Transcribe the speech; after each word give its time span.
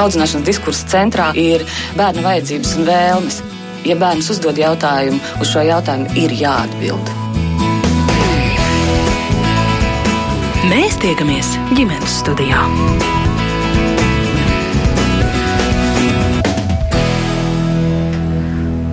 Audzināšanas 0.00 0.46
diskursa 0.46 0.88
centrā 0.90 1.28
ir 1.38 1.62
bērna 1.98 2.24
vajadzības 2.24 2.72
un 2.78 2.88
vēlmes. 2.88 3.42
Ja 3.84 3.98
bērns 4.00 4.30
uzdod 4.32 4.58
jautājumu, 4.58 5.20
uz 5.44 5.52
šo 5.52 5.62
jautājumu 5.68 6.16
ir 6.18 6.32
jāatbild. 6.40 7.12
Mēs 10.70 10.96
tiekamies 11.04 11.52
ģimenes 11.76 12.22
studijā. 12.24 12.64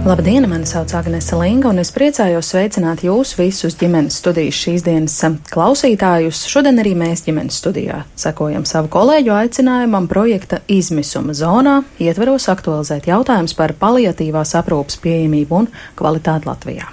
Labdien, 0.05 0.49
mani 0.49 0.65
sauc 0.65 0.89
Agnese 0.97 1.38
Linga, 1.38 1.70
un 1.70 1.77
es 1.77 1.91
priecājos 1.93 2.47
sveicināt 2.49 3.04
jūs 3.05 3.36
visus 3.38 3.75
ģimenes 3.77 4.16
studijas 4.17 4.57
šīs 4.57 4.81
dienas 4.88 5.20
klausītājus. 5.54 6.39
Šodien 6.49 6.81
arī 6.81 6.95
mēs 6.97 7.21
ģimenes 7.27 7.59
studijā 7.61 7.99
sekojam 8.17 8.66
savu 8.66 8.89
kolēģu 8.89 9.35
aicinājumam 9.38 10.09
projekta 10.09 10.63
izmisuma 10.66 11.38
zonā, 11.38 11.84
ietveros 12.02 12.49
aktualizēt 12.49 13.11
jautājums 13.11 13.53
par 13.53 13.75
paliatīvās 13.77 14.55
aprūpas 14.58 14.98
pieejamību 15.05 15.61
un 15.61 15.70
kvalitāti 16.02 16.49
Latvijā. 16.49 16.89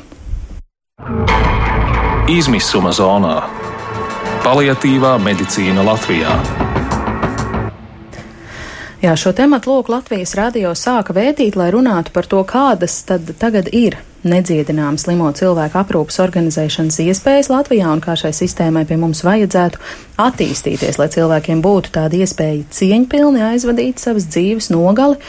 Izmisuma 2.29 2.93
zonā- 2.93 3.41
paliatīvā 4.45 5.17
medicīna 5.17 5.81
Latvijā. 5.81 6.68
Jā, 8.99 9.13
šo 9.15 9.31
tematu 9.31 9.71
lūk 9.71 9.93
Latvijas 9.93 10.33
radio 10.35 10.73
sāka 10.75 11.15
vētīt, 11.15 11.55
lai 11.55 11.69
runātu 11.71 12.11
par 12.11 12.27
to, 12.27 12.41
kādas 12.43 12.97
tad 13.07 13.29
tagad 13.39 13.69
ir 13.71 13.95
nedziedināmas 14.27 15.05
slimo 15.07 15.29
cilvēku 15.39 15.79
aprūpas 15.79 16.19
organizēšanas 16.25 16.99
iespējas 17.05 17.51
Latvijā 17.53 17.93
un 17.95 18.03
kā 18.03 18.17
šai 18.19 18.33
sistēmai 18.35 18.83
pie 18.89 18.99
mums 18.99 19.23
vajadzētu 19.23 19.79
attīstīties, 20.25 20.99
lai 20.99 21.07
cilvēkiem 21.15 21.63
būtu 21.63 21.95
tāda 21.95 22.19
iespēja 22.19 22.67
cieņpilni 22.75 23.45
aizvadīt 23.53 24.03
savas 24.03 24.27
dzīves 24.35 24.73
nogali 24.75 25.21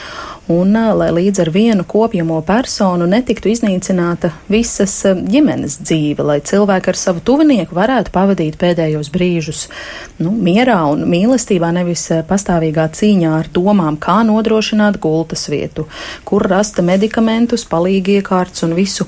un 0.49 0.73
lai 0.73 1.09
līdz 1.13 1.43
ar 1.43 1.51
vienu 1.53 1.83
kopjamo 1.87 2.39
personu 2.45 3.05
netiktu 3.09 3.51
iznīcināta 3.51 4.31
visas 4.49 4.95
ģimenes 5.05 5.77
dzīve, 5.83 6.25
lai 6.25 6.39
cilvēki 6.45 6.89
ar 6.89 6.97
savu 6.97 7.21
tuvinieku 7.25 7.77
varētu 7.77 8.13
pavadīt 8.15 8.57
pēdējos 8.61 9.11
brīžus. 9.13 9.67
Nu, 10.17 10.33
mierā 10.33 10.79
un 10.89 11.05
mīlestībā, 11.09 11.69
nevis 11.75 12.07
pastāvīgā 12.29 12.87
cīņā 12.97 13.35
ar 13.43 13.51
domām, 13.53 13.99
kā 14.01 14.21
nodrošināt 14.25 14.97
gultas 15.03 15.45
vietu, 15.53 15.85
kur 16.25 16.47
rast 16.49 16.81
medikamentus, 16.81 17.67
palīgi 17.69 18.17
iekārts 18.19 18.65
un 18.65 18.73
visu 18.77 19.05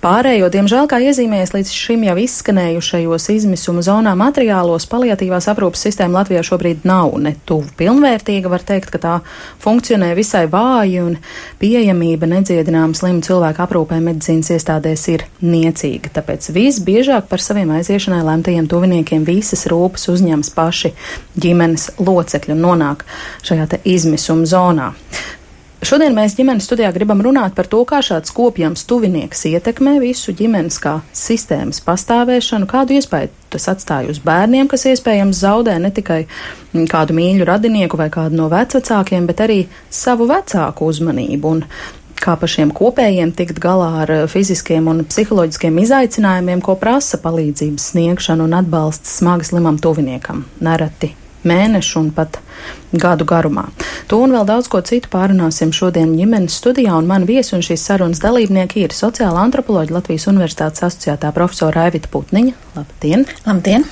Pārējo, 0.00 0.46
diemžēl, 0.48 0.86
kā 0.88 0.96
iezīmējas 1.04 1.50
līdz 1.52 1.70
šim 1.76 2.06
jau 2.06 2.14
izskanējušajos 2.22 3.26
izmisuma 3.34 3.82
zonā 3.84 4.14
materiālos, 4.16 4.86
paliatīvās 4.88 5.44
aprūpas 5.52 5.82
sistēma 5.84 6.22
Latvijā 6.22 6.40
šobrīd 6.48 6.86
nav 6.88 7.18
ne 7.20 7.34
tuvu 7.44 7.68
pilnvērtīga. 7.76 8.48
Var 8.48 8.62
teikt, 8.64 8.88
ka 8.94 9.00
tā 9.02 9.16
funkcionē 9.60 10.14
visai 10.16 10.46
vāji 10.48 11.02
un 11.04 11.18
pieejamība 11.60 12.30
nedziedināma 12.32 12.96
slimu 12.96 13.20
cilvēku 13.26 13.60
aprūpē 13.66 13.98
medicīnas 14.06 14.48
iestādēs 14.56 15.04
ir 15.12 15.26
niecīga. 15.44 16.14
Tāpēc 16.16 16.48
visbiežāk 16.56 17.28
par 17.28 17.44
saviem 17.44 17.74
aiziešanai 17.76 18.22
lemtajiem 18.24 18.70
tuviniekiem 18.72 19.26
visas 19.28 19.66
rūpes 19.68 20.08
uzņems 20.14 20.54
paši 20.56 20.94
ģimenes 21.36 21.90
locekļi 22.00 22.56
un 22.56 22.64
nonāk 22.64 23.04
šajā 23.44 23.68
izmisuma 23.84 24.48
zonā. 24.48 24.88
Šodien 25.80 26.12
mēs 26.12 26.34
ģimenes 26.36 26.66
studijā 26.68 26.90
gribam 26.92 27.22
runāt 27.24 27.54
par 27.56 27.64
to, 27.70 27.78
kā 27.88 28.02
šāds 28.04 28.34
kopjams 28.36 28.82
tuvinieks 28.84 29.46
ietekmē 29.48 29.94
visu 30.02 30.34
ģimenes 30.36 30.76
kā 30.82 30.98
sistēmas 31.16 31.80
pastāvēšanu, 31.86 32.68
kādu 32.68 32.98
iespēju 32.98 33.30
tas 33.54 33.64
atstāja 33.72 34.12
uz 34.12 34.20
bērniem, 34.20 34.68
kas 34.68 34.84
iespējams 34.90 35.40
zaudē 35.40 35.78
ne 35.80 35.88
tikai 35.96 36.26
kādu 36.90 37.16
mīļu 37.16 37.46
radinieku 37.48 37.96
vai 37.96 38.10
kādu 38.12 38.36
no 38.42 38.50
vecākiem, 38.52 39.24
bet 39.30 39.40
arī 39.46 39.62
savu 39.88 40.28
vecāku 40.28 40.90
uzmanību. 40.92 41.54
Un 41.54 41.64
kā 42.20 42.36
pašiem 42.36 42.74
kopējiem 42.76 43.32
tikt 43.38 43.62
galā 43.64 43.88
ar 44.02 44.12
fiziskiem 44.28 44.92
un 44.92 45.00
psiholoģiskiem 45.08 45.80
izaicinājumiem, 45.86 46.60
ko 46.60 46.76
prasa 46.76 47.22
palīdzības 47.24 47.88
sniegšana 47.94 48.44
un 48.44 48.60
atbalsts 48.60 49.16
smagi 49.22 49.48
slimam 49.48 49.80
tuviniekam. 49.80 50.44
Nereti 50.60 51.14
mēnešu 51.46 52.00
un 52.00 52.10
pat 52.14 52.38
gadu 52.92 53.24
garumā. 53.24 53.68
To 54.10 54.18
un 54.24 54.34
vēl 54.34 54.46
daudz 54.48 54.68
ko 54.70 54.80
citu 54.86 55.10
pārunāsim 55.12 55.70
šodien 55.74 56.12
ģimenes 56.18 56.56
studijā, 56.60 56.96
un 56.98 57.06
man 57.06 57.26
viesi 57.28 57.54
un 57.56 57.62
šīs 57.64 57.84
sarunas 57.86 58.22
dalībnieki 58.22 58.82
ir 58.84 58.94
sociāla 58.96 59.44
antropoloģija 59.46 59.96
Latvijas 59.96 60.26
Universitātes 60.32 60.84
asociētā 60.88 61.30
profesora 61.36 61.86
Aivita 61.86 62.10
Putniņa. 62.12 62.56
Labdien! 62.76 63.26
Labdien! 63.46 63.86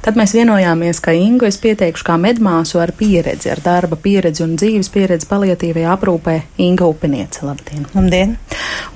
Tad 0.00 0.16
mēs 0.16 0.32
vienojāmies, 0.32 1.02
ka 1.04 1.12
Ingu 1.12 1.44
es 1.50 1.58
pieteikšu 1.60 2.06
kā 2.08 2.16
medmāsu 2.20 2.80
ar 2.80 2.94
pieredzi, 2.96 3.50
ar 3.52 3.60
darba 3.64 3.98
pieredzi 4.00 4.46
un 4.46 4.56
dzīves 4.56 4.88
pieredzi 4.94 5.28
palietīvajā 5.28 5.90
aprūpē 5.98 6.38
Inga 6.64 6.88
Upiniece. 6.88 7.44
Labdien! 7.44 7.84
Labdien! 7.92 8.38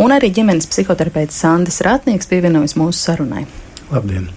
Un 0.00 0.16
arī 0.16 0.32
ģimenes 0.32 0.70
psihoterapeits 0.72 1.44
Sandis 1.44 1.82
Ratnieks 1.84 2.32
pievienojas 2.32 2.78
mūsu 2.80 3.04
sarunai. 3.04 3.44
Labdien! 3.94 4.28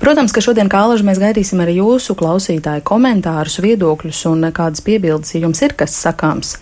Protams, 0.00 0.32
ka 0.34 0.42
šodien 0.44 0.68
kā 0.68 0.82
alaži 0.84 1.06
mēs 1.06 1.18
gaidīsim 1.20 1.60
arī 1.64 1.78
jūsu 1.78 2.14
klausītāju 2.18 2.82
komentārus, 2.84 3.56
viedokļus 3.64 4.18
un 4.28 4.44
kādas 4.54 4.82
piebildes, 4.84 5.32
ja 5.32 5.40
jums 5.46 5.62
ir 5.64 5.72
kas 5.78 5.94
sakāms 5.96 6.56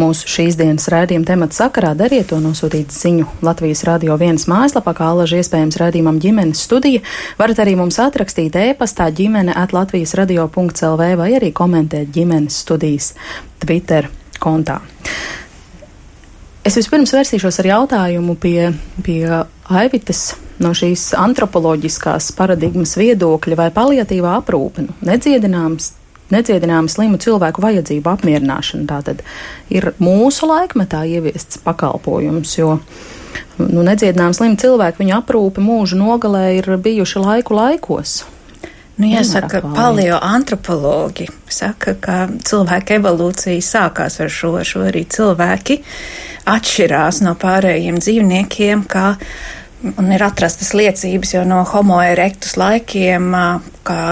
mūsu 0.00 0.26
šīs 0.30 0.58
dienas 0.58 0.88
rādījuma 0.90 1.28
temata 1.28 1.54
sakarā, 1.60 1.92
dariet 1.98 2.30
to 2.32 2.40
nosūtīt 2.42 2.90
ziņu 2.94 3.28
Latvijas 3.46 3.84
radio 3.86 4.16
vienas 4.20 4.48
mājaslapā, 4.50 4.96
kā 4.98 5.10
alaži 5.12 5.38
iespējams 5.38 5.78
rādījumam 5.80 6.18
ģimenes 6.24 6.64
studija. 6.66 7.04
Varat 7.38 7.62
arī 7.62 7.76
mums 7.78 8.00
atrakstīt 8.02 8.58
e-pastā 8.58 9.06
ģimene 9.14 9.54
at 9.54 9.76
Latvijas 9.76 10.16
radio.lv 10.18 11.12
vai 11.20 11.30
arī 11.38 11.52
komentēt 11.54 12.10
ģimenes 12.16 12.58
studijas 12.64 13.12
Twitter 13.62 14.10
kontā. 14.42 14.80
Es 16.60 16.76
vispirms 16.76 17.14
vērsīšos 17.16 17.56
ar 17.62 17.68
jautājumu 17.70 18.34
pie, 18.36 18.72
pie 19.04 19.22
Aivitas 19.70 20.34
no 20.60 20.74
šīs 20.76 21.14
antropoloģiskās 21.16 22.34
paradigmas 22.36 22.92
viedokļa 23.00 23.56
vai 23.56 23.70
paliatīvā 23.72 24.34
aprūpe, 24.42 24.84
nu, 24.84 24.96
nedziedināms 25.08 25.94
nedziedināma 26.30 26.90
slimu 26.90 27.18
cilvēku 27.18 27.62
vajadzību 27.64 28.12
apmierināšana. 28.12 28.86
Tātad 28.90 29.24
ir 29.72 29.90
mūsu 30.02 30.46
laikmetā 30.50 31.02
ieviests 31.10 31.58
pakalpojums, 31.64 32.52
jo 32.58 32.76
nu, 33.58 33.82
nedziedināma 33.86 34.36
slimu 34.36 34.60
cilvēku 34.60 35.02
viņa 35.02 35.20
aprūpe 35.22 35.64
mūža 35.64 35.98
nogalē 35.98 36.44
ir 36.60 36.70
bijuši 36.84 37.24
laiku 37.24 37.56
laikos. 37.58 38.20
Nu, 39.00 39.08
jāsaka, 39.08 39.62
paleoantropologi 39.74 41.30
saka, 41.48 41.94
ka 41.96 42.16
cilvēka 42.44 42.98
evolūcija 42.98 43.64
sākās 43.64 44.18
ar 44.20 44.32
šo, 44.32 44.58
šo 44.66 44.84
arī 44.90 45.06
cilvēki 45.08 45.78
atšķirās 46.50 47.22
no 47.24 47.32
pārējiem 47.40 48.00
dzīvniekiem, 48.02 48.84
kā 48.90 49.14
un 49.96 50.10
ir 50.12 50.24
atrastas 50.26 50.74
liecības 50.76 51.32
jau 51.32 51.44
no 51.48 51.62
homo 51.70 52.00
erectus 52.04 52.58
laikiem, 52.60 53.30
kā 53.88 54.02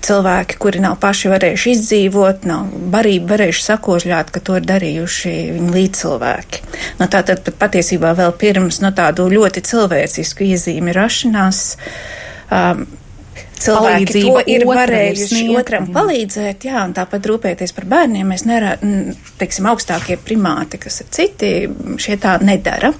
cilvēki, 0.00 0.56
kuri 0.62 0.80
nav 0.80 0.96
paši 1.02 1.30
varējuši 1.34 1.74
izdzīvot, 1.74 2.46
nav 2.48 2.70
barību 2.92 3.28
varējuši 3.34 3.66
sakožļāt, 3.66 4.32
ka 4.32 4.40
to 4.44 4.56
ir 4.56 4.64
darījuši 4.68 5.34
viņu 5.58 5.74
līdzcilvēki. 5.74 6.62
Nu, 7.02 7.08
tātad 7.12 7.44
pat 7.44 7.58
patiesībā 7.66 8.14
vēl 8.16 8.32
pirms 8.40 8.80
no 8.80 8.94
tādu 8.96 9.28
ļoti 9.28 9.64
cilvēcisku 9.68 10.48
iezīmi 10.54 10.96
rašanās. 10.96 11.66
Um, 12.48 12.86
cilvēki 13.64 14.24
to 14.24 14.42
ir 14.50 14.64
varējuši 14.68 15.28
sniegt, 15.30 15.58
otram 15.60 15.88
jā. 15.88 15.94
palīdzēt, 15.96 16.66
jā, 16.70 16.84
un 16.86 16.94
tāpat 16.96 17.28
rūpēties 17.30 17.74
par 17.76 17.86
bērniem. 17.90 18.28
Mēs 18.30 18.46
nerā, 18.48 18.76
teiksim, 19.40 19.68
augstākie 19.70 20.16
primāti, 20.20 20.80
kas 20.82 21.00
ir 21.04 21.10
citi, 21.14 21.52
šie 22.00 22.16
tā 22.20 22.36
nedara. 22.44 22.92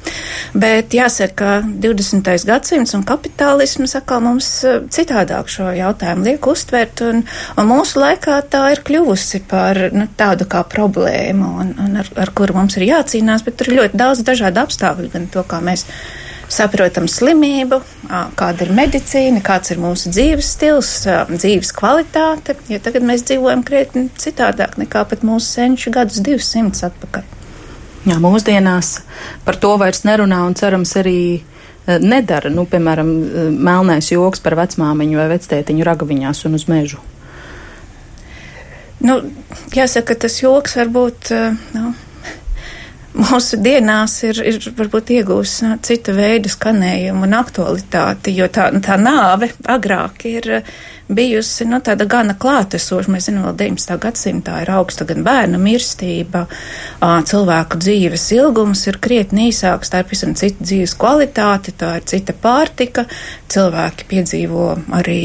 Bet 0.54 0.94
jāsaka, 0.97 1.37
ka 1.41 1.50
20. 1.82 2.31
gadsimts 2.49 2.94
un 2.97 3.04
kapitālisms 3.09 3.97
atkal 3.99 4.22
mums 4.25 4.49
eh, 4.69 4.81
citādāk 4.93 5.50
šo 5.53 5.70
jautājumu 5.76 6.26
liek 6.26 6.49
uztvert, 6.50 7.04
un, 7.06 7.22
un 7.56 7.70
mūsu 7.70 8.03
laikā 8.03 8.41
tā 8.53 8.66
ir 8.75 8.84
kļuvusi 8.87 9.44
par 9.50 9.87
nu, 9.94 10.09
tādu 10.19 10.49
kā 10.50 10.64
problēmu, 10.69 11.52
un, 11.62 11.75
un 11.81 12.00
ar, 12.02 12.11
ar 12.20 12.35
kuru 12.37 12.58
mums 12.58 12.76
ir 12.79 12.88
jācīnās, 12.90 13.46
bet 13.46 13.61
tur 13.61 13.70
ir 13.70 13.81
ļoti 13.82 14.00
daudz 14.00 14.25
dažādu 14.26 14.64
apstākļu, 14.64 15.12
gan 15.14 15.31
to, 15.32 15.46
kā 15.49 15.62
mēs 15.64 15.87
saprotam 16.50 17.06
slimību, 17.11 17.81
kāda 18.38 18.67
ir 18.67 18.73
medicīna, 18.75 19.43
kāds 19.44 19.73
ir 19.73 19.81
mūsu 19.82 20.11
dzīves 20.12 20.55
stils, 20.56 20.91
dzīves 21.31 21.70
kvalitāte, 21.76 22.56
jo 22.70 22.81
tagad 22.82 23.06
mēs 23.06 23.25
dzīvojam 23.29 23.62
krietni 23.67 24.08
citādāk 24.20 24.76
nekā 24.81 25.05
pat 25.11 25.23
mūsu 25.26 25.47
senču 25.61 25.93
gadus 25.94 26.19
200 26.26 26.91
atpakaļ. 26.91 27.37
Jā, 28.08 28.17
mūsdienās 28.17 28.94
par 29.44 29.58
to 29.61 29.75
vairs 29.81 30.06
nerunā 30.08 30.41
un 30.49 30.56
cerams 30.56 30.94
arī 30.97 31.20
nedara, 32.00 32.50
nu, 32.52 32.67
piemēram, 32.69 33.08
melnais 33.56 34.11
joks 34.12 34.43
par 34.44 34.56
vecmāmiņu 34.58 35.19
vai 35.20 35.31
vectētiņu 35.35 35.87
ragaviņās 35.87 36.44
un 36.49 36.58
uz 36.58 36.67
mežu. 36.70 37.00
Nu, 39.00 39.17
jāsaka, 39.73 40.17
tas 40.20 40.37
joks 40.43 40.76
varbūt, 40.76 41.31
nu, 41.76 41.93
mūsu 43.31 43.59
dienās 43.62 44.17
ir, 44.27 44.41
ir 44.47 44.59
varbūt 44.77 45.12
iegūs 45.15 45.56
cita 45.87 46.15
veida 46.17 46.50
skanējumu 46.50 47.29
un 47.29 47.37
aktualitāti, 47.38 48.35
jo 48.37 48.49
tā, 48.53 48.71
tā 48.82 48.97
nāve 49.00 49.53
agrāk 49.71 50.27
ir 50.31 50.50
bijusi 51.15 51.67
nu, 51.69 51.81
tāda 51.85 52.07
gana 52.11 52.35
klātesoša. 52.39 53.12
Mēs 53.12 53.29
zinām, 53.29 53.49
vēl 53.49 53.57
19. 53.65 53.97
gadsimtā 54.03 54.61
ir 54.62 54.73
augsta 54.75 55.07
gan 55.09 55.25
bērna 55.27 55.61
mirstība, 55.61 56.47
cilvēku 57.01 57.81
dzīves 57.81 58.29
ilgums 58.37 58.87
ir 58.91 59.01
krietni 59.03 59.49
īsāks, 59.51 59.93
tā 59.93 60.03
ir 60.03 60.09
pavisam 60.11 60.37
cita 60.39 60.65
dzīves 60.65 60.95
kvalitāte, 61.01 61.75
tā 61.79 61.97
ir 61.99 62.07
cita 62.11 62.37
pārtika, 62.37 63.07
cilvēki 63.51 64.07
piedzīvo 64.11 64.67
arī 65.01 65.21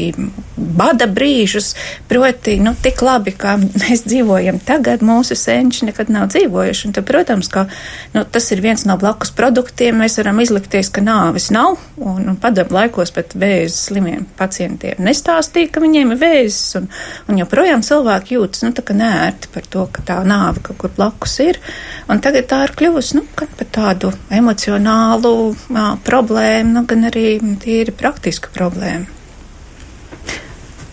bada 0.56 1.06
brīžus, 1.10 1.74
proti, 2.08 2.56
nu, 2.62 2.72
tik 2.82 3.02
labi, 3.04 3.34
kā 3.36 3.56
mēs 3.60 4.04
dzīvojam 4.08 4.58
tagad, 4.66 5.04
mūsu 5.06 5.36
senči 5.38 5.86
nekad 5.88 6.10
nav 6.12 6.30
dzīvojuši. 6.34 6.88
Un 6.88 6.96
tad, 6.96 7.06
protams, 7.08 7.50
ka 7.52 7.66
nu, 8.14 8.24
tas 8.24 8.50
ir 8.54 8.62
viens 8.64 8.86
no 8.88 8.96
blakus 9.00 9.32
produktiem. 9.36 10.00
Mēs 10.02 10.18
varam 10.20 10.40
izlikties, 10.42 10.90
ka 10.92 11.04
nāves 11.04 11.50
nav, 11.54 11.78
un, 12.00 12.24
un 12.32 12.38
padomu 12.40 12.78
laikos 12.80 13.12
pat 13.14 13.36
vēzis 13.38 13.88
slimiem 13.90 14.26
pacientiem 14.38 15.00
nestāstīja, 15.06 15.72
ka 15.76 15.84
viņiem 15.84 16.14
ir 16.14 16.20
vēzis, 16.20 16.76
un, 16.80 16.88
un 17.28 17.40
joprojām 17.42 17.84
cilvēki 17.84 18.38
jūtas 18.38 18.64
nu, 18.64 18.72
nērti 18.96 19.52
par 19.52 19.68
to, 19.72 19.84
ka 19.92 20.04
tā 20.08 20.20
nāve 20.24 20.64
kaut 20.64 20.80
kur 20.80 20.94
blakus 20.96 21.36
ir. 21.44 21.60
Un 22.08 22.22
tagad 22.24 22.48
tā 22.50 22.62
ir 22.64 22.72
kļuvusi 22.78 23.20
nu, 23.20 23.26
gan 23.36 23.52
par 23.58 23.68
tādu 23.76 24.14
emocionālu 24.32 25.34
jā, 25.52 25.90
problēmu, 26.06 26.78
nu, 26.78 26.86
gan 26.88 27.10
arī 27.10 27.28
tīri 27.60 27.94
praktisku 27.96 28.54
problēmu. 28.56 29.15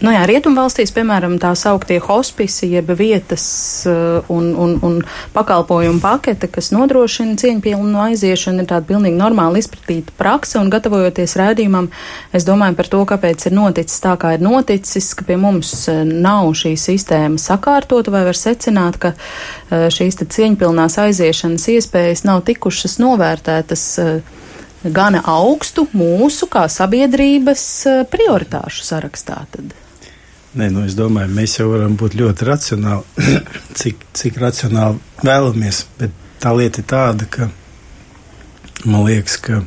Nu 0.03 0.11
jā, 0.11 0.25
Rietumvalstīs, 0.27 0.91
piemēram, 0.91 1.38
tā 1.39 1.53
sauktie 1.55 1.95
hospisi, 2.03 2.67
jeb 2.73 2.89
vietas 3.00 3.45
uh, 3.88 4.27
un, 4.27 4.50
un, 4.59 4.73
un 4.83 4.97
pakalpojumu 5.31 6.01
pakete, 6.03 6.50
kas 6.51 6.73
nodrošina 6.75 7.38
cieņpilnu 7.39 8.01
aiziešanu, 8.09 8.65
ir 8.65 8.67
tāda 8.67 8.83
pilnīgi 8.89 9.15
normāli 9.15 9.61
izpratīta 9.63 10.11
praksa, 10.19 10.59
un 10.59 10.67
gatavojoties 10.73 11.38
rēdījumam, 11.39 11.88
es 12.35 12.44
domāju 12.44 12.75
par 12.81 12.89
to, 12.91 13.00
kāpēc 13.13 13.45
ir 13.47 13.55
noticis 13.55 14.03
tā, 14.03 14.17
kā 14.19 14.33
ir 14.35 14.44
noticis, 14.44 15.07
ka 15.15 15.23
pie 15.29 15.38
mums 15.39 15.71
uh, 15.88 16.01
nav 16.03 16.49
šī 16.59 16.73
sistēma 16.83 17.39
sakārtota, 17.39 18.11
vai 18.11 18.25
var 18.27 18.35
secināt, 18.35 18.99
ka 18.99 19.13
uh, 19.15 19.85
šīs 19.88 20.19
cieņpilnās 20.19 20.99
aiziešanas 20.99 21.69
iespējas 21.77 22.25
nav 22.27 22.44
tikušas 22.49 22.97
novērtētas 22.99 23.85
gana 24.83 25.23
augstu 25.31 25.88
mūsu 25.95 26.51
kā 26.51 26.65
sabiedrības 26.67 27.63
prioritāšu 28.11 28.83
sarakstā. 28.89 29.39
Tad. 29.56 29.71
Nē, 30.53 30.67
nu 30.69 30.83
es 30.85 30.94
domāju, 30.94 31.31
mēs 31.33 31.55
jau 31.57 31.71
varam 31.71 31.95
būt 31.97 32.13
ļoti 32.19 32.45
racionāli, 32.45 33.29
cik, 33.79 34.03
cik 34.13 34.35
racionāli 34.38 35.00
vēlamies. 35.25 35.79
Bet 35.97 36.13
tā 36.44 36.51
lieta 36.53 36.83
ir 36.83 36.89
tāda, 36.91 37.25
ka 37.25 37.47
man 38.85 39.07
liekas, 39.07 39.39
ka 39.41 39.63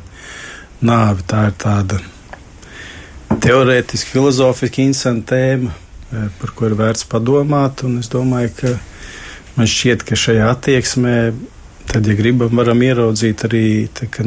nāve 0.79 1.25
tā 1.27 1.49
ir 1.49 1.57
tāda 1.59 1.99
teorētiski, 3.43 4.13
filozofiski 4.15 4.87
interesanta 4.87 5.35
tēma, 5.35 5.75
eh, 5.75 6.29
par 6.39 6.55
ko 6.55 6.71
ir 6.71 6.77
vērts 6.79 7.03
padomāt. 7.11 7.83
Es 7.99 8.07
domāju, 8.13 8.55
ka 8.61 8.75
man 9.59 9.67
šķiet, 9.67 10.07
ka 10.07 10.15
šajā 10.15 10.47
attieksmē, 10.53 11.17
tad, 11.91 12.07
ja 12.07 12.15
gribam, 12.15 12.55
varam 12.55 12.79
ieraudzīt 12.79 13.43
arī 13.43 13.65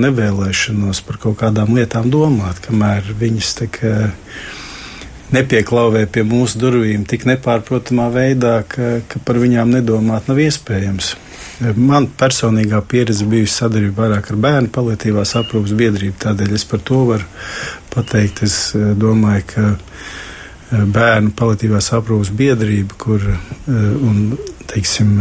nevēlēšanos 0.05 1.07
par 1.09 1.25
kaut 1.25 1.41
kādām 1.41 1.73
lietām 1.73 2.13
domāt, 2.13 2.61
kamēr 2.69 3.15
viņas 3.17 3.57
tā 3.63 3.73
kā 3.73 3.95
nepieklauvē 5.35 6.05
pie 6.11 6.25
mūsu 6.27 6.61
durvīm 6.61 7.07
tik 7.09 7.27
nepārprotamā 7.29 8.09
veidā, 8.15 8.61
ka, 8.69 9.01
ka 9.09 9.23
par 9.25 9.41
viņām 9.43 9.75
nedomāt 9.77 10.31
nav 10.31 10.41
iespējams. 10.43 11.15
Man 11.77 12.07
personīgā 12.17 12.79
pieredze 12.89 13.27
bijusi 13.29 13.59
sadarbība 13.59 14.07
vairāk 14.07 14.31
ar 14.33 14.39
bērnu 14.41 14.71
paliatīvās 14.73 15.35
aprūpas 15.43 15.75
biedrību, 15.77 16.17
tādēļ 16.23 16.55
es 16.57 16.65
par 16.65 16.81
to 16.89 17.03
varu 17.11 17.27
pateikt. 17.93 18.41
Es 18.47 18.57
eh, 18.79 18.93
domāju, 18.97 19.45
ka 19.51 19.65
eh, 19.75 20.87
bērnu 20.97 21.35
paliatīvās 21.37 21.91
aprūpas 21.99 22.33
biedrība, 22.37 22.97
kur 23.05 23.27
eh, 23.29 23.43
un, 23.77 24.39
teiksim, 24.73 25.13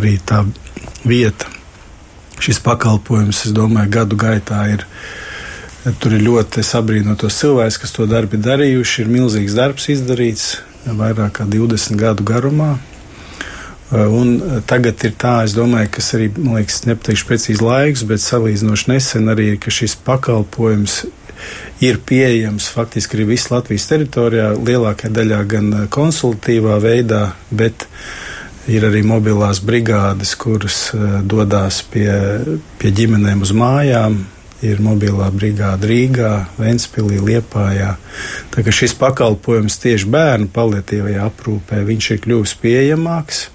arī 0.00 0.16
tā 0.26 0.42
vieta, 1.06 1.52
šis 2.42 2.58
pakalpojums, 2.64 3.44
es 3.46 3.54
domāju, 3.54 3.94
gadu 4.00 4.18
gaitā 4.18 4.64
ir 4.74 4.86
Tur 5.84 6.14
ir 6.16 6.22
ļoti 6.24 6.62
sabrīnotos 6.64 7.36
cilvēks, 7.42 7.76
kas 7.82 7.92
to 7.92 8.06
darbu 8.08 8.38
ir 8.38 8.44
darījuši. 8.46 9.02
Ir 9.02 9.10
milzīgs 9.12 9.56
darbs 9.58 9.90
izdarīts 9.92 10.46
vairāk 10.88 11.34
kā 11.40 11.44
20 11.48 11.98
gadu 12.00 12.24
garumā. 12.24 12.78
Un 13.92 14.62
tagad 14.64 15.04
ir 15.04 15.12
tā, 15.20 15.34
es 15.44 15.52
domāju, 15.52 15.90
kas 15.92 16.08
arī, 16.16 16.30
man 16.38 16.56
liekas, 16.56 16.86
nepateikšu 16.88 17.28
precīzi 17.28 17.62
laiks, 17.62 18.06
bet 18.08 18.24
salīdzinoši 18.24 18.90
nesen 18.94 19.28
arī 19.28 19.52
ir, 19.52 19.60
ka 19.60 19.74
šis 19.74 19.98
pakalpojums 20.06 21.02
ir 21.84 22.00
pieejams 22.00 22.70
faktiski 22.72 23.18
arī 23.18 23.28
visas 23.34 23.52
Latvijas 23.52 23.86
teritorijā, 23.92 24.54
lielākajā 24.56 25.12
daļā 25.14 25.40
gan 25.52 25.72
konsultatīvā 25.92 26.80
veidā, 26.80 27.26
bet 27.52 27.84
ir 28.72 28.88
arī 28.88 29.04
mobilās 29.04 29.60
brigādes, 29.60 30.32
kuras 30.40 30.86
dodas 31.28 31.82
pie, 31.92 32.08
pie 32.80 32.94
ģimenēm 33.02 33.44
uz 33.44 33.52
mājām, 33.52 34.22
ir 34.64 34.82
mobilā 34.84 35.28
brigāde 35.34 35.88
Rīgā, 35.90 36.32
Ventspīlī, 36.58 37.20
Liepājā. 37.22 37.94
Tā 38.54 38.64
kā 38.64 38.74
šis 38.74 38.96
pakalpojums 38.98 39.78
tieši 39.82 40.08
bērnu 40.12 40.50
paliatīvajā 40.54 41.26
aprūpē, 41.28 41.82
ir 41.84 42.22
kļuvis 42.24 42.56
pieejamāks. 42.62 43.48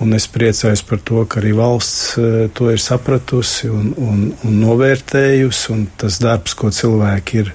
Un 0.00 0.16
es 0.16 0.24
priecājos 0.32 0.80
par 0.88 1.02
to, 1.04 1.26
ka 1.28 1.42
arī 1.42 1.50
valsts 1.58 2.14
e, 2.16 2.28
to 2.56 2.70
ir 2.72 2.80
sapratusi 2.80 3.68
un, 3.68 3.90
un, 4.00 4.22
un 4.48 4.54
novērtējusi. 4.62 5.66
Un 5.74 5.82
tas 6.00 6.16
darbs, 6.22 6.54
ko 6.56 6.70
cilvēki 6.72 7.42
ir 7.42 7.52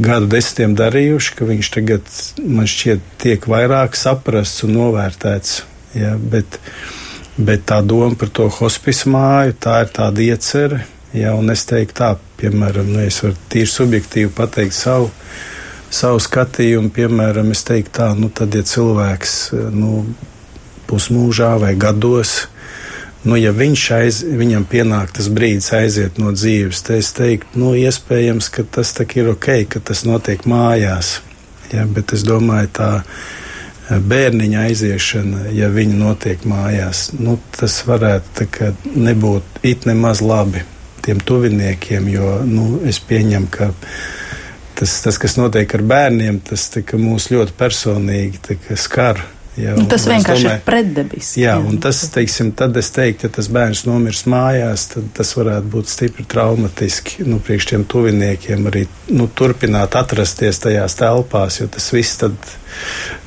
gadu 0.00 0.30
desmitiem 0.32 0.72
darījuši, 0.78 1.34
ka 1.36 1.50
viņš 1.50 1.70
tagad 1.74 2.16
man 2.40 2.70
šķiet 2.72 3.04
tiek 3.20 3.44
vairāk 3.52 4.00
saprasts 4.00 4.64
un 4.64 4.78
novērtēts. 4.78 5.60
Ja, 5.92 6.14
bet, 6.16 6.56
bet 7.36 7.68
tā 7.68 7.82
doma 7.84 8.16
par 8.16 8.32
to 8.32 8.48
hospice 8.48 9.12
māju, 9.12 9.52
tā 9.60 9.82
ir 9.84 9.92
tāda 9.92 10.24
iecerē 10.32 10.80
Ja, 11.12 11.34
es 11.52 11.66
teiktu, 11.68 11.92
tā, 11.98 12.14
piemēram, 12.40 12.88
nu, 12.88 13.02
es 13.04 13.18
varu 13.20 13.36
tīri 13.52 13.68
subjektīvi 13.68 14.30
pateikt 14.32 14.72
savu, 14.72 15.10
savu 15.92 16.22
skatījumu. 16.24 16.88
Piemēram, 16.96 17.50
es 17.52 17.66
teiktu, 17.68 17.92
tā, 17.98 18.06
nu, 18.16 18.30
tad, 18.32 18.56
ja 18.56 18.64
cilvēks 18.64 19.34
nu, 19.76 20.06
pusmūžā 20.88 21.50
vai 21.60 21.74
gados, 21.76 22.46
nu, 23.28 23.36
ja 23.36 23.52
aiz, 23.52 24.22
viņam 24.24 24.64
pienāk 24.72 25.12
tas 25.18 25.28
brīdis 25.28 25.68
aiziet 25.76 26.16
no 26.16 26.32
dzīves, 26.32 26.80
tad 26.88 27.04
es 27.04 27.12
teiktu, 27.12 27.60
nu, 27.60 27.76
iespējams, 27.76 28.48
ka 28.48 28.64
tas 28.64 28.96
ir 29.20 29.28
ok, 29.36 29.52
ka 29.68 29.84
tas 29.84 30.06
notiek 30.08 30.48
mājās. 30.48 31.18
Ja, 31.72 31.84
bet 31.84 32.16
es 32.16 32.24
domāju, 32.24 32.72
tā 32.72 32.90
bērniņa 33.92 34.66
aiziešana, 34.68 35.46
ja 35.52 35.68
viņi 35.68 36.00
notiek 36.00 36.44
mājās, 36.48 37.10
nu, 37.20 37.36
tas 37.52 37.82
varētu 37.84 38.48
nebūt 38.96 39.64
it 39.68 39.84
nemaz 39.84 40.24
labi 40.24 40.64
tiem 41.02 41.20
tuviniekiem, 41.26 42.08
jo 42.12 42.32
nu, 42.46 42.66
es 42.88 43.00
pieņemu, 43.02 43.50
ka 43.52 43.72
tas, 44.78 44.96
tas, 45.04 45.18
kas 45.20 45.36
notiek 45.38 45.74
ar 45.78 45.84
bērniem, 45.92 46.40
tas 46.46 46.68
mūs 47.00 47.30
ļoti 47.34 47.56
personīgi 47.58 48.42
skar. 48.78 49.22
Jā, 49.52 49.74
nu, 49.76 49.84
tas 49.84 50.06
vienkārši 50.08 50.46
domāju, 50.46 50.56
ir 50.56 50.64
pretdabiski. 50.64 51.42
Jā, 51.42 51.58
jā, 51.58 51.68
un 51.68 51.76
tas, 51.84 51.98
teiksim, 52.14 52.54
tad 52.56 52.76
es 52.80 52.88
teiktu, 52.94 53.28
ja 53.28 53.34
tas 53.36 53.50
bērns 53.52 53.82
nomirs 53.84 54.22
mājās, 54.32 54.86
tad 54.94 55.10
tas 55.18 55.34
varētu 55.36 55.68
būt 55.74 55.90
stipri 55.92 56.24
traumatiski 56.24 57.26
nu, 57.28 57.36
priekš 57.44 57.66
tiem 57.68 57.82
tuviniekiem 57.84 58.64
arī 58.70 58.86
nu, 59.12 59.26
turpināt 59.28 59.92
atrasties 60.00 60.62
tajās 60.62 60.96
telpās, 60.96 61.58
jo 61.60 61.66
tas 61.68 61.90
viss 61.92 62.16
tad, 62.22 62.32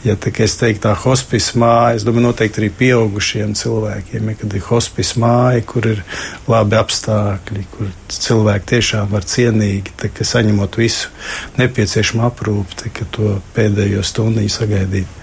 ja 0.02 0.16
tā, 0.18 0.32
es 0.42 0.58
teiktu, 0.58 0.82
tā 0.88 0.96
hospice 1.04 1.60
māja, 1.62 2.00
es 2.00 2.06
domāju, 2.08 2.26
noteikti 2.32 2.64
arī 2.64 2.72
pieaugušiem 2.80 3.54
cilvēkiem, 3.60 4.32
ja, 4.32 4.38
kad 4.40 4.56
ir 4.58 4.66
hospice 4.72 5.22
māja, 5.22 5.62
kur 5.70 5.86
ir 5.92 6.02
labi 6.50 6.80
apstākļi, 6.80 7.68
kur 7.76 7.92
cilvēki 8.16 8.72
tiešām 8.74 9.14
var 9.14 9.30
cienīgi, 9.30 9.94
tā, 10.02 10.10
saņemot 10.10 10.82
visu 10.82 11.14
nepieciešamo 11.62 12.26
aprūpi, 12.32 12.80
tā, 12.82 13.12
to 13.14 13.36
pēdējo 13.54 14.02
stundu 14.02 14.48
sagaidīt. 14.50 15.22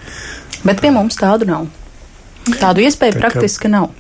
Bet 0.63 0.81
pie 0.81 0.91
mums 0.95 1.19
tādu 1.19 1.49
nav. 1.49 1.67
Tādu 2.59 2.83
iespēju 2.87 3.17
tā 3.17 3.23
praktiski 3.23 3.71
nav. 3.71 3.91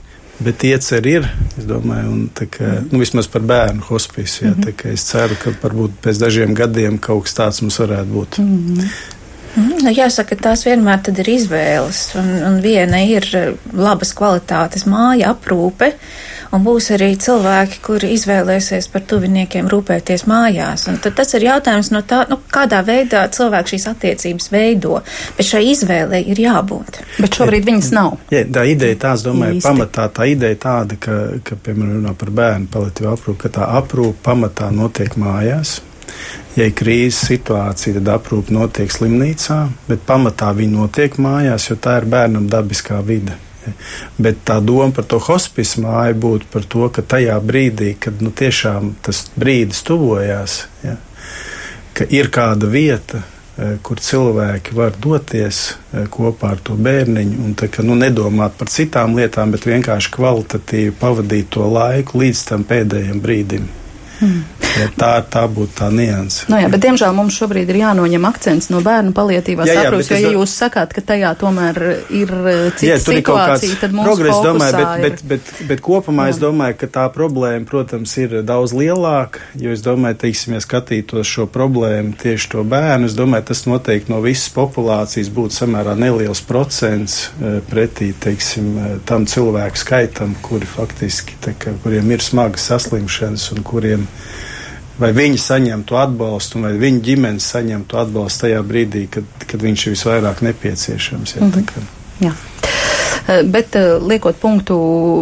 Bet 0.42 0.64
ieceri 0.66 1.16
ir, 1.20 1.26
es 1.58 1.66
domāju, 1.68 2.10
un 2.10 2.50
kā, 2.50 2.70
nu, 2.88 2.98
vismaz 3.02 3.28
par 3.30 3.44
bērnu 3.46 3.84
hospīsu. 3.86 4.48
Mm 4.48 4.62
-hmm. 4.62 4.92
Es 4.92 5.04
ceru, 5.10 5.36
ka 5.42 5.52
varbūt 5.62 5.90
pēc 6.02 6.18
dažiem 6.18 6.54
gadiem 6.54 6.98
kaut 6.98 7.24
kas 7.24 7.34
tāds 7.34 7.62
mums 7.62 7.78
varētu 7.78 8.10
būt. 8.12 8.38
Mm 8.38 8.76
-hmm. 8.76 8.88
Nu, 9.56 9.90
jāsaka, 9.92 10.36
tās 10.36 10.64
vienmēr 10.64 11.18
ir 11.18 11.28
izvēles, 11.28 12.14
un, 12.14 12.28
un 12.46 12.60
viena 12.60 13.02
ir 13.04 13.26
labas 13.72 14.14
kvalitātes 14.16 14.86
māja 14.86 15.34
aprūpe, 15.34 15.92
un 16.52 16.64
būs 16.66 16.90
arī 16.94 17.12
cilvēki, 17.20 17.80
kuri 17.84 18.12
izvēlēsies 18.16 18.88
par 18.92 19.04
tuviniekiem 19.08 19.68
rūpēties 19.72 20.26
mājās. 20.30 20.86
Un 20.90 20.98
tad 21.02 21.16
tas 21.18 21.32
ir 21.36 21.46
jautājums 21.48 21.92
no 21.94 22.02
tā, 22.06 22.22
nu, 22.30 22.38
kādā 22.52 22.82
veidā 22.86 23.24
cilvēki 23.32 23.74
šīs 23.74 23.88
attiecības 23.92 24.50
veido, 24.52 25.00
bet 25.36 25.48
šai 25.48 25.62
izvēlei 25.72 26.22
ir 26.32 26.42
jābūt. 26.44 27.00
Bet 27.18 27.38
šobrīd 27.38 27.68
viņas 27.68 27.92
nav. 27.96 28.18
Jā, 28.34 28.44
tā 28.52 28.66
ideja 28.70 28.98
tā, 29.06 29.14
es 29.18 29.24
domāju, 29.26 29.58
Īsti. 29.58 29.68
pamatā 29.68 30.08
tā 30.12 30.28
ideja 30.32 30.60
tāda, 30.66 30.98
ka, 31.00 31.20
ka 31.46 31.56
piemēram, 31.56 32.00
runā 32.00 32.16
par 32.18 32.34
bērnu 32.42 32.68
paliatīvu 32.72 33.14
aprūpu, 33.14 33.40
ka 33.46 33.54
tā 33.60 33.70
aprūpa 33.80 34.28
pamatā 34.32 34.68
notiek 34.74 35.16
mājās. 35.20 35.80
Ja 36.52 36.66
ir 36.68 36.74
krīzes 36.76 37.22
situācija, 37.30 37.96
tad 37.96 38.10
aprūpe 38.12 38.52
notiek 38.52 38.92
slimnīcā, 38.92 39.62
bet 39.88 40.04
pamatā 40.04 40.50
viņa 40.58 40.74
notiek 40.82 41.16
mājās, 41.16 41.70
jo 41.70 41.78
tā 41.80 41.96
ir 42.02 42.10
bērnam 42.12 42.50
dabiskā 42.52 43.00
vide. 43.06 43.38
Bet 44.18 44.42
tā 44.48 44.58
doma 44.64 44.92
par 44.94 45.06
to 45.08 45.20
hospice 45.22 45.80
māju 45.82 46.18
būtu 46.24 46.48
par 46.52 46.66
to, 46.68 46.88
ka 46.94 47.04
tajā 47.14 47.38
brīdī, 47.44 47.94
kad 48.00 48.22
nu, 48.24 48.32
tiešām 48.34 48.94
tas 49.04 49.24
brīdis 49.38 49.82
tuvojās, 49.86 50.56
ja, 50.84 50.96
ka 51.96 52.08
ir 52.10 52.30
kāda 52.34 52.70
vieta, 52.72 53.22
e, 53.56 53.74
kur 53.84 54.00
cilvēki 54.02 54.74
var 54.78 54.96
doties 54.98 55.62
e, 55.72 56.06
kopā 56.12 56.54
ar 56.56 56.64
to 56.64 56.78
bērniņu 56.78 57.44
un 57.46 57.54
tā, 57.58 57.68
ka, 57.72 57.84
nu, 57.86 57.98
nedomāt 57.98 58.56
par 58.58 58.72
citām 58.72 59.18
lietām, 59.18 59.54
bet 59.54 59.68
vienkārši 59.68 60.14
kvalitatīvi 60.16 60.96
pavadīt 61.00 61.52
to 61.56 61.68
laiku 61.68 62.24
līdz 62.24 62.48
tam 62.50 62.66
pēdējiem 62.68 63.22
brīdim. 63.22 63.70
Mm. 64.22 64.42
Ja 64.72 64.86
tā, 64.96 65.10
tā 65.28 65.42
būtu 65.50 65.74
tā 65.82 65.88
nianse. 65.92 66.46
No 66.48 66.56
nu 66.56 66.62
jā, 66.62 66.68
bet, 66.72 66.80
diemžēl, 66.84 67.12
mums 67.16 67.36
šobrīd 67.36 67.68
ir 67.72 67.78
jānoņem 67.82 68.24
akcents 68.24 68.70
no 68.72 68.80
bērnu 68.84 69.12
palietīvās 69.16 69.68
aprūpes, 69.68 70.08
jo, 70.08 70.16
ja 70.16 70.30
es... 70.30 70.36
jūs 70.38 70.54
sakāt, 70.62 70.94
ka 70.96 71.04
tajā 71.12 71.32
tomēr 71.40 71.80
ir 72.08 72.32
uh, 72.32 72.60
cita 72.78 72.94
jā, 72.94 72.98
situācija, 73.02 73.80
tad 73.82 73.96
mums 73.96 74.08
progress, 74.08 74.40
domāju, 74.46 74.78
bet, 74.78 74.86
bet, 74.86 75.02
bet, 75.02 75.50
bet, 75.50 75.66
bet 75.68 75.82
kopumā 75.84 76.28
jā. 76.28 76.36
es 76.36 76.40
domāju, 76.40 76.78
ka 76.80 76.88
tā 76.94 77.04
problēma, 77.12 77.66
protams, 77.68 78.14
ir 78.22 78.38
daudz 78.48 78.72
lielāka, 78.76 79.42
jo 79.60 79.74
es 79.74 79.84
domāju, 79.84 80.20
teiksim, 80.24 80.56
ja 80.56 80.62
skatītos 80.64 81.28
šo 81.28 81.46
problēmu 81.52 82.16
tieši 82.22 82.52
to 82.54 82.64
bērnu, 82.64 83.10
es 83.10 83.18
domāju, 83.18 83.48
tas 83.52 83.64
noteikti 83.68 84.14
no 84.14 84.22
visas 84.24 84.48
populācijas 84.56 85.28
būtu 85.34 85.58
samērā 85.58 85.98
neliels 86.00 86.40
procents 86.48 87.26
uh, 87.34 87.58
pretī, 87.68 88.12
teiksim, 88.24 88.72
uh, 88.78 88.96
tam 89.08 89.28
cilvēku 89.28 89.84
skaitam, 89.84 90.32
kuri 90.44 90.68
faktiski, 90.70 91.36
ka, 91.60 91.76
kuriem 91.84 92.16
ir 92.16 92.24
smagas 92.24 92.70
saslimšanas 92.72 93.50
un 93.52 93.64
kuriem 93.66 94.08
vai 95.00 95.12
viņi 95.16 95.40
saņemtu 95.40 95.98
atbalstu, 95.98 96.60
vai 96.62 96.72
viņa 96.80 97.02
ģimenes 97.08 97.48
saņemtu 97.54 97.98
atbalstu 97.98 98.46
tajā 98.46 98.62
brīdī, 98.66 99.06
kad, 99.10 99.26
kad 99.48 99.62
viņš 99.62 99.86
ir 99.86 99.96
visvairāk 99.96 100.42
nepieciešams. 100.46 101.36
Ja, 101.36 101.42
mm 101.42 101.52
-hmm. 101.52 101.90
Jā. 102.22 102.32
Eh, 103.28 103.42
bet 103.46 103.76
eh, 103.76 103.96
liekot 104.02 104.38
punktu 104.40 104.76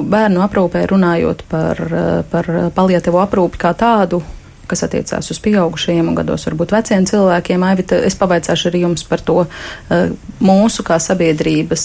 bērnu 0.08 0.40
aprūpē, 0.40 0.86
runājot 0.88 1.42
par, 1.48 1.80
eh, 1.80 2.22
par 2.30 2.46
paliatīvo 2.74 3.20
aprūpi 3.20 3.60
kā 3.60 3.74
tādu, 3.76 4.22
kas 4.66 4.84
attiecās 4.86 5.30
uz 5.30 5.40
pieaugušajiem 5.42 6.08
un 6.08 6.14
gados 6.14 6.46
varbūt 6.46 6.72
veciem 6.72 7.04
cilvēkiem. 7.04 7.66
Aivita, 7.66 7.98
es 8.06 8.14
pavaicāšu 8.14 8.70
arī 8.70 8.84
jums 8.86 9.02
par 9.02 9.20
to 9.20 9.46
mūsu 10.40 10.84
kā 10.86 11.00
sabiedrības 11.02 11.84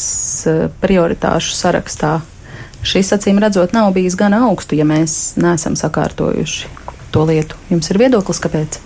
prioritāšu 0.81 1.57
sarakstā. 1.57 2.21
Šis 2.85 3.09
acīm 3.17 3.41
redzot 3.41 3.74
nav 3.74 3.89
bijis 3.93 4.15
gan 4.15 4.38
augstu, 4.38 4.77
ja 4.77 4.85
mēs 4.85 5.33
neesam 5.41 5.74
sakārtojuši 5.74 6.85
to 7.15 7.27
lietu. 7.27 7.60
Jums 7.72 7.91
ir 7.91 8.01
viedoklis, 8.05 8.43
kāpēc? 8.43 8.81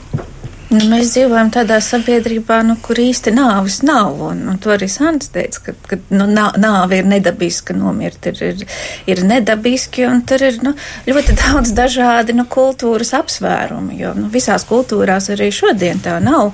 Nu, 0.69 0.83
mēs 0.85 1.15
dzīvojam 1.15 1.47
tādā 1.49 1.79
sabiedrībā, 1.81 2.59
nu, 2.67 2.75
kur 2.85 2.99
īsti 3.01 3.31
nāvis 3.33 3.79
nav. 3.81 4.19
Un, 4.21 4.43
un 4.51 4.59
to 4.61 4.69
arī 4.75 4.85
Sants 4.91 5.31
teica, 5.33 5.63
ka, 5.65 5.73
ka 5.89 5.97
nu, 6.13 6.27
nāve 6.29 6.99
ir 6.99 7.09
nedabiska, 7.09 7.73
nomirt 7.73 8.29
ir, 8.29 8.37
ir, 8.51 8.61
ir 9.09 9.23
nedabiski, 9.25 10.05
un 10.05 10.21
tur 10.29 10.45
ir 10.45 10.61
nu, 10.61 10.75
ļoti 11.09 11.37
daudz 11.41 11.73
dažādi 11.73 12.37
nu, 12.37 12.45
kultūras 12.45 13.15
apsvērumi, 13.17 13.97
jo 14.03 14.13
nu, 14.19 14.29
visās 14.29 14.67
kultūrās 14.69 15.31
arī 15.33 15.49
šodien 15.49 16.05
tā 16.05 16.19
nav. 16.21 16.53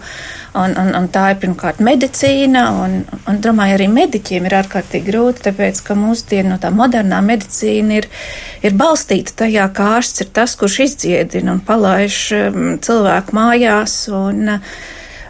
Un, 0.56 0.72
un, 0.80 0.94
un 0.96 1.08
tā 1.12 1.34
ir 1.34 1.40
pirmkārt 1.42 1.82
medicīna, 1.84 2.62
un, 2.86 2.94
un 3.28 3.40
domāju, 3.44 3.76
arī 3.76 3.90
mediķiem 3.92 4.46
ir 4.48 4.56
ārkārtīgi 4.62 5.10
grūti, 5.10 5.44
tāpēc, 5.50 5.82
ka 5.84 5.98
mūsdienu 6.00 6.54
no 6.54 6.60
tā 6.64 6.72
modernā 6.72 7.20
medicīna 7.26 7.98
ir, 8.00 8.08
ir 8.64 8.78
balstīta 8.80 9.36
tajā, 9.44 9.66
ka 9.76 9.90
ārsts 9.98 10.24
ir 10.24 10.30
tas, 10.38 10.56
kurš 10.56 10.78
izdziedina 10.86 11.58
un 11.58 11.64
palaiž 11.66 12.20
um, 12.40 12.70
cilvēku 12.80 13.36
mājās. 13.36 14.06
Un, 14.16 14.62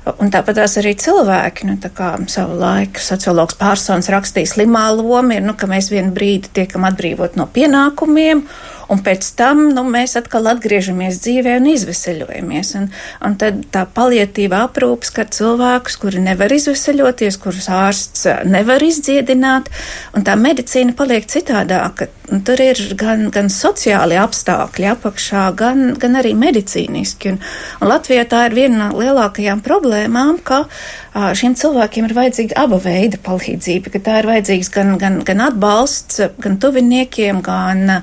Un 0.06 0.30
tāpat 0.30 0.60
arī 0.62 0.92
cilvēki, 1.02 1.66
nu, 1.66 1.80
tā 1.82 1.90
kā 1.90 2.12
savu 2.30 2.60
laiku 2.62 3.02
sociologs 3.02 3.56
Pārsons 3.58 4.06
rakstīja, 4.14 4.52
slimā 4.52 4.84
loma 4.94 5.40
ir, 5.40 5.42
nu, 5.42 5.56
ka 5.58 5.66
mēs 5.66 5.90
vienu 5.90 6.14
brīdi 6.14 6.52
tiekam 6.54 6.86
atbrīvot 6.86 7.34
no 7.40 7.48
pienākumiem, 7.50 8.44
un 8.92 9.02
pēc 9.06 9.28
tam 9.40 9.64
nu, 9.76 9.84
mēs 9.90 10.16
atkal 10.20 10.50
atgriežamies 10.52 11.20
dzīvē 11.24 11.58
un 11.60 11.70
izveseļojamies. 11.74 12.74
Un, 12.80 12.90
un 13.26 13.38
tad 13.42 13.64
tā 13.74 13.86
palietīva 13.98 14.64
aprūpe 14.68 15.08
skar 15.10 15.30
cilvēkus, 15.36 15.98
kuri 16.02 16.24
nevar 16.26 16.54
izveseļoties, 16.56 17.40
kurus 17.42 17.70
ārsts 17.74 18.28
nevar 18.50 18.84
izdziedināt, 18.86 19.72
un 20.16 20.26
tā 20.28 20.38
medicīna 20.40 20.96
paliek 20.98 21.28
citādāka. 21.30 22.10
Tur 22.46 22.62
ir 22.62 22.80
gan, 22.98 23.28
gan 23.34 23.52
sociāli 23.54 24.18
apstākļi 24.18 24.88
apakšā, 24.96 25.46
gan, 25.58 25.92
gan 26.02 26.18
arī 26.18 26.34
medicīniski. 26.38 27.36
Un, 27.36 27.42
un 27.82 27.92
Latvijā 27.92 28.26
tā 28.30 28.48
ir 28.50 28.58
viena 28.58 28.88
no 28.88 29.02
lielākajām 29.02 29.62
problēmām, 29.66 30.40
ka 30.46 30.64
šiem 31.38 31.54
cilvēkiem 31.56 32.10
ir 32.10 32.16
vajadzīga 32.18 32.58
aba 32.66 32.80
veida 32.82 33.20
palīdzība, 33.24 33.94
ka 33.94 34.02
tā 34.04 34.18
ir 34.22 34.30
vajadzīgs 34.32 34.72
gan, 34.74 34.96
gan, 35.02 35.22
gan 35.28 35.44
atbalsts, 35.46 36.20
gan 36.42 36.58
tuviniekiem, 36.62 37.44
gan 37.46 38.02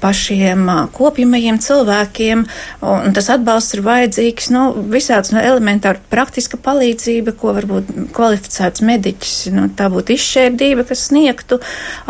pašiem 0.00 0.66
kopjamajiem 0.94 1.58
cilvēkiem, 1.62 2.44
un 2.86 3.14
tas 3.16 3.28
atbalsts 3.32 3.76
ir 3.76 3.82
vajadzīgs, 3.86 4.50
nu, 4.54 4.64
visāds 4.92 5.32
no 5.34 5.42
elementāra 5.42 6.00
praktiska 6.10 6.58
palīdzība, 6.64 7.34
ko 7.38 7.54
varbūt 7.58 7.92
kvalificēts 8.16 8.84
mediķis, 8.86 9.34
nu, 9.54 9.68
tā 9.76 9.90
būtu 9.92 10.16
izšķērdība, 10.16 10.86
kas 10.88 11.06
sniegtu, 11.10 11.60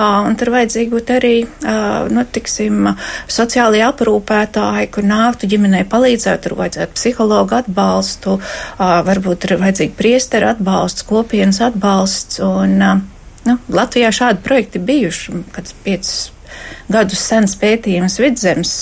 un 0.00 0.38
tur 0.40 0.52
vajadzīgi 0.56 0.94
būt 0.94 1.14
arī, 1.18 1.34
nu, 2.14 2.24
tiksim, 2.32 2.92
sociālajie 3.30 3.86
aprūpētāji, 3.90 4.90
kur 4.94 5.08
nāktu 5.10 5.50
ģimenei 5.50 5.84
palīdzēt, 5.90 6.44
tur 6.46 6.56
vajadzētu 6.60 6.98
psihologu 6.98 7.60
atbalstu, 7.60 8.38
varbūt 8.80 9.48
ir 9.48 9.56
vajadzīgi 9.60 9.96
priesteru 9.98 10.52
atbalsts, 10.54 11.06
kopienas 11.08 11.60
atbalsts, 11.70 12.40
un, 12.44 12.76
nu, 13.46 13.56
Latvijā 13.72 14.12
šādi 14.14 14.44
projekti 14.44 14.82
bijuši, 14.82 15.40
kad 15.54 15.72
piecas 15.84 16.30
gadus 16.90 17.22
sens 17.30 17.56
pētījums 17.60 18.18
vidzemes 18.22 18.72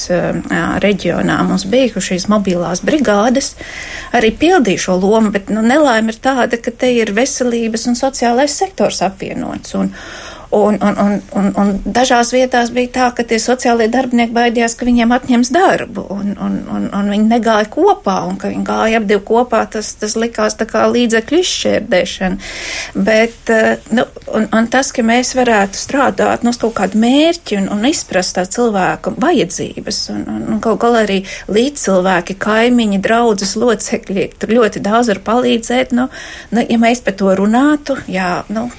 reģionā. 0.85 1.38
Mums 1.49 1.66
bija 1.70 2.02
šīs 2.02 2.28
mobilās 2.32 2.82
brigādes, 2.87 3.54
arī 4.16 4.32
pildīja 4.38 4.87
šo 4.88 4.99
lomu, 5.02 5.32
bet 5.35 5.52
nu, 5.52 5.62
nelaime 5.64 6.14
ir 6.14 6.20
tāda, 6.25 6.61
ka 6.62 6.73
te 6.73 6.92
ir 6.97 7.12
veselības 7.16 7.88
un 7.90 7.99
sociālais 7.99 8.56
sektors 8.62 9.02
apvienots. 9.06 9.76
Un, 9.78 9.92
Un, 10.50 10.78
un, 10.81 10.95
un, 10.99 11.23
un, 11.37 11.49
un 11.61 11.71
dažās 11.85 12.31
vietās 12.33 12.71
bija 12.73 12.88
tā, 12.93 13.07
ka 13.12 13.25
tie 13.28 13.37
sociālie 13.43 13.85
darbinieki 13.93 14.33
baidījās, 14.33 14.78
ka 14.81 14.87
viņiem 14.88 15.11
atņems 15.12 15.50
darbu, 15.52 16.05
un, 16.14 16.31
un, 16.40 16.55
un, 16.73 16.87
un 16.88 17.11
viņi 17.12 17.26
negāja 17.28 17.67
kopā, 17.69 18.14
un 18.25 18.38
ka 18.40 18.49
viņi 18.49 18.64
gāja 18.64 19.02
ap 19.02 19.09
divu 19.11 19.21
kopā, 19.28 19.61
tas, 19.69 19.90
tas 20.00 20.14
likās 20.17 20.57
tā 20.57 20.64
kā 20.71 20.87
līdzekļu 20.88 21.40
izšķērdēšana. 21.43 22.49
Bet, 22.97 23.52
eh, 23.52 23.90
nu, 23.93 24.07
un, 24.38 24.47
un 24.57 24.69
tas, 24.73 24.88
ka 24.97 25.05
mēs 25.05 25.35
varētu 25.37 25.76
strādāt 25.76 26.47
nu, 26.47 26.55
uz 26.57 26.61
kaut 26.62 26.78
kādu 26.81 27.02
mērķi 27.02 27.59
un, 27.61 27.69
un 27.76 27.85
izprast 27.90 28.38
tā 28.38 28.47
cilvēka 28.49 29.12
vajadzības, 29.21 29.99
un, 30.14 30.23
un, 30.33 30.47
un 30.55 30.62
kaut 30.64 30.81
galā 30.87 31.02
arī 31.05 31.19
līdzcilvēki, 31.52 32.38
kaimiņi, 32.40 33.02
draudzes 33.05 33.52
locekļi, 33.61 34.31
tur 34.40 34.57
ļoti 34.57 34.81
daudz 34.88 35.12
var 35.12 35.21
palīdzēt, 35.28 35.93
nu, 35.99 36.09
nu 36.57 36.64
ja 36.64 36.81
mēs 36.81 37.05
par 37.05 37.21
to 37.21 37.37
runātu, 37.37 37.99
jā, 38.09 38.33
nu, 38.49 38.71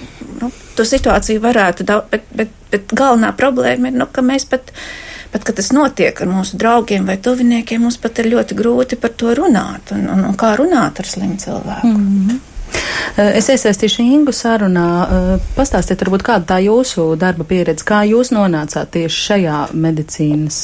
nu 0.41 0.49
to 0.79 0.87
situāciju 0.87 1.43
varētu 1.43 1.85
daudz, 1.87 2.09
bet, 2.13 2.25
bet, 2.35 2.55
bet 2.71 2.95
galvenā 2.95 3.33
problēma 3.37 3.91
ir, 3.91 3.97
nu, 3.99 4.07
ka 4.11 4.23
mēs 4.25 4.47
pat, 4.49 4.71
pat, 5.33 5.45
kad 5.47 5.57
tas 5.59 5.71
notiek 5.75 6.21
ar 6.23 6.31
mūsu 6.31 6.59
draugiem 6.59 7.09
vai 7.09 7.19
tuviniekiem, 7.21 7.83
mums 7.83 7.99
pat 8.01 8.21
ir 8.23 8.31
ļoti 8.33 8.57
grūti 8.59 8.99
par 8.99 9.15
to 9.19 9.35
runāt 9.37 9.93
un, 9.95 10.07
un, 10.13 10.29
un 10.31 10.39
kā 10.39 10.55
runāt 10.59 11.01
ar 11.01 11.09
slimu 11.09 11.39
cilvēku. 11.41 11.87
Mm 11.87 12.05
-hmm. 12.29 12.45
Es 13.17 13.49
iesaistīšu 13.49 14.03
Ingu 14.05 14.31
sarunā. 14.31 14.85
Pastāstiet, 15.55 16.01
varbūt 16.03 16.23
kāda 16.23 16.45
tā 16.45 16.59
jūsu 16.63 17.15
darba 17.19 17.43
pieredze, 17.43 17.83
kā 17.85 18.03
jūs 18.07 18.31
nonācāt 18.31 18.91
tieši 18.93 19.23
šajā 19.25 19.59
medicīnas 19.73 20.59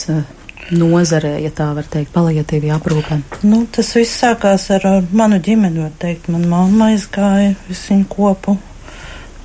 nozarē, 0.72 1.36
ja 1.43 1.51
tā 1.53 1.67
var 1.75 1.84
teikt, 1.89 2.13
palietīvi 2.13 2.72
aprūpē? 2.74 3.19
Nu, 3.43 3.65
tas 3.72 3.91
viss 3.95 4.22
sākās 4.22 4.69
ar, 4.74 4.88
ar 4.88 5.10
manu 5.12 5.39
ģimeni, 5.43 5.84
var 5.84 5.91
teikt. 6.00 6.29
Man 6.34 6.48
mamma 6.50 6.91
aizgāja 6.93 7.53
visu 7.67 7.93
viņu 7.93 8.07
kopu 8.10 8.57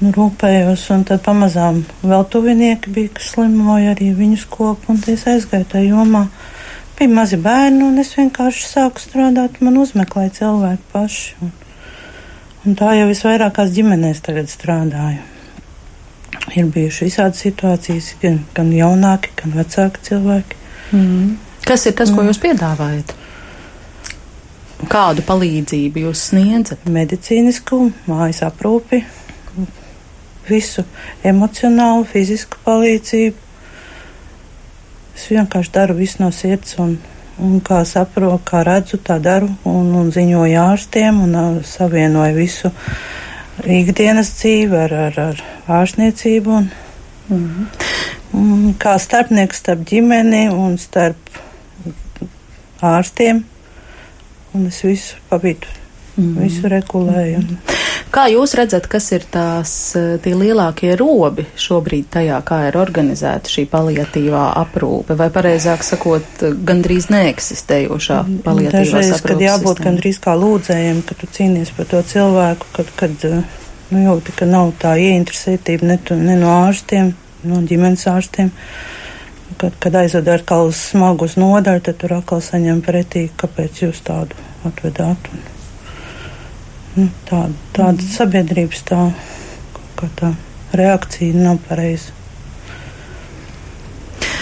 nu, 0.01 0.13
rūpējos, 0.17 0.87
un 0.95 1.05
tad 1.09 1.23
pamazām 1.25 1.83
vēl 2.01 2.25
tuvinieki 2.33 2.93
bija, 2.95 3.13
kas 3.17 3.33
slimoja 3.35 3.95
arī 3.95 4.11
viņus 4.17 4.47
kopu, 4.51 4.95
un 4.95 5.01
es 5.13 5.27
aizgāju 5.29 5.69
tajā 5.75 5.91
jomā. 5.93 6.27
Bija 6.99 7.13
mazi 7.17 7.39
bērni, 7.41 7.83
un 7.87 8.01
es 8.01 8.13
vienkārši 8.17 8.67
sāku 8.69 9.01
strādāt, 9.01 9.61
man 9.65 9.79
uzmeklēja 9.81 10.35
cilvēki 10.41 10.89
paši. 10.93 11.37
Un, 11.45 11.53
un 12.65 12.81
tā 12.81 12.95
jau 12.99 13.07
visvairākās 13.09 13.73
ģimenēs 13.77 14.25
tagad 14.27 14.53
strādāju. 14.53 15.23
Ir 16.57 16.69
bijušas 16.73 17.07
visādas 17.07 17.45
situācijas, 17.45 18.15
gan, 18.23 18.43
gan 18.57 18.73
jaunāki, 18.75 19.33
gan 19.39 19.55
vecāki 19.55 20.05
cilvēki. 20.09 20.61
Mm. 20.97 21.33
Kas 21.69 21.87
ir 21.87 21.95
tas, 21.97 22.11
ko 22.11 22.25
mm. 22.25 22.31
jūs 22.31 22.41
piedāvājat? 22.43 23.17
Kādu 24.91 25.23
palīdzību 25.29 26.07
jūs 26.07 26.23
sniedzat? 26.31 26.89
Medicīnisku, 26.91 27.83
mājas 28.09 28.41
aprūpi, 28.47 29.03
visu 30.51 30.85
emocionālu, 31.25 32.05
fizisku 32.11 32.59
palīdzību. 32.67 33.49
Es 35.17 35.31
vienkārši 35.31 35.73
daru 35.75 35.97
visu 35.99 36.23
no 36.23 36.31
sirds 36.35 36.79
un, 36.81 36.99
Un 37.41 37.61
kā 37.65 37.79
saprotu, 37.89 38.43
kā 38.45 38.61
redzu, 38.67 38.99
tā 39.01 39.17
daru 39.23 39.49
un, 39.65 39.87
un 39.97 40.11
ziņoju 40.13 40.59
ārstiem 40.61 41.23
un 41.25 41.37
uh, 41.39 41.47
savienoju 41.65 42.37
visu 42.37 42.71
ikdienas 43.65 44.35
dzīvi 44.37 44.77
ar, 44.77 44.93
ar, 45.07 45.17
ar 45.31 45.41
ārstniecību. 45.81 46.59
Un, 46.59 46.69
mm 47.31 47.47
-hmm. 47.47 47.87
un 48.43 48.75
kā 48.79 48.99
starpnieks 48.99 49.63
starp 49.65 49.87
ģimeni 49.89 50.49
un 50.53 50.77
starp 50.79 51.41
ārstiem. 52.83 53.45
Un 54.53 54.67
es 54.67 54.83
visu 54.85 55.17
pabītu, 55.31 55.67
mm 56.17 56.41
visu 56.41 56.69
regulēju. 56.71 57.45
Mm. 57.45 57.79
Kā 58.11 58.25
jūs 58.27 58.57
redzat, 58.59 58.89
kas 58.91 59.05
ir 59.15 59.23
tās 59.31 59.73
tie 59.95 60.33
lielākie 60.35 60.97
robi 60.99 61.45
šobrīd 61.55 62.09
tajā, 62.11 62.41
kā 62.47 62.65
ir 62.67 62.79
organizēta 62.81 63.53
šī 63.53 63.69
paliatīvā 63.71 64.49
aprūpe, 64.59 65.15
vai 65.19 65.29
pareizāk 65.31 65.85
sakot, 65.87 66.43
gandrīz 66.67 67.07
neeksistējošā 67.15 68.19
paliatīvā 68.43 68.73
aprūpe? 68.73 68.81
Dažreiz, 68.81 69.23
kad 69.23 69.45
jābūt 69.45 69.77
sistēma. 69.77 69.87
gandrīz 69.87 70.19
kā 70.25 70.35
lūdzējiem, 70.43 71.03
ka 71.07 71.19
tu 71.21 71.31
cīnies 71.39 71.71
par 71.77 71.91
to 71.93 72.03
cilvēku, 72.11 72.73
kad, 72.75 72.91
kad 72.99 73.29
nu, 73.29 74.03
jūti, 74.03 74.35
ka 74.41 74.49
nav 74.49 74.75
tā 74.83 74.97
ieinteresētība 74.99 75.93
ne, 75.93 75.99
tu, 76.03 76.19
ne 76.19 76.35
no 76.41 76.51
ārstiem, 76.65 77.15
no 77.47 77.63
ģimenes 77.67 78.09
ārstiem. 78.11 78.51
Kad, 79.61 79.77
kad 79.83 79.97
aizved 80.03 80.29
atkal 80.33 80.71
uz 80.71 80.83
smagu 80.91 81.27
uz 81.29 81.39
nodaļu, 81.39 81.85
tad 81.87 82.03
tur 82.03 82.19
atkal 82.19 82.43
saņem 82.43 82.83
pretī, 82.83 83.29
kāpēc 83.39 83.85
jūs 83.85 84.03
tādu 84.07 84.39
atvedāt. 84.67 85.31
Un, 85.31 85.43
tā, 86.97 87.43
tāda 87.77 87.97
mm. 87.97 88.09
sabiedrības 88.15 88.83
tā, 88.89 89.03
tā 90.19 90.33
reakcija 90.77 91.37
nav 91.37 91.61
pareiza. 91.69 92.17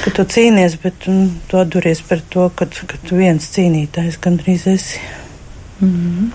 Ka 0.05 0.13
tu 0.15 0.25
cīnies, 0.25 0.79
bet 0.83 1.09
nu, 1.11 1.29
tu 1.51 1.59
atduries 1.61 2.01
par 2.07 2.23
to, 2.33 2.49
ka, 2.57 2.69
ka 2.89 3.01
tu 3.05 3.19
viens 3.19 3.45
cīnītājs 3.55 4.21
gandrīz 4.23 4.67
esi. 4.71 5.03
Mm. 5.83 6.31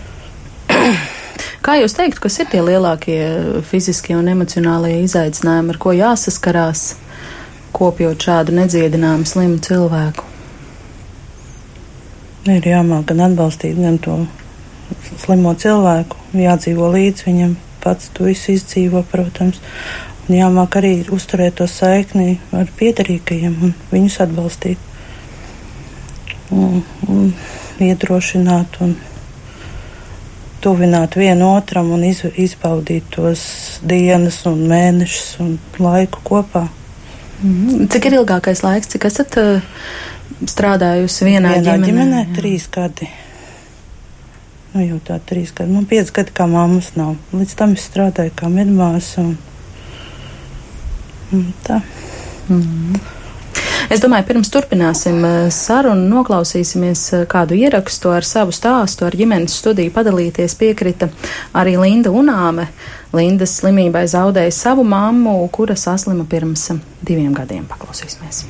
Kā 1.63 1.77
jūs 1.79 1.95
teiktu, 1.95 2.25
kas 2.25 2.41
ir 2.43 2.49
tie 2.51 2.59
lielākie 2.59 3.21
fiziskie 3.69 4.17
un 4.19 4.27
emocionālie 4.27 4.97
izaicinājumi, 5.05 5.71
ar 5.71 5.79
ko 5.79 5.93
jāsaskarās, 5.95 6.81
kopjot 7.73 8.27
šādu 8.27 8.55
nedziedināmu 8.57 9.25
slimu 9.27 9.61
cilvēku? 9.63 10.27
Ir 12.51 12.67
jāmāk 12.67 13.07
gan 13.13 13.23
atbalstīt, 13.29 13.79
gan 13.79 13.95
to 14.03 14.17
slimo 15.21 15.53
cilvēku, 15.59 16.17
jādzīvo 16.37 16.89
līdz 16.93 17.27
viņam, 17.27 17.55
pats 17.83 18.11
to 18.15 18.27
visu 18.29 18.53
izdzīvo, 18.55 19.03
protams. 19.11 19.61
Un 20.27 20.37
jāmāk 20.37 20.77
arī 20.79 20.93
uzturēt 21.11 21.57
to 21.59 21.67
saikni 21.67 22.37
ar 22.55 22.69
piedarīgajiem 22.79 23.57
un 23.67 23.73
viņus 23.91 24.21
atbalstīt. 24.23 24.91
Un, 26.53 26.83
un 27.09 27.33
iedrošināt 27.83 28.77
un 28.85 28.93
tuvināt 30.63 31.17
vienotram 31.19 31.91
un 31.91 32.05
iz, 32.07 32.21
izbaudīt 32.39 33.09
tos 33.11 33.43
dienas 33.83 34.39
un 34.47 34.63
mēnešus 34.69 35.33
un 35.43 35.57
laiku 35.83 36.23
kopā. 36.23 36.67
Mm. 37.43 37.89
Cik 37.91 38.07
ir 38.07 38.19
ilgākais 38.21 38.63
laiks, 38.63 38.93
cik 38.93 39.09
esat 39.09 39.35
uh, 39.41 39.81
strādājusi 40.47 41.27
vienā, 41.27 41.57
vienā 41.57 41.75
ģimenē? 41.75 41.89
ģimenē? 41.89 42.23
Trīs 42.37 42.69
gadi. 42.71 43.09
Nu, 44.73 44.81
jau 44.81 44.97
tā 45.05 45.19
trīs 45.21 45.51
gadi, 45.53 45.69
man 45.69 45.85
pieci 45.85 46.09
gadi 46.15 46.33
kā 46.33 46.47
mammas 46.49 46.95
nav. 46.97 47.13
Līdz 47.29 47.51
tam 47.59 47.75
es 47.77 47.83
strādāju 47.85 48.33
kā 48.39 48.49
medmāsa 48.49 49.21
un, 49.21 49.35
un 51.37 51.51
tā. 51.61 51.77
Mm. 52.49 52.97
Es 53.93 54.01
domāju, 54.01 54.25
pirms 54.31 54.49
turpināsim 54.49 55.21
eh, 55.27 55.37
sarunu, 55.53 56.07
noklausīsimies 56.09 57.05
eh, 57.13 57.23
kādu 57.29 57.53
ierakstu 57.59 58.09
ar 58.15 58.25
savu 58.25 58.55
stāstu, 58.55 59.05
ar 59.05 59.13
ģimenes 59.13 59.59
studiju 59.61 59.93
padalīties 59.93 60.57
piekrita 60.57 61.11
arī 61.53 61.77
Linda 61.77 62.09
Unāme. 62.09 62.71
Lindas 63.13 63.59
slimībai 63.59 64.07
zaudēja 64.09 64.55
savu 64.57 64.81
mammu, 64.89 65.35
kura 65.53 65.77
saslima 65.77 66.25
pirms 66.25 66.71
diviem 67.05 67.35
gadiem. 67.37 67.69
Paklausīsimies. 67.69 68.47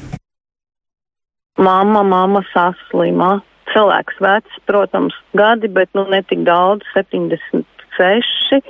Mamma, 1.60 2.08
mamma 2.08 2.48
saslima 2.54 3.42
cilvēks 3.74 4.22
vecs, 4.24 4.64
protams, 4.70 5.18
gadi, 5.38 5.70
bet 5.72 5.92
nu 5.98 6.06
ne 6.10 6.22
tik 6.30 6.46
daudz, 6.48 6.88
76. 6.96 8.64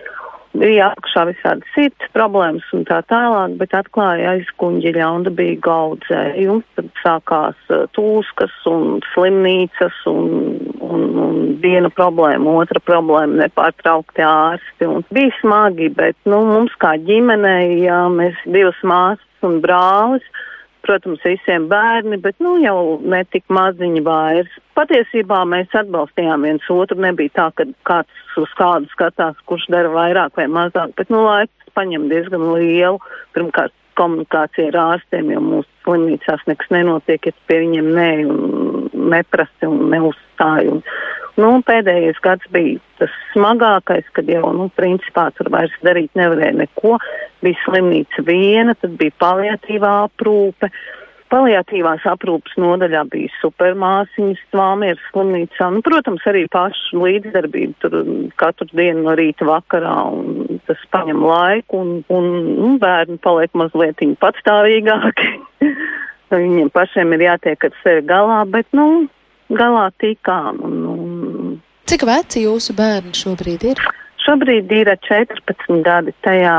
Bija 0.53 0.91
apakšā 0.91 1.23
visādi 1.31 1.65
sirds 1.73 2.09
problēmas 2.13 2.65
un 2.77 2.83
tā 2.85 2.99
tālāk, 3.09 3.55
bet 3.57 3.71
atklāja 3.73 4.35
aizkuņģi 4.35 4.91
ļaunda 4.99 5.31
bija 5.33 5.57
gaudzējums, 5.65 6.67
tad 6.77 6.91
sākās 7.01 7.71
tūskas 7.97 8.53
un 8.69 8.99
slimnīcas 9.15 9.97
un, 10.11 10.27
un, 10.77 11.07
un 11.25 11.39
viena 11.63 11.89
problēma, 11.89 12.53
otra 12.61 12.83
problēma, 12.85 13.47
nepārtraukti 13.47 14.21
ārsti. 14.29 14.91
Un 14.91 15.01
bija 15.09 15.33
smagi, 15.39 15.89
bet 15.97 16.19
nu, 16.29 16.43
mums 16.51 16.77
kā 16.77 16.99
ģimenei, 17.01 17.79
jā, 17.87 18.03
mēs 18.13 18.37
divas 18.45 18.77
māsas 18.85 19.49
un 19.49 19.57
brālis, 19.65 20.29
protams, 20.83 21.21
visiem 21.25 21.67
bērni, 21.71 22.19
bet 22.21 22.35
nu 22.43 22.57
jau 22.61 22.99
netik 23.01 23.45
maziņi 23.53 24.03
vairs. 24.05 24.57
Patiesībā 24.77 25.43
mēs 25.49 25.73
atbalstījām 25.83 26.47
viens 26.47 26.65
otru, 26.73 26.99
nebija 27.01 27.33
tā, 27.37 27.47
ka 27.57 27.67
kāds 27.87 28.39
uz 28.41 28.51
kādu 28.59 28.89
skatās, 28.93 29.37
kurš 29.49 29.69
dara 29.73 29.91
vairāk 29.93 30.35
vai 30.39 30.49
mazāk, 30.51 30.95
bet 30.99 31.13
nu 31.13 31.23
laiks 31.25 31.73
paņem 31.77 32.09
diezgan 32.11 32.45
lielu. 32.55 32.99
Pirmkārt, 33.33 33.73
komunikācija 33.97 34.71
ar 34.71 34.79
ārstiem, 34.83 35.31
jo 35.33 35.41
mūsu 35.43 35.69
slimnīcās 35.85 36.45
nekas 36.49 36.71
nenotiek, 36.73 37.29
ja 37.29 37.35
pie 37.49 37.59
viņiem 37.63 37.89
nē 37.97 38.09
un 38.29 39.09
neprasti 39.13 39.69
un 39.69 39.89
neuzstāj. 39.93 40.71
Un, 40.73 40.81
Nu, 41.33 41.49
pēdējais 41.65 42.19
gads 42.21 42.49
bija 42.53 42.77
tas 42.99 43.13
smagākais, 43.31 44.05
kad 44.13 44.27
jau, 44.29 44.51
nu, 44.53 44.67
principā 44.77 45.31
tur 45.33 45.49
vairs 45.53 45.73
darīt 45.85 46.13
nevarēja 46.17 46.59
neko. 46.59 46.99
Bija 47.41 47.57
slimnīca 47.63 48.25
viena, 48.27 48.75
tad 48.77 48.93
bija 48.99 49.15
paliatīvā 49.23 49.93
aprūpe. 50.07 50.69
Paliatīvās 51.33 52.03
aprūpes 52.05 52.53
nodaļā 52.61 53.01
bija 53.09 53.31
supermāsiņas, 53.39 54.43
tvāmieras 54.53 55.07
slimnīcā. 55.09 55.71
Nu, 55.73 55.81
protams, 55.81 56.27
arī 56.29 56.43
pašu 56.53 57.01
līdzdarbību 57.01 57.73
tur 57.81 57.97
katru 58.37 58.69
dienu 58.69 59.07
no 59.07 59.17
rīta 59.17 59.47
vakarā, 59.49 59.95
un 60.13 60.61
tas 60.69 60.85
paņem 60.93 61.25
laiku, 61.25 61.81
un, 61.81 61.95
un 62.13 62.29
nu, 62.59 62.69
bērni 62.83 63.17
paliek 63.25 63.57
mazliet 63.57 64.05
patstāvīgāki. 64.21 65.33
Viņiem 66.33 66.69
pašiem 66.73 67.17
ir 67.17 67.25
jātiek 67.27 67.65
ar 67.65 67.75
sevi 67.81 68.05
galā, 68.09 68.39
bet, 68.49 68.69
nu, 68.77 69.07
galā 69.57 69.89
tikām. 70.01 70.61
Un, 70.65 70.77
un... 70.92 70.92
Cik 71.89 72.05
veci 72.07 72.45
jūsu 72.45 72.75
bērni 72.77 73.11
šobrīd 73.17 73.65
ir? 73.73 73.81
Šobrīd 74.23 74.71
ir 74.71 74.91
14 75.07 75.81
gadi. 75.83 76.13
Tajā 76.23 76.55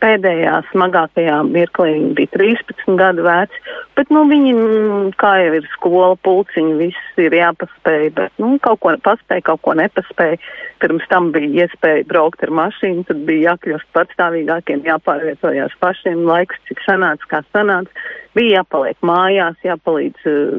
pēdējā 0.00 0.56
smagākajā 0.70 1.36
mirklī 1.48 1.92
viņi 1.96 2.10
bija 2.18 2.32
13 2.36 2.96
gadu 3.00 3.24
veci, 3.26 3.62
bet, 3.98 4.10
nu, 4.14 4.24
viņi, 4.30 4.54
mm, 4.56 5.10
kā 5.20 5.34
jau 5.42 5.52
ir 5.58 5.68
skola, 5.74 6.14
pulciņi, 6.26 6.76
viss 6.80 7.20
ir 7.20 7.36
jāpaspēj, 7.36 8.08
bet, 8.16 8.34
nu, 8.42 8.54
kaut 8.64 8.80
ko 8.84 8.94
paspēj, 9.04 9.44
kaut 9.46 9.62
ko 9.66 9.76
nepaspēj. 9.78 10.38
Pirms 10.80 11.04
tam 11.10 11.28
bija 11.34 11.66
iespēja 11.66 12.06
braukt 12.08 12.40
ar 12.46 12.52
mašīnu, 12.56 13.04
tad 13.08 13.20
bija 13.28 13.52
jākļūst 13.52 13.90
patstāvīgākiem, 13.96 14.86
jāpārvietojās 14.88 15.76
pašiem 15.82 16.24
laiks, 16.28 16.56
cik 16.70 16.80
sanāca, 16.86 17.28
kā 17.28 17.42
sanāca. 17.52 18.08
Bija 18.38 18.60
jāpaliek 18.60 18.96
mājās, 19.04 19.58
jāpalīdz 19.66 20.26
uh, 20.30 20.52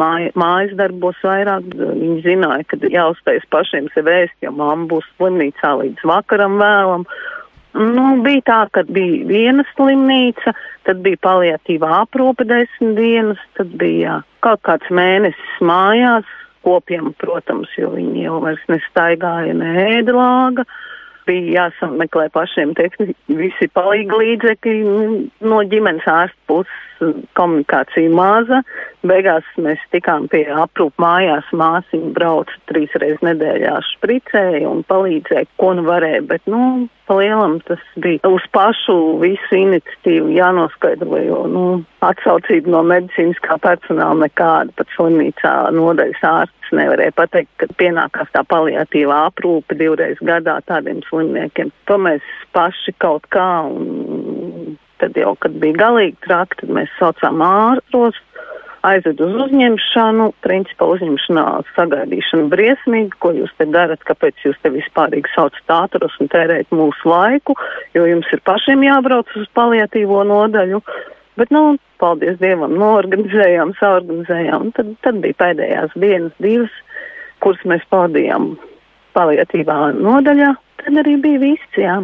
māj, 0.00 0.30
mājas 0.38 0.74
darbos 0.78 1.18
vairāk. 1.22 1.66
Viņi 1.76 2.22
zināja, 2.24 2.64
ka 2.70 2.78
jāuztais 2.88 3.44
pašiem 3.52 3.90
sev 3.94 4.08
ēst, 4.10 4.34
jo 4.42 4.54
mamma 4.56 4.88
būs 4.90 5.06
slimnīcā 5.18 5.74
līdz 5.82 6.06
vakaram 6.08 6.56
vēlam. 6.60 7.04
Nu, 7.76 8.04
bija 8.24 8.42
tā, 8.48 8.58
ka 8.72 8.82
bija 8.88 9.26
viena 9.28 9.64
slimnīca, 9.74 10.54
tad 10.88 11.02
bija 11.04 11.20
paliatīvā 11.26 11.90
aprūpe 12.02 12.46
desmit 12.48 12.96
dienas, 12.96 13.40
tad 13.58 13.74
bija 13.80 14.22
kaut 14.44 14.62
kāds 14.64 14.88
mēnesis 14.94 15.60
mājās, 15.60 16.28
kopiem, 16.64 17.12
protams, 17.20 17.70
jo 17.78 17.92
viņi 17.94 18.24
jau 18.24 18.38
vairs 18.44 18.64
nestaigāja 18.72 19.54
ne 19.56 19.74
ēdlāga. 19.98 20.64
Bija 21.28 21.68
jāsameklē 21.68 22.28
pašiem 22.32 22.74
tehniski 22.78 23.38
visi 23.38 23.68
palīgi 23.76 24.20
līdzekļi 24.22 24.76
nu, 24.84 25.08
no 25.44 25.62
ģimenes 25.68 26.06
ārsta 26.08 26.38
puses 26.48 26.84
komunikācija 27.38 28.10
maza. 28.10 28.62
Beigās 29.06 29.46
mēs 29.60 29.82
tikām 29.92 30.26
pie 30.32 30.44
aprūp 30.50 30.96
mājās, 31.00 31.46
māsiņa 31.54 32.12
brauca 32.16 32.56
trīs 32.70 32.94
reizes 32.98 33.22
nedēļā 33.26 33.76
špricēja 33.92 34.64
un 34.66 34.82
palīdzēja, 34.88 35.46
ko 35.60 35.74
nu 35.78 35.84
varēja, 35.86 36.24
bet, 36.32 36.42
nu, 36.50 36.88
palielam 37.08 37.58
tas 37.68 37.82
bija 38.02 38.32
uz 38.32 38.44
pašu 38.52 38.98
visu 39.22 39.60
iniciatīvu 39.60 40.34
jānoskaidro, 40.36 41.20
jo, 41.24 41.44
nu, 41.52 41.64
atsaucība 42.04 42.70
no 42.70 42.82
medicīniskā 42.86 43.58
personāla 43.62 44.26
nekāda, 44.26 44.74
pat 44.78 44.90
slimnīcā 44.94 45.54
nodaļas 45.74 46.22
ārsts 46.30 46.74
nevarēja 46.78 47.14
pateikt, 47.16 47.50
ka 47.58 47.68
pienākās 47.80 48.30
tā 48.34 48.44
paliatīvā 48.46 49.24
aprūpe 49.32 49.78
divreiz 49.78 50.20
gadā 50.22 50.58
tādiem 50.68 51.02
slimniekiem. 51.08 51.72
To 51.90 51.98
mēs 52.02 52.24
paši 52.54 52.94
kaut 53.02 53.26
kā 53.34 53.48
un 53.66 54.78
tad 55.02 55.18
jau, 55.18 55.34
kad 55.42 55.58
bija 55.62 55.78
galīgi 55.86 56.18
traki, 56.26 56.62
tad 56.62 56.74
mēs 56.80 56.94
saucām 57.00 57.42
ārstos. 57.44 58.18
aizved 58.86 59.18
uz 59.20 59.32
uzņemšanu, 59.42 60.28
principā 60.46 60.86
uzņemšanā 60.86 61.44
sagaidīšana 61.74 62.46
briesmīgi, 62.52 63.10
ko 63.18 63.32
jūs 63.34 63.50
te 63.58 63.66
darat, 63.66 63.98
kāpēc 64.06 64.38
jūs 64.46 64.56
te 64.62 64.70
vispārīgi 64.70 65.32
saucat 65.34 65.74
ātrus 65.74 66.14
un 66.22 66.30
tērēt 66.30 66.70
mūsu 66.70 67.10
laiku, 67.10 67.56
jo 67.98 68.06
jums 68.06 68.30
ir 68.32 68.40
pašiem 68.46 68.86
jābrauc 68.86 69.34
uz 69.34 69.50
paliatīvo 69.58 70.22
nodaļu. 70.30 70.80
Bet, 71.38 71.52
nu, 71.54 71.76
paldies 72.02 72.38
Dievam, 72.42 72.74
norganizējām, 72.80 73.74
saorganizējām. 73.78 74.72
Tad, 74.74 74.94
tad 75.06 75.20
bija 75.22 75.38
pēdējās 75.38 75.94
dienas, 76.02 76.34
divas, 76.42 76.74
kuras 77.44 77.62
mēs 77.68 77.84
pavadījām 77.92 78.52
paliatīvā 79.14 79.78
nodaļā. 79.98 80.54
Tad 80.82 81.02
arī 81.04 81.14
bija 81.22 81.42
viss, 81.44 81.78
jā. 81.78 82.00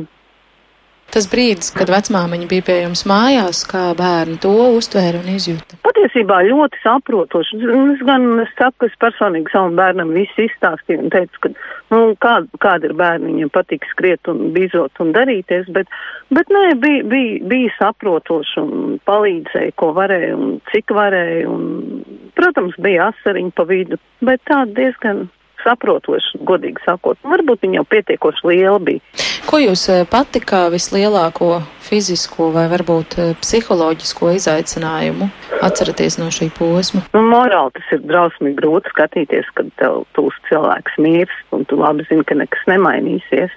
Tas 1.15 1.29
brīdis, 1.31 1.69
kad 1.71 1.93
vecmāmiņa 1.95 2.47
bija 2.51 2.63
pie 2.67 2.75
jums 2.81 3.05
mājās, 3.07 3.61
kā 3.71 3.85
bērni 3.95 4.35
to 4.43 4.51
uztvēra 4.75 5.21
un 5.21 5.29
izjūta? 5.31 5.77
Patiesībā 5.87 6.41
ļoti 6.49 6.81
saprotoši. 6.83 7.61
Es 7.93 8.03
gan 8.09 8.25
es 8.43 8.51
saku, 8.59 8.81
ka 8.83 8.89
es 8.89 8.97
personīgi 9.05 9.53
savam 9.53 9.77
bērnam 9.79 10.11
visu 10.17 10.43
izstāstīju 10.49 11.05
un 11.05 11.13
teicu, 11.15 11.43
ka, 11.45 11.53
nu, 11.95 12.01
kāda, 12.25 12.61
kāda 12.65 12.91
ir 12.91 12.97
bērni, 12.99 13.31
viņiem 13.31 13.53
patīk 13.55 13.87
skriet 13.93 14.33
un 14.33 14.43
bizot 14.57 15.05
un 15.05 15.15
darīties, 15.15 15.71
bet, 15.77 15.95
bet 16.35 16.51
nē, 16.51 16.65
bija, 16.83 17.07
bija, 17.15 17.39
bija 17.55 17.77
saprotoši 17.77 18.65
un 18.65 18.99
palīdzēja, 19.07 19.77
ko 19.79 19.93
varēja 19.95 20.35
un 20.35 20.59
cik 20.73 20.91
varēja. 20.99 21.47
Un, 21.55 22.03
protams, 22.35 22.75
bija 22.83 23.13
asariņi 23.13 23.55
pa 23.55 23.71
vidu, 23.71 24.03
bet 24.27 24.43
tā 24.51 24.65
diezgan 24.67 25.29
saprotoši, 25.65 26.41
godīgi 26.47 26.85
sakot. 26.87 27.19
Varbūt 27.25 27.65
viņa 27.65 27.81
jau 27.81 27.87
pietiekoši 27.95 28.51
liela 28.51 28.81
bija. 28.83 29.03
Ko 29.45 29.61
jūs 29.61 29.83
eh, 29.93 30.05
pati 30.09 30.41
kā 30.41 30.67
vislielāko 30.73 31.59
fizisko 31.85 32.49
vai 32.55 32.65
varbūt 32.73 33.17
eh, 33.21 33.33
psiholoģisko 33.43 34.31
izaicinājumu 34.39 35.29
atceraties 35.65 36.17
no 36.21 36.31
šī 36.33 36.49
posma? 36.57 37.05
Nu, 37.13 37.25
morāli 37.29 37.75
tas 37.77 37.91
ir 37.97 38.05
drausmīgi 38.09 38.57
grūti 38.63 38.93
skatīties, 38.95 39.51
kad 39.59 39.69
tev 39.81 40.05
tūs 40.17 40.39
cilvēks 40.49 40.97
mirst 41.05 41.57
un 41.57 41.67
tu 41.69 41.79
labi 41.81 42.07
zini, 42.09 42.25
ka 42.29 42.39
nekas 42.41 42.65
nemainīsies. 42.71 43.53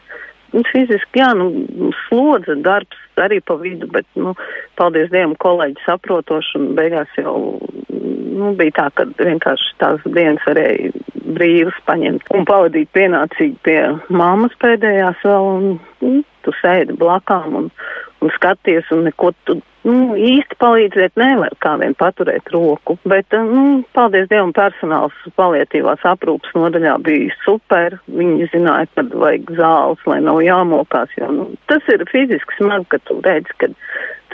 Un 0.56 0.64
fiziski, 0.70 1.20
jā, 1.20 1.34
nu, 1.36 1.92
slodze, 2.06 2.56
darbs 2.64 3.20
arī 3.20 3.42
pa 3.44 3.58
vidu, 3.60 3.90
bet, 3.92 4.08
nu, 4.16 4.36
paldies 4.80 5.10
Dievam, 5.12 5.36
kolēģi 5.44 5.84
saprotoši 5.84 6.60
un 6.60 6.70
beigās 6.78 7.12
jau, 7.20 7.36
nu, 7.92 8.54
bija 8.60 8.76
tā, 8.80 8.88
ka 8.96 9.08
vienkārši 9.20 9.76
tās 9.82 10.06
dienas 10.06 10.46
varēja 10.48 10.94
brīvas 11.38 11.78
paņemt 11.90 12.32
un 12.38 12.48
pavadīt 12.48 12.94
pienācīgi 12.96 13.58
pie 13.68 13.80
mammas 14.14 14.56
pēdējās 14.64 15.26
vēl, 15.28 15.50
un, 15.58 15.80
un 16.08 16.22
tu 16.46 16.54
sēdi 16.62 16.96
blakām 17.00 17.58
un 17.60 17.72
skaties, 18.38 18.88
un 18.96 19.06
neko 19.08 19.32
tu 19.48 19.60
nu, 19.88 20.16
īsti 20.20 20.58
palīdzēt 20.62 21.20
nevar, 21.20 21.54
kā 21.64 21.76
vien 21.82 21.96
paturēt 21.98 22.50
roku. 22.54 22.98
Bet, 23.08 23.32
nu, 23.32 23.84
paldies 23.98 24.28
Dievam, 24.32 24.54
personāls 24.56 25.16
palietīvās 25.40 26.04
aprūpas 26.08 26.56
nodaļā 26.58 26.98
bija 27.06 27.36
super. 27.46 28.00
Viņi 28.12 28.50
zināja, 28.54 28.90
kad 28.98 29.14
vajag 29.14 29.54
zāles, 29.60 30.04
lai 30.10 30.20
nav 30.26 30.42
jāmokās, 30.46 31.14
jo, 31.20 31.32
nu, 31.34 31.48
tas 31.72 31.86
ir 31.94 32.06
fiziski 32.12 32.60
smagi, 32.60 32.90
ka 32.94 33.02
tu 33.08 33.20
redzi, 33.26 33.58
ka 33.62 33.72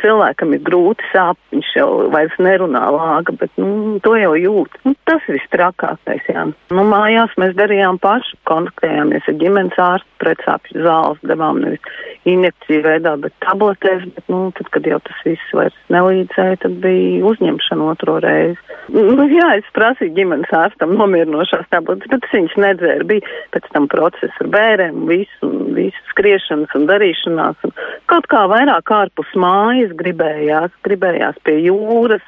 cilvēkam 0.04 0.54
ir 0.56 0.64
grūti 0.68 1.08
sāp, 1.12 1.40
viņš 1.54 1.72
jau 1.78 1.90
vairs 2.14 2.36
nerunā 2.44 2.84
lāga, 2.94 3.36
bet 3.40 3.52
nu, 3.62 4.00
to 4.04 4.16
jau 4.20 4.34
jūt. 4.38 4.78
Nu, 4.86 4.96
tas 5.10 5.24
viss 5.30 5.52
trakākais, 5.54 6.26
jā. 6.30 6.46
Nu, 6.74 6.86
mājās 6.90 7.34
mēs 7.42 7.56
darījām 7.60 8.00
paši, 8.04 8.38
kontaktējāmies 8.50 9.30
ar 9.30 9.40
ģimenes 9.40 9.80
ārstu, 9.80 10.10
pretsāpju 10.24 10.84
zāles, 10.86 11.24
devām 11.28 11.62
nevis 11.64 11.94
injekciju 12.30 12.84
veidā, 12.86 13.16
bet 13.20 13.36
tabletēs, 13.44 14.06
bet, 14.16 14.28
nu, 14.32 14.46
tad, 14.58 14.70
kad 14.76 14.88
jau 14.88 15.00
tas 15.04 15.24
viss 15.28 15.56
vairs 15.56 15.80
nelīdzēja, 15.94 16.62
tad 16.64 16.78
bija 16.84 17.24
uzņemšana 17.32 17.90
otro 17.94 18.20
reizi. 18.24 18.60
Nu, 18.94 19.28
jā, 19.32 19.50
es 19.60 19.68
prasīju 19.76 20.16
ģimenes 20.18 20.52
ārstam 20.56 20.96
nomierinošās 21.00 21.70
tabletes, 21.72 22.10
bet 22.12 22.28
es 22.28 22.36
viņas 22.36 22.56
nedzēru. 22.64 23.08
Bija 23.10 23.36
pēc 23.56 23.70
tam 23.76 23.88
process 23.92 24.44
ar 24.44 24.50
bērēm, 24.54 25.04
visu, 25.10 25.52
visu 25.76 26.04
skriešanas 26.12 26.76
un 26.78 26.88
darīšanās. 26.90 27.68
Un 27.68 27.76
kaut 28.12 28.28
kā 28.32 28.44
vairāk 28.52 28.92
ārpus 28.96 29.32
mājas 29.40 29.93
gribējās, 30.00 30.74
gribējās 30.86 31.40
pie 31.48 31.58
jūras, 31.66 32.26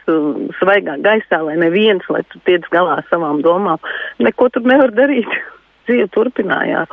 svaigā 0.59 0.97
gaisā, 1.03 1.41
lai 1.45 1.57
neviens, 1.61 2.05
lai 2.09 2.23
tu 2.31 2.41
tiec 2.47 2.65
galā 2.73 3.01
savām 3.09 3.41
domām. 3.45 3.81
Neko 4.23 4.49
tur 4.53 4.65
nevar 4.67 4.93
darīt. 4.95 5.29
Dzīve 5.85 6.09
turpinājās. 6.15 6.89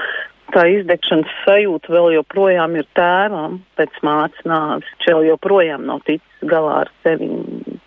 Tā 0.52 0.66
izdegšanas 0.68 1.30
sajūta 1.46 1.88
vēl 1.94 2.10
joprojām 2.18 2.74
ir 2.76 2.84
tēvam 2.98 3.62
pēc 3.80 3.94
mācības 4.04 4.48
nāves. 4.48 4.90
Vēl 5.06 5.30
joprojām 5.30 5.86
nav 5.88 6.02
ticis 6.04 6.48
galā 6.50 6.82
ar 6.82 6.90
sevi. 7.04 7.30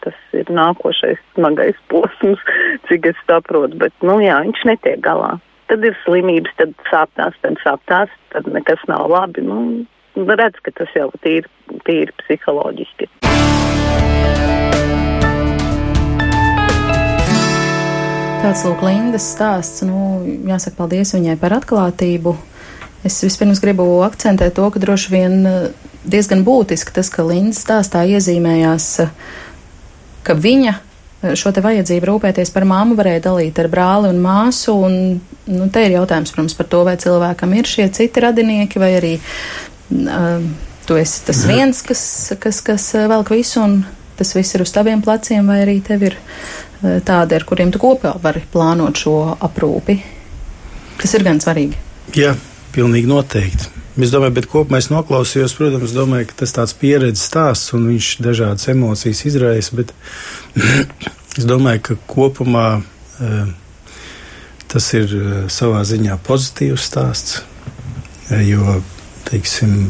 Tas 0.01 0.17
ir 0.33 0.49
nākošais 0.49 1.21
smagais 1.35 1.77
posms, 1.93 2.41
cik 2.89 3.11
es 3.11 3.19
saprotu. 3.29 3.77
Bet, 3.83 3.93
nu 4.01 4.17
jā, 4.23 4.39
viņš 4.47 4.65
netiek 4.71 5.03
galā. 5.05 5.35
Tad 5.69 5.85
ir 5.85 5.97
slimības, 6.03 6.53
tad 6.57 6.73
sāptās, 6.89 7.37
tad 7.41 7.61
sāptās, 7.61 8.17
tad 8.33 8.49
nekas 8.53 8.81
nav 8.89 9.09
labi. 9.13 9.45
Nu, 9.45 9.85
redz, 10.15 10.59
ka 10.63 10.71
tas 10.75 10.91
jau 10.95 11.09
tīri, 11.23 11.49
tīri 11.87 12.13
psiholoģiski. 12.23 13.09
Tāds 18.45 18.61
lūk, 18.61 18.83
Lindas 18.85 19.25
stāsts. 19.33 19.81
Nu, 19.87 20.21
jāsaka, 20.45 20.77
paldies 20.77 21.15
viņai 21.15 21.33
par 21.41 21.55
atklātību. 21.57 22.35
Es 23.05 23.17
vispirms 23.21 23.61
gribu 23.61 23.85
akcentēt 24.05 24.55
to, 24.57 24.67
ka 24.69 24.81
droši 24.81 25.11
vien 25.13 25.35
eh, 25.49 25.65
diezgan 26.05 26.43
būtiski 26.45 26.93
tas, 26.93 27.09
ka 27.13 27.25
Lindas 27.25 27.63
stāstā 27.65 28.03
iezīmējās, 28.05 28.87
eh, 29.01 29.11
ka 30.25 30.37
viņa 30.37 30.73
eh, 30.73 31.33
šo 31.37 31.53
te 31.53 31.61
vajadzību 31.65 32.09
rūpēties 32.11 32.53
par 32.53 32.65
māmu 32.69 32.97
varēja 32.97 33.27
dalīt 33.27 33.61
ar 33.61 33.69
brāli 33.73 34.13
un 34.13 34.21
māsu, 34.21 34.77
un, 34.87 34.97
nu, 35.49 35.69
te 35.73 35.85
ir 35.85 35.97
jautājums, 35.97 36.33
protams, 36.33 36.57
par 36.57 36.69
to, 36.69 36.81
vai 36.85 36.95
cilvēkam 37.01 37.53
ir 37.57 37.69
šie 37.69 37.89
citi 37.97 38.25
radinieki, 38.25 38.81
vai 38.81 38.91
arī 38.97 39.13
tu 39.89 40.97
esi 40.99 41.21
tas 41.27 41.43
viens, 41.49 41.81
kas, 41.85 42.01
kas, 42.41 42.61
kas 42.65 42.87
velk 43.09 43.31
visu, 43.33 43.61
un 43.61 43.79
tas 44.15 44.31
viss 44.35 44.55
ir 44.55 44.63
uz 44.63 44.73
taviem 44.73 45.03
pleciem, 45.03 45.45
vai 45.47 45.61
arī 45.65 45.79
tev 45.85 46.05
ir 46.07 46.17
tādi, 46.81 47.35
ar 47.35 47.45
kuriem 47.47 47.71
tu 47.73 47.81
kopā 47.81 48.15
vari 48.21 48.43
plānot 48.51 48.99
šo 48.99 49.15
aprūpi. 49.45 49.99
Tas 51.01 51.15
ir 51.17 51.25
gan 51.27 51.41
svarīgi. 51.43 51.79
Jā, 52.15 52.35
pilnīgi 52.75 53.09
noteikti. 53.09 53.71
Es 53.95 54.11
domāju, 54.11 54.35
bet 54.35 54.47
kopumā 54.51 54.81
es 54.81 54.89
noklausījos, 54.91 55.53
protams, 55.55 55.93
domāju, 55.95 56.27
ka 56.27 56.41
tas 56.41 56.51
tāds 56.55 56.75
pieredzes 56.75 57.29
stāsts 57.29 57.71
un 57.75 57.85
viņš 57.87 58.09
dažādas 58.23 58.67
emocijas 58.71 59.21
izraisa, 59.29 59.77
bet 59.79 59.93
es 61.39 61.47
domāju, 61.47 61.83
ka 61.87 61.97
kopumā 62.11 62.67
tas 64.71 64.89
ir 64.97 65.13
savā 65.51 65.85
ziņā 65.87 66.17
pozitīvs 66.25 66.89
stāsts, 66.89 67.39
jo 68.43 68.81
teiksim, 69.29 69.89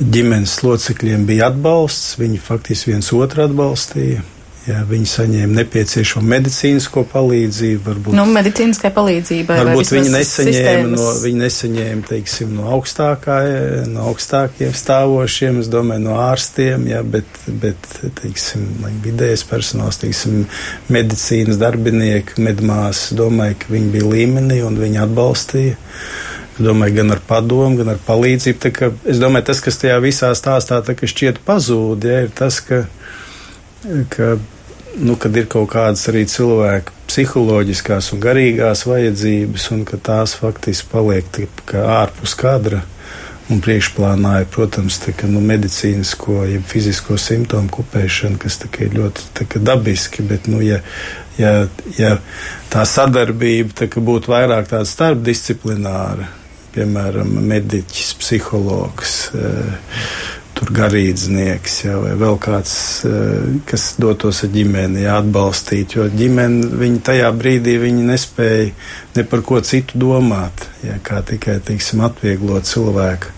ģimenes 0.00 0.58
locekļiem 0.66 1.26
bija 1.28 1.50
atbalsts, 1.52 2.14
viņi 2.20 2.40
faktiski 2.42 2.94
viens 2.94 3.12
otru 3.14 3.46
atbalstīja. 3.48 4.22
Jā, 4.64 4.78
viņi 4.88 5.04
saņēma 5.10 5.58
nepieciešamo 5.58 6.24
medicīnisko 6.24 7.02
palīdzību. 7.10 7.82
Varbūt, 7.84 8.14
nu, 8.16 8.22
medicīniskai 8.32 8.88
palīdzībai. 8.96 9.58
Varbūt 9.60 9.90
viņi 9.92 10.12
nesaņēma, 10.14 10.54
sistēmas... 10.56 10.94
no, 11.02 11.08
viņi 11.20 11.40
nesaņēma 11.42 12.08
teiksim, 12.08 12.54
no, 12.56 12.70
augstākā, 12.72 13.36
no 13.92 14.06
augstākiem 14.08 14.72
stāvošiem, 14.80 15.60
es 15.60 15.68
domāju, 15.68 16.06
no 16.06 16.16
ārstiem, 16.30 16.88
jā, 16.88 17.02
bet, 17.04 17.28
bet 17.60 17.90
teiksim, 18.22 18.64
vidējais 19.04 19.44
personāls, 19.52 20.00
teiksim, 20.00 20.46
medicīnas 20.96 21.60
darbinieki, 21.60 22.40
medmās, 22.48 23.10
domāju, 23.20 23.60
ka 23.60 23.74
viņi 23.76 23.92
bija 23.98 24.14
līmenī 24.16 24.62
un 24.64 24.80
viņi 24.80 25.04
atbalstīja. 25.04 25.76
Domāju, 26.54 26.94
gan 27.00 27.10
ar 27.10 27.20
padomu, 27.26 27.80
gan 27.80 27.94
ar 27.96 28.00
palīdzību. 28.06 28.72
Ka, 28.74 28.90
es 29.10 29.18
domāju, 29.18 29.48
tas, 29.50 29.62
kas 29.64 29.80
tajā 29.82 29.96
visā 30.04 30.30
stāstā 30.38 30.78
šķiet 30.84 31.40
pazūd, 31.46 32.06
ja, 32.06 32.20
ir 32.26 32.34
tas, 32.34 32.60
ka, 32.62 32.84
ka 34.14 34.36
nu, 35.02 35.16
kad 35.18 35.36
ir 35.36 35.48
kaut 35.50 35.72
kādas 35.72 36.06
arī 36.12 36.22
cilvēku 36.30 36.94
psiholoģiskās 37.10 38.12
un 38.14 38.22
garīgās 38.22 38.84
vajadzības, 38.86 39.70
un 39.74 39.82
ka 39.88 39.98
tās 39.98 40.36
faktiski 40.38 40.90
paliek 40.92 41.30
tā, 41.34 41.48
ārpus 41.82 42.36
kadra. 42.38 42.84
Un 43.52 43.58
priekšplānā 43.60 44.38
ir, 44.40 44.46
protams, 44.48 44.96
tā, 45.02 45.12
ka, 45.12 45.26
nu, 45.28 45.42
medicīnisko, 45.44 46.38
ja 46.48 46.62
fizisko 46.64 47.18
simptomu 47.20 47.68
kupēšana, 47.74 48.38
kas 48.40 48.56
ir 48.78 48.94
ļoti 48.94 49.44
kā, 49.50 49.60
dabiski, 49.60 50.24
bet, 50.24 50.48
nu, 50.48 50.62
ja, 50.64 50.78
ja, 51.36 51.66
ja 51.98 52.14
tā 52.72 52.86
sadarbība 52.88 53.76
tā, 53.82 53.90
būtu 53.92 54.32
vairāk 54.32 54.70
tāda 54.70 54.88
starpdisciplināra, 54.88 56.30
piemēram, 56.74 57.30
mediķis, 57.48 58.14
psihologs, 58.20 59.14
eh, 59.34 59.94
tur 60.54 60.70
garīdznieks, 60.74 61.76
jā, 61.86 61.94
vai 62.02 62.12
vēl 62.18 62.38
kāds, 62.42 62.74
eh, 63.08 63.60
kas 63.66 63.94
dotos 63.98 64.44
ar 64.44 64.52
ģimeni, 64.54 65.04
jā, 65.06 65.18
atbalstīt, 65.22 65.96
jo 65.96 66.08
ģimene, 66.10 66.70
viņi 66.82 67.00
tajā 67.10 67.30
brīdī 67.38 67.78
viņi 67.82 68.04
nespēja 68.10 68.70
ne 69.16 69.24
par 69.24 69.42
ko 69.42 69.60
citu 69.60 69.98
domāt, 69.98 70.68
jā, 70.84 70.98
kā 71.02 71.22
tikai, 71.22 71.60
teiksim, 71.60 72.04
atvieglot 72.06 72.68
cilvēku, 72.70 73.34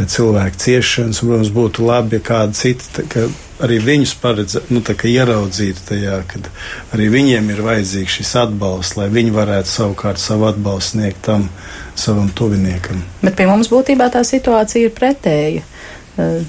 cilvēku 0.00 0.56
ciešanas, 0.56 1.20
protams, 1.20 1.54
būtu 1.54 1.86
labi, 1.86 2.18
ja 2.18 2.26
kāda 2.30 2.54
cita, 2.54 3.02
ka 3.08 3.28
arī 3.64 3.78
viņus 3.84 4.14
paredz, 4.20 4.56
nu, 4.72 4.82
ieraudzīt 4.82 5.80
tajā, 5.88 6.20
kad 6.30 6.48
arī 6.94 7.08
viņiem 7.12 7.50
ir 7.52 7.64
vajadzīgs 7.64 8.20
šis 8.20 8.32
atbalsts, 8.44 8.96
lai 8.98 9.08
viņi 9.12 9.34
varētu 9.34 9.70
savukārt 9.70 10.20
savu 10.22 10.48
atbalstu 10.50 10.96
sniegt 10.96 11.24
tam 11.26 11.48
savam 11.98 12.30
tuviniekam. 12.34 13.02
Bet 13.24 13.36
pie 13.38 13.48
mums 13.50 13.70
būtībā 13.72 14.10
tā 14.12 14.24
situācija 14.26 14.88
ir 14.88 14.96
pretēja. 14.96 15.66
Uh, 16.16 16.40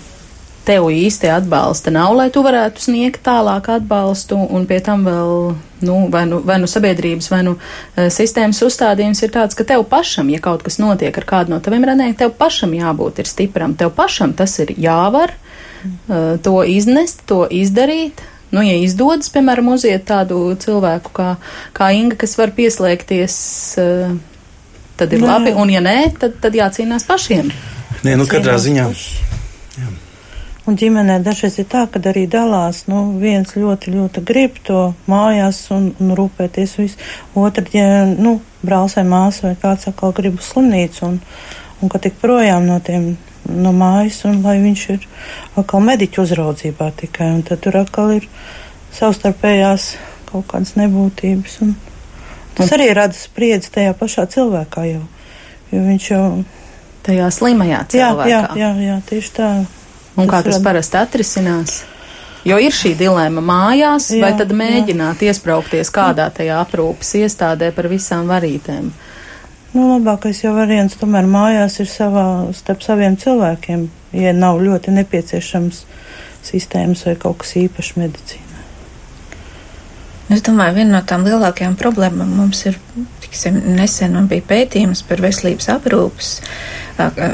tev 0.65 0.87
īsti 0.93 1.29
atbalsta 1.33 1.91
nav, 1.93 2.13
lai 2.15 2.29
tu 2.33 2.43
varētu 2.45 2.83
sniegt 2.83 3.23
tālāk 3.25 3.71
atbalstu, 3.73 4.37
un 4.37 4.67
pie 4.69 4.77
tam 4.85 5.03
vēl, 5.07 5.55
nu, 5.87 5.95
vai 6.13 6.23
nu, 6.29 6.41
vai 6.45 6.59
nu 6.61 6.69
sabiedrības, 6.69 7.31
vai 7.33 7.41
nu 7.47 7.55
uh, 7.57 8.07
sistēmas 8.13 8.61
uzstādījums 8.65 9.23
ir 9.25 9.33
tāds, 9.33 9.57
ka 9.57 9.67
tev 9.67 9.83
pašam, 9.89 10.29
ja 10.31 10.41
kaut 10.43 10.63
kas 10.67 10.79
notiek 10.81 11.17
ar 11.17 11.27
kādu 11.27 11.55
no 11.55 11.61
taviem 11.63 11.87
radniekiem, 11.89 12.19
tev 12.23 12.35
pašam 12.39 12.75
jābūt 12.77 13.23
ir 13.23 13.31
stipram, 13.31 13.75
tev 13.75 13.93
pašam 13.97 14.37
tas 14.37 14.59
ir 14.63 14.75
jāvar, 14.77 15.33
uh, 15.33 15.50
to 16.43 16.61
iznest, 16.67 17.25
to 17.29 17.45
izdarīt. 17.49 18.21
Nu, 18.51 18.59
ja 18.65 18.75
izdodas, 18.75 19.31
piemēram, 19.31 19.69
uziet 19.77 20.03
tādu 20.09 20.41
cilvēku 20.59 21.13
kā, 21.15 21.27
kā 21.77 21.91
Inga, 21.95 22.17
kas 22.19 22.35
var 22.35 22.51
pieslēgties, 22.57 23.35
uh, 23.79 24.17
tad 24.99 25.15
ir 25.15 25.23
nē. 25.23 25.29
labi, 25.29 25.53
un 25.55 25.71
ja 25.71 25.79
nē, 25.83 25.97
tad, 26.19 26.35
tad 26.43 26.57
jācīnās 26.59 27.07
pašiem. 27.07 27.53
Nē, 28.03 28.17
nu, 28.19 28.27
katrā 28.27 28.57
ziņā. 28.59 28.89
Jā. 29.79 29.91
Un 30.67 30.77
ģimenē 30.77 31.17
dažreiz 31.25 31.57
ir 31.63 31.65
tā, 31.71 31.87
ka 31.89 31.99
arī 32.11 32.27
dalās, 32.29 32.83
nu, 32.91 33.15
viens 33.21 33.55
ļoti, 33.55 33.95
ļoti 33.95 34.21
grib 34.27 34.59
to 34.67 34.91
mājās 35.09 35.63
un, 35.73 35.89
un 35.97 36.13
rūpēties 36.19 36.75
visu. 36.77 36.99
Otru, 37.39 37.65
ja, 37.73 38.03
nu, 38.05 38.37
brālis 38.61 38.99
vai 38.99 39.07
māsa 39.09 39.47
vai 39.47 39.55
kāds 39.63 39.89
atkal 39.89 40.13
grib 40.17 40.37
uz 40.37 40.51
slimnīcu 40.51 41.07
un, 41.07 41.17
un 41.81 41.91
ka 41.91 42.03
tik 42.03 42.19
projām 42.21 42.67
no 42.69 42.77
tiem, 42.83 43.15
no 43.49 43.73
mājas 43.75 44.21
un 44.29 44.41
lai 44.45 44.57
viņš 44.61 44.83
ir 44.95 45.05
atkal 45.59 45.83
mediķu 45.85 46.25
uzraudzībā 46.25 46.91
tikai. 47.01 47.33
Tad 47.47 47.63
tur 47.65 47.79
atkal 47.81 48.15
ir 48.17 48.27
savstarpējās 48.95 49.93
kaut 50.31 50.47
kādas 50.51 50.75
nebūtības. 50.79 51.59
Un 51.65 51.75
tas 52.57 52.71
arī 52.75 52.91
rada 52.95 53.17
spriedzi 53.17 53.71
tajā 53.73 53.93
pašā 53.99 54.27
cilvēkā 54.31 54.87
jau, 54.91 55.05
jo 55.73 55.85
viņš 55.89 56.09
jau. 56.13 56.25
Tajā 57.01 57.31
slimajā 57.33 57.79
cilvēkā. 57.89 58.25
Jā, 58.29 58.41
jā, 58.53 58.57
jā, 58.61 58.67
jā 58.85 58.95
tieši 59.09 59.31
tā. 59.33 59.47
Un 60.13 60.27
tas 60.27 60.29
kā 60.29 60.41
tas 60.45 60.59
rad... 60.59 60.65
parasti 60.67 60.99
atrisinās? 60.99 61.79
Jo 62.45 62.59
ir 62.61 62.73
šī 62.73 62.91
dilemma 62.97 63.41
mājās, 63.45 64.11
jā, 64.13 64.21
vai 64.21 64.31
tad 64.37 64.53
mēģināt 64.57 65.21
jā. 65.21 65.31
iesprāgties 65.31 65.89
kādā 65.93 66.27
tajā 66.33 66.59
aprūpas 66.61 67.15
iestādē 67.21 67.71
par 67.73 67.89
visām 67.89 68.29
varītēm? 68.29 68.91
Nu, 69.71 69.85
labākais 69.87 70.41
jau 70.43 70.51
variants 70.51 70.97
tomēr 70.99 71.27
mājās 71.31 71.77
ir 71.79 71.87
savā, 71.87 72.25
starp 72.55 72.81
saviem 72.83 73.15
cilvēkiem, 73.19 73.85
ja 74.19 74.33
nav 74.35 74.59
ļoti 74.59 74.91
nepieciešams 74.97 75.85
sistēmas 76.43 77.05
vai 77.07 77.13
kaut 77.21 77.39
kas 77.43 77.55
īpašs 77.61 77.93
medicīnā. 78.01 78.65
Es 80.31 80.43
domāju, 80.43 80.75
viena 80.81 80.97
no 80.97 81.01
tām 81.07 81.23
lielākajām 81.27 81.77
problēmām 81.79 82.35
mums 82.35 82.65
ir, 82.67 82.81
tiksim, 83.23 83.61
nesen 83.77 84.17
man 84.17 84.27
bija 84.31 84.43
pētījums 84.51 85.05
par 85.07 85.23
veselības 85.23 85.71
aprūpas 85.77 86.33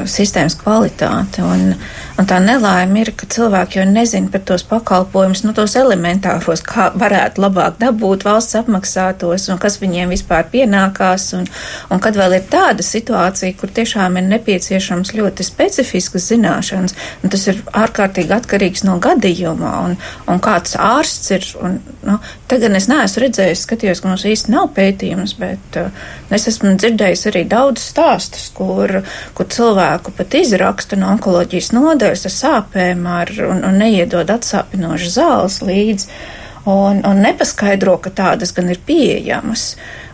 sistēmas 0.08 0.56
kvalitāti. 0.58 1.42
Un, 1.44 1.74
un 2.18 2.28
tā 2.28 2.38
nelaime 2.42 3.02
ir, 3.02 3.12
ka 3.18 3.28
cilvēki 3.30 3.80
jau 3.80 3.86
nezina 3.88 4.30
par 4.32 4.42
tos 4.48 4.64
pakalpojumus, 4.68 5.44
nu, 5.46 5.54
tos 5.56 5.76
elementāros, 5.78 6.62
kā 6.66 6.88
varētu 6.98 7.42
labāk 7.44 7.78
dabūt 7.82 8.26
valsts 8.28 8.58
apmaksātos 8.60 9.48
un 9.52 9.60
kas 9.62 9.78
viņiem 9.82 10.14
vispār 10.14 10.48
pienākās. 10.52 11.30
Un, 11.38 11.46
un 11.92 12.02
kad 12.04 12.18
vēl 12.18 12.38
ir 12.38 12.48
tāda 12.50 12.84
situācija, 12.84 13.56
kur 13.60 13.72
tiešām 13.74 14.20
ir 14.20 14.28
nepieciešams 14.32 15.14
ļoti 15.18 15.46
specifiskas 15.46 16.30
zināšanas, 16.32 16.96
un 17.22 17.34
tas 17.34 17.46
ir 17.50 17.62
ārkārtīgi 17.76 18.34
atkarīgs 18.38 18.84
no 18.88 18.98
gadījuma 19.02 19.74
un, 19.86 19.98
un 20.28 20.42
kāds 20.44 20.76
ārsts 20.78 21.34
ir. 21.36 21.48
Un, 21.64 21.78
nu, 22.06 22.18
tagad 22.50 22.74
es 22.76 22.88
neesmu 22.90 23.24
redzējis, 23.24 23.64
skatījos, 23.66 24.02
ka 24.02 24.10
mums 24.10 24.24
īsti 24.28 24.52
nav 24.52 24.70
pētījums, 24.76 25.34
bet 25.40 25.78
uh, 25.80 26.06
es 26.34 26.48
esmu 26.50 26.74
dzirdējis 26.78 27.26
arī 27.30 27.44
daudz 27.48 27.82
stāstus, 27.90 28.48
kur, 28.56 29.00
kur 29.36 29.48
cilvēku 29.58 30.14
pat 30.16 30.34
izraksta 30.38 30.98
no 30.98 31.12
onkoloģijas 31.14 31.72
nodaļas 31.76 32.26
ar 32.28 32.34
sāpēm 32.34 33.06
ar, 33.10 33.32
un, 33.48 33.62
un 33.66 33.80
neiedod 33.82 34.30
atsāpinošas 34.38 35.16
zāles 35.18 35.62
līdzi. 35.64 36.12
Un, 36.68 36.98
un 37.06 37.22
nepaskaidro, 37.24 37.94
ka 38.04 38.10
tādas 38.12 38.50
gan 38.52 38.66
ir 38.68 38.80
pieejamas. 38.84 39.70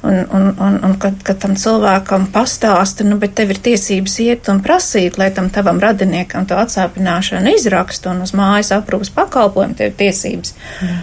Un, 0.06 0.20
un, 0.36 0.44
un, 0.62 0.76
un 0.86 0.92
kad, 1.02 1.16
kad 1.26 1.40
tam 1.42 1.56
cilvēkam 1.58 2.28
pastāsta, 2.30 3.02
nu, 3.08 3.16
bet 3.18 3.34
tev 3.34 3.50
ir 3.50 3.58
tiesības 3.64 4.14
iet 4.22 4.50
un 4.52 4.60
prasīt, 4.62 5.18
lai 5.18 5.32
tam 5.34 5.48
tavam 5.50 5.80
radiniekam 5.82 6.46
to 6.46 6.58
atsāpināšanu 6.60 7.56
izrakstu 7.56 8.12
un 8.12 8.22
uz 8.26 8.36
mājas 8.38 8.70
aprūpas 8.76 9.10
pakalpojumu 9.16 9.80
tev 9.80 9.90
ir 9.90 9.98
tiesības. 10.04 10.54
Mm. 10.84 11.02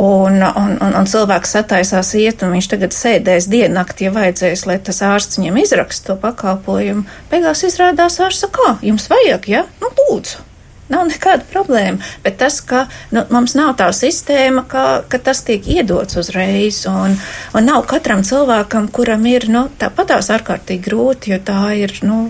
Un, 0.00 0.38
un, 0.40 0.76
un, 0.80 0.94
un 0.96 1.08
cilvēks 1.08 1.50
sataisās 1.58 2.14
iet, 2.16 2.40
un 2.40 2.54
viņš 2.54 2.68
tagad 2.72 2.94
sēdēs 2.96 3.50
diennakti, 3.52 4.06
ja 4.06 4.14
vajadzēs, 4.14 4.62
lai 4.64 4.78
tas 4.80 5.02
ārsts 5.04 5.36
viņam 5.36 5.58
izraksta 5.60 6.12
to 6.12 6.16
pakalpojumu. 6.22 7.04
Beigās 7.28 7.66
izrādās 7.68 8.16
ārsts, 8.24 8.48
kā 8.54 8.78
jums 8.86 9.10
vajag, 9.12 9.50
ja? 9.52 9.66
Nu, 9.82 9.92
lūdzu. 9.98 10.46
Nav 10.90 11.04
nekāda 11.06 11.44
problēma, 11.52 12.00
bet 12.24 12.40
tas, 12.40 12.56
ka 12.66 12.86
nu, 13.14 13.22
mums 13.30 13.52
nav 13.54 13.76
tā 13.78 13.90
sistēma, 13.94 14.64
ka, 14.66 14.84
ka 15.06 15.20
tas 15.22 15.44
tiek 15.46 15.68
iedots 15.70 16.18
uzreiz, 16.18 16.80
un, 16.90 17.14
un 17.54 17.68
nav 17.68 17.84
katram 17.90 18.24
cilvēkam, 18.26 18.88
kuram 18.90 19.28
ir 19.30 19.46
nu, 19.52 19.68
tāpatās 19.78 20.32
ārkārtīgi 20.34 20.82
grūti, 20.88 21.34
jo 21.34 21.38
tā 21.46 21.60
ir 21.78 21.94
nu, 22.02 22.24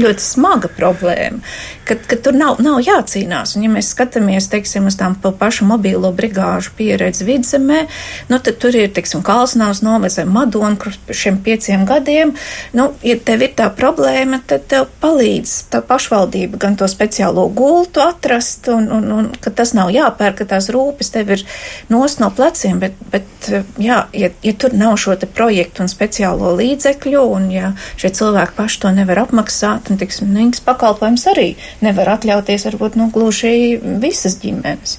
ļoti 0.00 0.22
smaga 0.22 0.68
problēma, 0.72 1.40
ka, 1.88 1.96
ka 2.08 2.18
tur 2.20 2.36
nav, 2.36 2.60
nav 2.64 2.80
jācīnās. 2.84 3.56
Un, 3.56 3.64
ja 3.66 3.72
mēs 3.72 3.90
skatāmies, 3.94 4.48
teiksim, 4.52 4.88
uz 4.90 4.98
tām 5.00 5.16
pašu 5.16 5.66
mobīlo 5.68 6.10
brigāžu 6.16 6.74
pieredzi 6.76 7.26
vidzemē, 7.28 7.82
nu, 8.30 8.38
tad 8.38 8.60
tur 8.62 8.76
ir, 8.76 8.90
teiksim, 8.94 9.24
Kalsnās 9.26 9.82
novads 9.84 10.18
vai 10.20 10.26
Madona, 10.28 10.76
kur 10.80 10.94
šiem 11.16 11.40
pieciem 11.44 11.86
gadiem, 11.88 12.34
nu, 12.76 12.90
ja 13.06 13.16
tev 13.16 13.46
ir 13.46 13.54
tā 13.58 13.68
problēma, 13.74 14.42
tad 14.46 14.66
tev 14.70 14.88
palīdz 15.02 15.56
tā 15.72 15.82
pašvaldība 15.86 16.60
gan 16.62 16.76
to 16.78 16.88
speciālo 16.90 17.46
gultu 17.54 18.04
atrast, 18.04 18.68
un, 18.72 18.90
un, 18.92 19.08
un 19.16 19.30
ka 19.40 19.52
tas 19.54 19.74
nav 19.76 19.92
jāpērk, 19.94 20.42
ka 20.42 20.50
tās 20.56 20.70
rūpes 20.74 21.12
tev 21.14 21.32
ir 21.36 21.46
nost 21.92 22.20
no 22.20 22.30
pleciem, 22.34 22.80
bet, 22.82 22.98
bet 23.12 23.50
jā, 23.80 24.02
ja, 24.12 24.30
ja 24.42 24.54
tur 24.58 24.76
nav 24.76 24.98
šo 25.00 25.16
te 25.16 25.28
projektu 25.30 25.84
un 25.84 25.90
speciālo 25.92 26.52
līdzekļu, 26.58 27.22
un 27.36 27.48
ja 27.54 27.72
šie 27.96 28.12
cilvēki 28.18 28.56
paši 28.58 28.82
to 28.82 28.92
nevar 28.96 29.24
apmaksāt, 29.24 29.85
un, 29.92 30.00
tiksim, 30.00 30.32
Nīgas 30.34 30.62
pakalpojums 30.66 31.26
arī 31.32 31.48
nevar 31.84 32.14
atļauties 32.16 32.66
varbūt, 32.70 32.98
nu, 33.00 33.10
gluži 33.14 33.76
visas 34.02 34.38
ģimenes. 34.42 34.98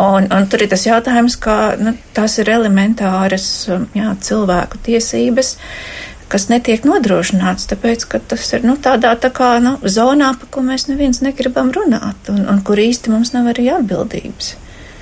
Un, 0.00 0.28
un 0.34 0.50
tur 0.50 0.64
ir 0.64 0.72
tas 0.72 0.86
jautājums, 0.86 1.38
ka, 1.40 1.76
nu, 1.80 1.94
tas 2.16 2.38
ir 2.42 2.50
elementāras, 2.58 3.48
jā, 3.96 4.12
cilvēku 4.28 4.82
tiesības 4.88 5.56
kas 6.28 6.48
netiek 6.52 6.84
nodrošināts, 6.84 7.68
tāpēc, 7.70 8.04
ka 8.12 8.20
tas 8.20 8.44
ir 8.52 8.64
nu, 8.68 8.76
tādā 8.76 9.14
tā 9.20 9.30
kā 9.34 9.54
nu, 9.64 9.78
zonā, 9.88 10.34
pa 10.36 10.48
ko 10.52 10.60
mēs 10.64 10.84
neviens 10.90 11.22
negribam 11.24 11.72
runāt, 11.72 12.28
un, 12.32 12.44
un 12.52 12.60
kur 12.64 12.80
īsti 12.80 13.14
mums 13.14 13.32
nav 13.32 13.48
arī 13.54 13.70
atbildības. 13.78 14.56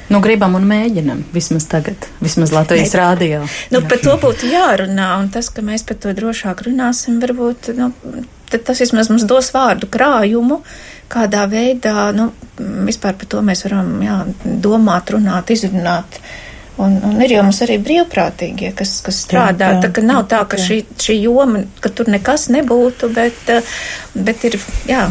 Nu, 0.06 0.20
gribam 0.22 0.54
un 0.54 0.66
mēģinam, 0.70 1.24
vismaz 1.34 1.66
tagad, 1.66 2.06
vismaz 2.22 2.52
Latvijas 2.54 2.92
ne, 2.94 3.00
rādio. 3.00 3.40
Nu, 3.74 3.80
par 3.90 3.98
to 4.04 4.14
būtu 4.22 4.52
jārunā, 4.52 5.08
un 5.18 5.32
tas, 5.34 5.50
ka 5.50 5.64
mēs 5.66 5.82
par 5.88 5.98
to 6.02 6.14
drošāk 6.14 6.62
runāsim, 6.68 7.18
varbūt, 7.22 7.72
nu, 7.74 7.90
tad 8.50 8.66
tas 8.66 8.80
vismaz 8.82 9.10
mums 9.12 9.26
dos 9.28 9.50
vārdu 9.54 9.88
krājumu, 9.92 10.60
kādā 11.12 11.44
veidā, 11.50 12.10
nu, 12.16 12.30
vispār 12.58 13.16
par 13.18 13.30
to 13.30 13.42
mēs 13.46 13.64
varam, 13.66 13.94
jā, 14.04 14.18
domāt, 14.44 15.14
runāt, 15.14 15.52
izrunāt. 15.54 16.20
Un, 16.82 16.98
un 17.08 17.22
ir 17.24 17.32
jau 17.32 17.44
mums 17.46 17.62
arī 17.64 17.78
brīvprātīgie, 17.80 18.74
kas, 18.76 18.98
kas 19.04 19.22
strādā. 19.24 19.70
Jā, 19.70 19.78
jā, 19.78 19.84
tā 19.86 19.92
ka 19.96 20.02
nav 20.04 20.26
tā, 20.28 20.42
ka 20.44 20.58
jā. 20.60 20.66
šī, 20.66 20.78
šī 21.00 21.16
joma, 21.22 21.62
ka 21.80 21.88
tur 21.88 22.10
nekas 22.12 22.50
nebūtu, 22.52 23.08
bet, 23.16 23.48
bet 24.12 24.44
ir, 24.44 24.58
jā, 24.90 25.06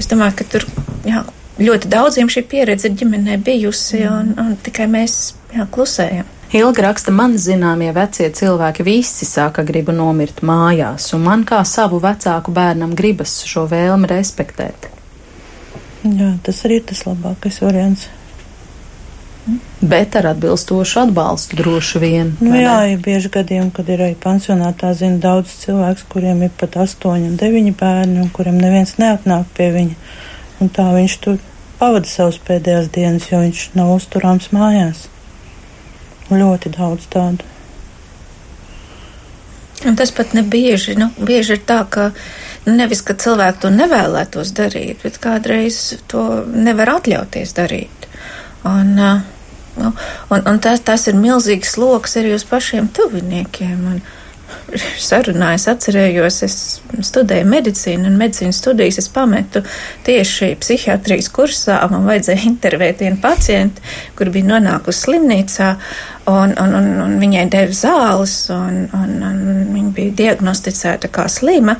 es 0.00 0.08
domāju, 0.08 0.38
ka 0.40 0.48
tur, 0.54 0.64
jā, 1.04 1.20
ļoti 1.60 1.90
daudziem 1.92 2.32
šī 2.32 2.46
pieredze 2.48 2.88
ģimenē 2.96 3.36
bijusi, 3.44 4.06
un, 4.08 4.32
un 4.40 4.54
tikai 4.64 4.88
mēs 4.88 5.18
jā, 5.52 5.68
klusējam. 5.74 6.30
Ilga 6.52 6.82
raksta, 6.84 7.12
man 7.16 7.38
zināmie 7.40 7.88
vecie 7.96 8.28
cilvēki 8.28 8.84
visi 8.84 9.24
saka, 9.28 9.64
gribu 9.64 9.94
nomirt 9.96 10.42
mājās, 10.44 11.08
un 11.16 11.22
man 11.24 11.44
kā 11.48 11.62
savu 11.64 12.00
vecāku 12.02 12.52
bērnam 12.52 12.92
gribas 12.96 13.38
šo 13.48 13.64
vēlmi 13.70 14.10
respektēt. 14.10 14.90
Jā, 16.02 16.34
tas 16.44 16.64
arī 16.66 16.80
ir 16.80 16.90
tas 16.90 17.04
labākais 17.06 17.62
variants. 17.62 18.08
Bet 19.80 20.14
ar 20.18 20.28
atbilstošu 20.30 21.00
atbalstu 21.02 21.56
droši 21.58 22.02
vien. 22.02 22.34
Nu, 22.44 22.52
jā, 22.54 22.76
ir 22.92 23.00
bieži 23.02 23.30
gadījumi, 23.32 23.72
kad 23.74 23.88
ir 23.90 24.04
arī 24.04 24.18
pansionātā 24.20 24.92
zina 24.98 25.18
daudz 25.22 25.56
cilvēks, 25.64 26.04
kuriem 26.12 26.44
ir 26.46 26.52
pat 26.60 26.76
astoņi 26.84 27.32
un 27.32 27.40
deviņi 27.40 27.72
bērni, 27.80 28.20
un 28.22 28.30
kuriem 28.34 28.60
neviens 28.60 28.94
neatnāk 29.02 29.50
pie 29.56 29.72
viņa 29.74 29.98
un 30.62 30.70
tā 30.70 30.86
viņš 30.94 31.16
tur 31.24 31.40
pavada 31.80 32.08
savas 32.08 32.38
pēdējās 32.46 32.90
dienas, 32.94 33.26
jo 33.30 33.42
viņš 33.42 33.64
nav 33.78 33.96
uzturāms 33.96 34.52
mājās. 34.54 35.08
Ļoti 36.32 36.72
daudz 36.76 37.08
tādu. 37.12 37.48
Un 39.82 39.96
tas 39.98 40.12
pat 40.14 40.34
nebieži, 40.36 40.94
nu, 40.94 41.08
bieži 41.18 41.56
ir 41.56 41.62
tā, 41.66 41.80
ka 41.90 42.10
nevis, 42.68 43.02
ka 43.02 43.16
cilvēki 43.18 43.64
to 43.64 43.70
nevēlētos 43.74 44.52
darīt, 44.54 45.02
bet 45.02 45.18
kādreiz 45.22 45.80
to 46.10 46.44
nevar 46.46 46.94
atļauties 46.98 47.54
darīt. 47.56 48.06
Un, 48.68 48.94
nu, 48.94 49.90
un, 50.30 50.38
un 50.38 50.60
tas, 50.62 50.84
tas 50.86 51.08
ir 51.10 51.18
milzīgs 51.18 51.74
sloks 51.74 52.14
arī 52.20 52.36
uz 52.36 52.46
pašiem 52.46 52.92
tuviniekiem. 52.94 53.78
Un, 53.94 53.98
sarunā 55.00 55.52
es 55.56 55.66
atcerējos, 55.70 56.38
es 56.46 56.56
studēju 57.04 57.48
medicīnu, 57.48 58.08
un 58.08 58.18
medicīnas 58.20 58.60
studijas 58.62 59.00
es 59.02 59.08
pametu 59.12 59.62
tieši 60.06 60.54
psihiatrijas 60.60 61.28
kursā. 61.32 61.80
Man 61.92 62.06
vajadzēja 62.08 62.46
intervēt 62.48 63.02
vienu 63.04 63.20
pacientu, 63.22 63.84
kur 64.18 64.32
bija 64.34 64.54
nonākusi 64.54 65.06
slimnīcā, 65.06 65.72
un, 66.30 66.54
un, 66.62 66.76
un, 66.78 66.88
un 67.04 67.16
viņai 67.20 67.46
deva 67.52 67.76
zāles, 67.76 68.36
un, 68.54 68.84
un, 68.96 69.16
un 69.26 69.42
viņa 69.74 69.92
bija 69.96 70.16
diagnosticēta 70.22 71.10
kā 71.12 71.26
slima. 71.32 71.76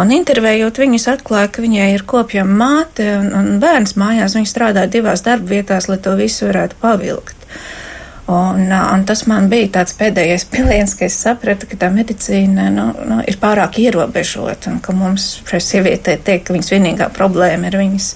Un 0.00 0.14
intervējot 0.14 0.82
viņus, 0.82 1.08
atklāja, 1.16 1.52
ka 1.52 1.64
viņai 1.64 1.92
ir 1.94 2.06
kopjama 2.08 2.58
māte 2.64 3.06
un, 3.18 3.30
un 3.36 3.54
bērns 3.62 3.96
mājās. 4.00 4.36
Viņa 4.38 4.50
strādā 4.50 4.88
divās 4.90 5.24
darba 5.26 5.56
vietās, 5.56 5.90
lai 5.92 6.00
to 6.02 6.16
visu 6.18 6.48
varētu 6.48 6.80
pavilkt. 6.82 7.36
Un, 8.32 8.72
un 8.72 9.02
tas 9.04 9.24
man 9.28 9.48
bija 9.52 9.68
tāds 9.76 9.92
pēdējais 9.98 10.46
piliens, 10.52 10.94
ka 10.96 11.04
es 11.04 11.18
sapratu, 11.20 11.66
ka 11.68 11.76
tā 11.82 11.90
medicīna 11.92 12.68
nu, 12.72 12.86
nu, 13.08 13.18
ir 13.28 13.36
pārāk 13.42 13.76
ierobežota 13.82 14.70
un 14.72 14.78
ka 14.84 14.94
mums 14.96 15.26
šai 15.48 15.60
sievietei 15.60 16.16
teikt, 16.16 16.46
ka 16.46 16.56
viņas 16.56 16.72
vienīgā 16.72 17.10
problēma 17.12 17.68
ir 17.68 17.76
viņas 17.82 18.08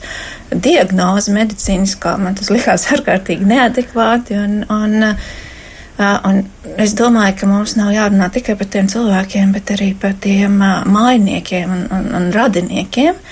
diagnoze 0.54 1.34
medicīniskā. 1.36 2.14
Man 2.22 2.38
tas 2.38 2.52
likās 2.54 2.86
ārkārtīgi 2.96 3.48
neadekvāti. 3.50 4.38
Un, 4.40 4.58
un, 4.72 5.10
un 6.30 6.42
es 6.80 6.96
domāju, 6.96 7.36
ka 7.42 7.50
mums 7.50 7.76
nav 7.76 7.92
jārunā 7.92 8.30
tikai 8.32 8.56
par 8.56 8.72
tiem 8.72 8.88
cilvēkiem, 8.92 9.52
bet 9.58 9.76
arī 9.76 9.92
par 10.00 10.16
tiem 10.22 10.60
mājiniekiem 10.96 11.72
un, 11.78 11.88
un, 11.98 12.12
un 12.20 12.30
radiniekiem 12.36 13.24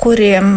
kuriem 0.00 0.56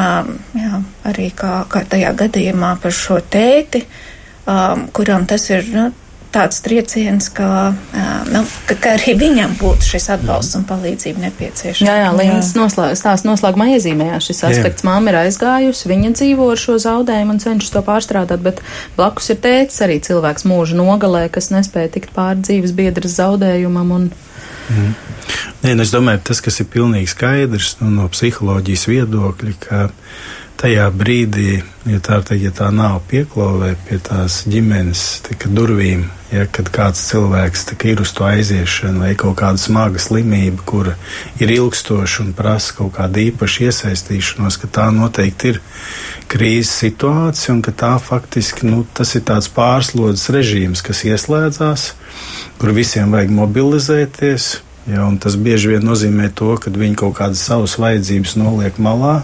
jā, 0.57 0.79
arī 1.11 1.27
kā, 1.35 1.59
kā 1.69 1.83
tajā 1.91 2.15
gadījumā 2.17 2.77
par 2.81 2.93
šo 2.95 3.17
tēti, 3.19 3.81
uh, 3.83 4.12
um, 4.45 4.87
kuram 4.95 5.27
tas 5.29 5.49
ir 5.51 5.67
nu, 5.73 5.89
tāds 6.33 6.63
trieciens, 6.65 7.27
ka, 7.33 7.47
uh, 7.73 8.31
nu, 8.33 8.41
ka, 8.67 8.75
ka 8.81 8.95
arī 8.97 9.13
viņam 9.19 9.53
būtu 9.59 9.85
šis 9.91 10.09
atbalsts 10.15 10.57
un 10.57 10.65
palīdzība 10.69 11.21
nepieciešama. 11.27 11.89
Jā, 11.89 11.97
jā, 12.01 12.09
Līnas 12.17 12.49
stāsts 12.97 13.27
noslēgumā 13.27 13.69
iezīmējās 13.75 14.31
šis 14.31 14.43
aspekts. 14.49 14.85
Māma 14.87 15.13
ir 15.13 15.19
aizgājusi, 15.21 15.89
viņa 15.91 16.13
dzīvo 16.17 16.49
ar 16.55 16.61
šo 16.61 16.79
zaudējumu 16.81 17.35
un 17.35 17.41
cenšas 17.43 17.75
to 17.75 17.83
pārstrādāt, 17.85 18.41
bet 18.45 18.63
blakus 18.97 19.29
ir 19.33 19.41
tēcis 19.45 19.85
arī 19.85 19.99
cilvēks 20.03 20.47
mūža 20.49 20.79
nogalē, 20.79 21.27
kas 21.33 21.51
nespēja 21.53 21.93
tikt 21.99 22.15
pāri 22.17 22.41
dzīves 22.41 22.73
biedras 22.77 23.19
zaudējumam. 23.21 23.93
Un... 23.99 24.09
Mm. 24.73 24.95
Nē, 25.63 25.75
nu, 25.77 25.85
es 25.85 25.93
domāju, 25.93 26.23
tas, 26.31 26.41
kas 26.43 26.59
ir 26.63 26.71
pilnīgi 26.73 27.13
skaidrs 27.13 27.77
nu, 27.83 27.93
no 27.93 28.09
psiholoģijas 28.11 28.89
viedokļa, 28.89 29.53
ka 29.63 29.85
tajā 30.63 30.85
brīdī, 30.95 31.57
ja 31.89 31.99
tā, 31.99 32.21
ja 32.39 32.51
tā 32.55 32.69
nav 32.71 33.01
pieklāvē 33.09 33.73
pie 33.83 33.97
tās 34.03 34.43
ģimenes 34.47 35.01
tika, 35.25 35.49
durvīm, 35.51 36.05
ja, 36.31 36.45
kāds 36.47 37.01
cilvēks 37.09 37.65
tika, 37.73 37.89
ir 37.91 38.03
uz 38.03 38.13
to 38.15 38.23
aiziešanu 38.29 39.03
vai 39.03 39.11
kaut 39.19 39.35
kāda 39.41 39.59
smaga 39.59 39.99
slimība, 39.99 40.63
kura 40.65 40.95
ir 41.43 41.51
ilgstoša 41.51 42.23
un 42.23 42.31
prasa 42.37 42.77
kaut 42.77 42.93
kādu 42.95 43.25
īpašu 43.25 43.67
iesaistīšanos, 43.67 44.59
ka 44.61 44.71
tā 44.79 44.87
noteikti 44.95 45.51
ir 45.51 45.59
krīzes 46.31 46.71
situācija 46.85 47.57
un 47.57 47.59
ka 47.65 47.75
tā 47.83 47.91
faktiski 47.99 48.69
nu, 48.69 48.85
tas 48.95 49.11
ir 49.19 49.25
tāds 49.27 49.51
pārslodzes 49.51 50.31
režīms, 50.31 50.85
kas 50.85 51.03
ieslēdzās, 51.09 51.89
kur 52.61 52.71
visiem 52.71 53.11
vajag 53.11 53.35
mobilizēties. 53.35 54.53
Ja, 54.83 55.05
tas 55.23 55.37
bieži 55.39 55.69
vien 55.71 55.85
nozīmē 55.87 56.25
to, 56.35 56.49
ka 56.59 56.71
viņi 56.71 56.97
kaut 56.99 57.13
kādas 57.15 57.43
savas 57.47 57.77
vajadzības 57.79 58.33
noliek 58.35 58.79
malā, 58.83 59.21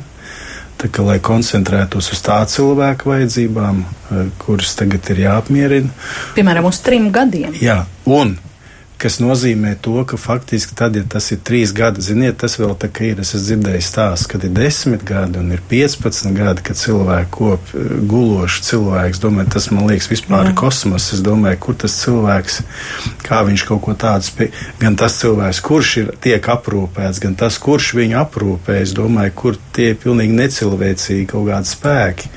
kā, 0.88 1.04
lai 1.04 1.20
koncentrētos 1.20 2.12
uz 2.14 2.22
tā 2.24 2.40
cilvēka 2.48 3.10
vajadzībām, 3.10 3.82
eh, 3.84 4.30
kuras 4.40 4.76
tagad 4.80 5.10
ir 5.12 5.26
jāapmierina. 5.26 5.90
Piemēram, 6.36 6.70
uz 6.72 6.80
trim 6.86 7.12
gadiem. 7.12 7.54
Jā, 7.60 7.84
un 8.06 8.38
kas 9.00 9.20
nozīmē 9.24 9.78
to, 9.82 10.02
ka 10.04 10.18
faktiski 10.20 10.76
tad, 10.76 10.98
ja 11.00 11.06
tas 11.08 11.30
ir 11.32 11.40
trīs 11.46 11.72
gadi, 11.76 12.02
ziniet, 12.04 12.36
tas 12.42 12.58
vēl 12.60 12.74
tā 12.80 12.90
kā 12.92 13.06
ir. 13.08 13.22
Es 13.24 13.32
esmu 13.32 13.46
dzirdējis 13.46 13.92
stāstu, 13.94 14.28
kad 14.34 14.44
ir 14.44 14.52
desmit 14.58 15.06
gadi 15.08 15.40
un 15.40 15.54
ir 15.56 15.62
15 15.72 16.34
gadi, 16.36 16.64
kad 16.68 16.80
cilvēki 16.80 17.32
kop 17.32 17.72
guloši 18.12 18.66
cilvēks. 18.68 19.22
Domāju, 19.24 19.52
tas 19.56 19.70
man 19.72 19.88
liekas 19.88 20.10
vispār 20.12 20.50
ir 20.50 20.58
kosmos. 20.60 21.08
Es 21.16 21.24
domāju, 21.24 21.62
kur 21.64 21.78
tas 21.80 21.96
cilvēks, 22.02 22.60
kā 23.24 23.40
viņš 23.48 23.66
kaut 23.70 23.84
ko 23.88 23.96
tādu 24.04 24.28
spēj. 24.28 24.52
Gan 24.84 25.00
tas 25.00 25.16
cilvēks, 25.22 25.64
kurš 25.64 25.94
ir 26.04 26.12
tiek 26.28 26.52
aprūpēts, 26.56 27.24
gan 27.24 27.40
tas, 27.40 27.60
kurš 27.64 27.94
viņu 28.02 28.20
aprūpē. 28.26 28.82
Es 28.84 28.94
domāju, 28.98 29.36
kur 29.40 29.62
tie 29.76 29.94
ir 29.94 30.02
pilnīgi 30.04 30.36
necilvēcīgi 30.42 31.30
kaut 31.32 31.48
kādi 31.48 31.72
spēki, 31.72 32.34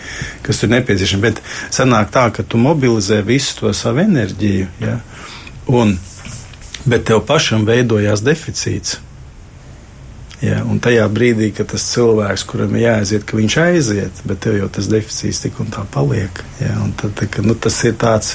kas 0.47 0.63
tur 0.63 0.71
nepieciešami. 0.77 1.27
Bet 1.27 1.43
sanāk 1.75 2.15
tā, 2.15 2.29
ka 2.31 2.47
tu 2.47 2.63
mobilizē 2.63 3.19
visu 3.27 3.59
to 3.59 3.75
savu 3.75 4.07
enerģiju. 4.07 4.71
Ja? 4.87 5.01
Un 5.73 5.97
bet 6.85 7.07
tev 7.09 7.23
pašam 7.27 7.67
veidojās 7.69 8.23
deficīts. 8.25 8.99
Ja, 10.43 10.65
un 10.67 10.81
tajā 10.83 11.05
brīdī, 11.07 11.53
kad 11.55 11.69
tas 11.71 11.85
cilvēks, 11.93 12.43
kuram 12.51 12.73
ir 12.75 12.89
jāaiziet, 12.89 13.23
ka 13.29 13.37
viņš 13.39 13.57
aiziet, 13.63 14.23
bet 14.27 14.41
tev 14.43 14.57
jau 14.59 14.67
tas 14.75 14.89
deficīts 14.91 15.45
tik 15.45 15.61
un 15.63 15.71
tā 15.71 15.85
paliek. 15.95 16.41
Ja, 16.59 16.81
un 16.83 16.91
tad, 16.99 17.15
tā, 17.21 17.29
ka, 17.31 17.45
nu, 17.47 17.55
tas 17.55 17.77
ir 17.87 17.95
tāds, 18.01 18.35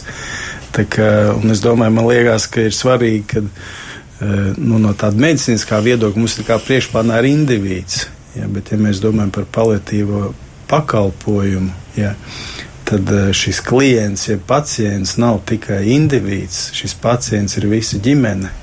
tā 0.76 0.86
kā, 0.88 1.10
un 1.36 1.52
es 1.52 1.60
domāju, 1.64 1.98
man 1.98 2.08
liekas, 2.08 2.48
ka 2.48 2.64
ir 2.64 2.76
svarīgi, 2.76 3.26
ka 3.34 3.44
eh, 3.44 4.54
nu, 4.56 4.80
no 4.80 4.94
tāda 4.96 5.20
medicīniskā 5.20 5.82
viedokļa 5.84 6.24
mums 6.24 6.38
ir 6.40 6.48
kā 6.48 6.62
priekšplānā 6.64 7.20
ir 7.20 7.28
indivīds. 7.34 8.06
Ja, 8.38 8.48
bet, 8.56 8.72
ja 8.72 8.80
mēs 8.80 9.04
domājam 9.04 9.34
par 9.36 9.50
paliatīvo 9.60 10.30
pakalpojumu, 10.72 11.76
ja, 12.00 12.14
tad 12.16 12.57
eh, 12.96 13.34
šis 13.34 13.60
klients, 13.66 14.28
jeb 14.30 14.46
pacients 14.48 15.18
nav 15.20 15.42
tikai 15.50 15.84
indivīds, 15.96 16.70
šis 16.78 16.96
pacients 17.02 17.58
ir 17.60 17.68
visa 17.72 18.00
ģimene. 18.04 18.54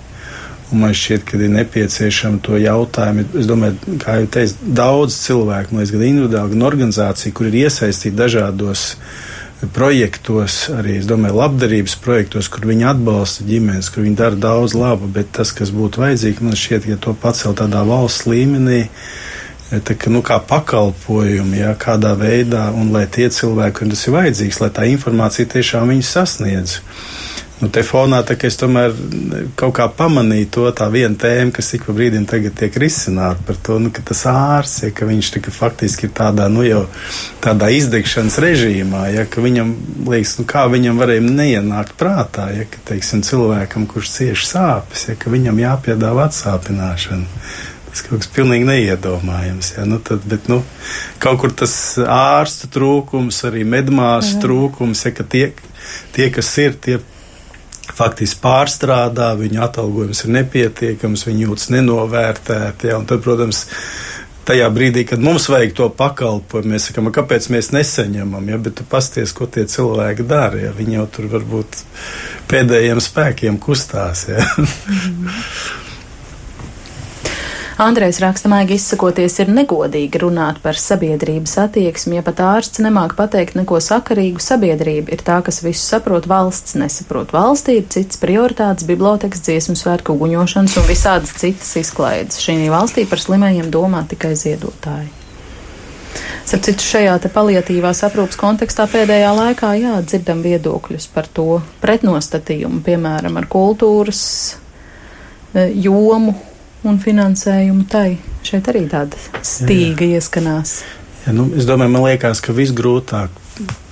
Un 0.73 0.81
man 0.81 0.95
šķiet, 0.97 1.27
ka 1.29 1.37
ir 1.39 1.53
nepieciešama 1.53 2.41
to 2.43 2.57
jautājumu. 2.59 3.27
Es 3.39 3.47
domāju, 3.47 3.99
kā 4.03 4.17
jau 4.23 4.31
teicu, 4.39 4.73
daudz 4.81 5.19
cilvēku, 5.27 5.77
no 5.77 5.85
gan 5.85 6.07
individuāli, 6.09 6.55
gan 6.55 6.67
organizācija, 6.71 7.35
kur 7.37 7.51
ir 7.51 7.61
iesaistīti 7.67 8.17
dažādos 8.17 8.95
projektos, 9.77 10.57
arī 10.75 10.97
domāju, 11.05 11.39
labdarības 11.39 11.95
projektos, 12.05 12.49
kur 12.53 12.67
viņi 12.69 12.89
atbalsta 12.91 13.47
ģimenes, 13.49 13.93
kur 13.93 14.05
viņi 14.05 14.19
dara 14.19 14.41
daudz 14.41 14.75
labu, 14.77 15.07
bet 15.13 15.31
tas, 15.37 15.53
kas 15.57 15.71
būtu 15.73 16.03
vajadzīgi, 16.03 16.45
man 16.45 16.59
šķiet, 16.59 16.89
ja 16.91 16.99
to 17.01 17.15
pacelt 17.23 17.61
tādā 17.61 17.85
valsts 17.87 18.27
līmenī, 18.29 18.83
uh, 18.89 19.34
tā, 19.70 19.96
ka, 19.96 20.12
nu, 20.12 20.22
kā 20.24 20.38
pakalpojumi, 20.44 21.61
ja, 21.62 21.74
kādā 21.79 22.14
veidā, 22.18 22.68
un 22.77 22.92
lai 22.94 23.07
tie 23.11 23.31
cilvēki, 23.33 23.79
kuriem 23.79 23.94
tas 23.94 24.07
ir 24.07 24.16
vajadzīgs, 24.18 24.61
lai 24.62 24.72
tā 24.74 24.88
informācija 24.92 25.50
tiešām 25.57 25.94
viņus 25.94 26.16
sasniedz. 26.18 26.81
Nu, 27.62 27.68
te 27.70 27.85
fonā 27.87 28.18
tā, 28.27 28.35
es 28.44 28.59
tomēr 28.59 28.92
kaut 29.57 29.77
kā 29.79 29.85
pamanīju 29.96 30.48
to 30.53 30.64
tā 30.77 30.88
vienu 30.92 31.14
tēmu, 31.16 31.53
kas 31.55 31.70
ik 31.77 31.85
pa 31.87 31.94
brīdim 31.96 32.27
tiek 32.27 32.79
risināta 32.83 33.40
par 33.46 33.57
to, 33.62 33.79
nu, 33.81 33.92
ka 33.94 34.03
tas 34.05 34.24
ārsts, 34.29 34.83
ja, 34.85 34.90
ka 34.92 35.07
viņš 35.07 35.31
tika, 35.37 35.55
faktiski 35.55 36.09
ir 36.09 36.12
tādā, 36.18 36.48
nu, 36.53 36.64
jau 36.66 36.83
tādā 37.44 37.70
izdegšanas 37.72 38.40
režīmā, 38.42 39.05
ja, 39.14 39.24
ka 39.31 39.44
viņam 39.44 39.70
liekas, 40.11 40.35
nu, 40.40 40.48
kā 40.50 40.66
viņam 40.72 40.98
varēja 41.00 41.24
neienākt 41.29 41.94
prātā, 42.00 42.50
ja, 42.59 42.66
ka, 42.68 42.83
teiksim, 42.90 43.22
cilvēkam, 43.24 43.87
kurš 43.88 44.16
cieši 44.18 44.50
sāpes, 44.50 45.07
ja, 45.12 45.16
ka 45.16 45.33
viņam 45.33 45.62
jāpiedāvā 45.62 46.27
atsāpināšana. 46.29 47.31
Tas 47.95 48.03
kaut 48.03 48.25
kas 48.25 48.31
pilnīgi 48.35 48.67
neiedomājams. 48.67 49.69
Ja? 49.77 49.85
Nu, 49.87 50.01
tad, 50.03 50.25
bet, 50.27 50.49
nu, 50.51 50.65
kaut 51.23 51.39
kur 51.45 51.53
tas 51.55 51.75
ārstu 52.03 52.67
trūkums, 52.75 53.39
arī 53.47 53.63
medmāsu 53.63 54.41
trūkums, 54.43 55.05
ja, 55.07 55.13
ka 55.15 55.23
tie, 55.31 55.45
tie, 56.17 56.27
kas 56.35 56.51
ir, 56.59 56.75
tie 56.83 56.99
faktiski 57.95 58.41
pārstrādā, 58.43 59.29
viņu 59.39 59.63
atalgojums 59.63 60.25
ir 60.25 60.35
nepietiekams, 60.41 61.23
viņi 61.29 61.47
jūtas 61.47 61.71
nenovērtēti. 61.77 62.91
Ja? 62.91 62.99
Un 62.99 63.07
tad, 63.07 63.23
protams, 63.23 63.63
tajā 64.51 64.67
brīdī, 64.75 65.07
kad 65.09 65.23
mums 65.23 65.47
vajag 65.53 65.77
to 65.79 65.89
pakalpojumu, 65.95 66.75
mēs 66.75 66.89
sakām, 66.91 67.13
kāpēc 67.15 67.47
mēs 67.55 67.71
nesaņemam, 67.77 68.51
ja, 68.51 68.59
bet 68.59 68.81
tu 68.81 68.89
pasties, 68.91 69.33
ko 69.37 69.47
tie 69.47 69.69
cilvēki 69.71 70.27
dara, 70.29 70.67
ja 70.67 70.75
viņi 70.75 70.99
jau 70.99 71.07
tur 71.15 71.31
varbūt 71.39 71.81
pēdējiem 72.51 73.07
spēkiem 73.07 73.63
kustās. 73.63 74.27
Ja. 74.35 74.43
Andrejs 77.75 78.20
rakstamīgi 78.22 78.77
izsakoties, 78.79 79.40
ir 79.42 79.48
negodīgi 79.50 80.20
runāt 80.22 80.60
par 80.62 80.79
sabiedrības 80.79 81.56
attieksmi, 81.64 82.20
ja 82.20 82.22
pat 82.22 82.38
ārsts 82.44 82.79
nemāk 82.85 83.16
pateikt 83.18 83.56
neko 83.58 83.81
sakarīgu. 83.83 84.38
Sabiedrība 84.42 85.10
ir 85.16 85.25
tā, 85.27 85.40
kas 85.42 85.58
visu 85.64 85.83
saprot, 85.83 86.29
valsts 86.31 86.77
nesaprot. 86.79 87.35
Valstī 87.35 87.81
ir 87.81 87.88
cits 87.90 88.20
prioritātes, 88.22 88.87
bibliotekas, 88.87 89.42
dziesmu 89.48 89.75
svētku 89.81 90.14
guņošanas 90.22 90.79
un 90.79 90.87
visādas 90.87 91.35
citas 91.40 91.75
izklaides. 91.83 92.38
Šī 92.46 92.60
valstī 92.70 93.08
par 93.10 93.22
slimajiem 93.22 93.75
domā 93.75 94.04
tikai 94.06 94.37
ziedotāji. 94.38 95.10
Starp 96.46 96.62
citu, 96.68 96.87
šajā 96.87 97.18
paliatīvās 97.35 98.04
aprūpas 98.06 98.38
kontekstā 98.38 98.87
pēdējā 98.92 99.35
laikā 99.35 99.75
jā, 99.81 99.98
dzirdam 100.06 100.46
viedokļus 100.46 101.10
par 101.10 101.27
to 101.27 101.58
pretnostatījumu, 101.83 102.85
piemēram, 102.87 103.40
ar 103.40 103.48
kultūras 103.50 104.20
e, 105.56 105.72
jomu 105.83 106.37
un 106.89 107.01
finansējumu 107.03 107.87
tai. 107.91 108.19
Šeit 108.45 108.69
arī 108.73 108.85
tāda 108.93 109.17
stīga 109.41 110.05
jā, 110.05 110.11
jā. 110.11 110.21
ieskanās. 110.21 110.77
Ja, 111.25 111.33
nu, 111.33 111.49
es 111.57 111.65
domāju, 111.69 111.95
man 111.95 112.05
liekas, 112.05 112.43
ka 112.45 112.53
visgrūtāk 112.57 113.41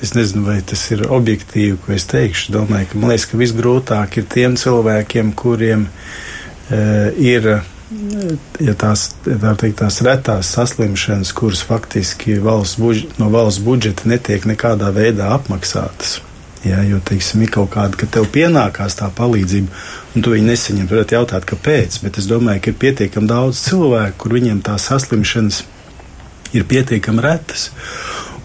es 0.02 0.14
nezinu, 0.16 0.44
vai 0.46 0.58
tas 0.66 0.82
ir 0.90 1.04
objektīvi, 1.06 1.78
ko 1.84 1.94
es 1.94 2.06
teikšu. 2.10 2.52
Domāju, 2.56 2.90
ka 2.92 3.02
liekas, 3.02 3.28
ka 3.30 3.40
visgrūtāk 3.40 4.18
ir 4.18 4.26
tiem 4.32 4.56
cilvēkiem, 4.60 5.34
kuriem 5.38 5.86
uh, 5.88 7.12
ir. 7.16 7.54
Ja 8.62 8.72
tās, 8.80 9.10
ja 9.28 9.34
tā 9.36 9.50
teikt, 9.60 9.82
tās 9.82 9.98
retās 10.00 10.48
saslimšanas, 10.54 11.34
kuras 11.36 11.60
faktiski 11.68 12.38
valsts 12.40 12.78
budžet, 12.80 13.18
no 13.20 13.28
valsts 13.28 13.60
budžeta 13.60 14.08
netiek 14.08 14.46
nekādā 14.48 14.88
veidā 14.96 15.28
apmaksātas, 15.34 16.14
Jā, 16.62 16.78
jo, 16.86 17.00
teiksim, 17.02 17.42
ir 17.42 17.50
kaut 17.50 17.72
kāda, 17.74 17.98
ka 17.98 18.06
tev 18.06 18.28
pienākās 18.30 18.94
tā 19.00 19.08
palīdzība, 19.18 19.82
un 20.14 20.24
tu 20.24 20.34
viņu 20.34 20.46
nesaņem. 20.46 20.86
Tad 20.86 20.94
varētu 20.94 21.16
jautāt, 21.16 21.46
kāpēc. 21.50 21.98
Bet 22.04 22.20
es 22.22 22.28
domāju, 22.30 22.62
ka 22.62 22.70
ir 22.70 22.80
pietiekami 22.84 23.30
daudz 23.30 23.64
cilvēku, 23.66 24.18
kur 24.22 24.36
viņiem 24.38 24.60
tās 24.66 24.86
saslimšanas 24.92 25.62
ir 26.54 26.66
pietiekami 26.70 27.24
retas. 27.24 27.70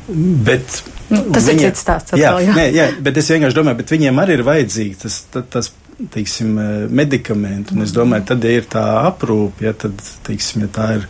Bet, 0.07 0.81
nu, 1.11 1.27
tas 1.35 1.49
viņa, 1.51 1.61
ir 1.61 1.69
cits 1.69 1.85
stāsts. 1.85 2.17
Jā, 2.17 2.33
jā. 2.41 2.55
Nē, 2.57 2.69
jā, 2.73 2.87
bet 3.05 3.21
es 3.21 3.29
vienkārši 3.33 3.59
domāju, 3.59 3.83
ka 3.83 3.97
viņiem 3.97 4.23
arī 4.23 4.39
ir 4.39 4.45
vajadzīgi 4.47 4.99
tas, 5.03 5.19
tas, 5.33 5.47
tas 5.53 5.71
teiksim, 6.13 6.57
medikamenti. 6.89 7.75
Un 7.75 7.85
es 7.85 7.93
domāju, 7.93 8.27
tad, 8.31 8.45
ja 8.45 8.61
ir 8.61 8.67
tā 8.71 8.83
aprūpe, 9.07 9.65
ja, 9.65 9.73
tad, 9.77 9.97
teiksim, 10.25 10.65
ja 10.65 10.73
tā 10.73 10.89
ir 10.99 11.07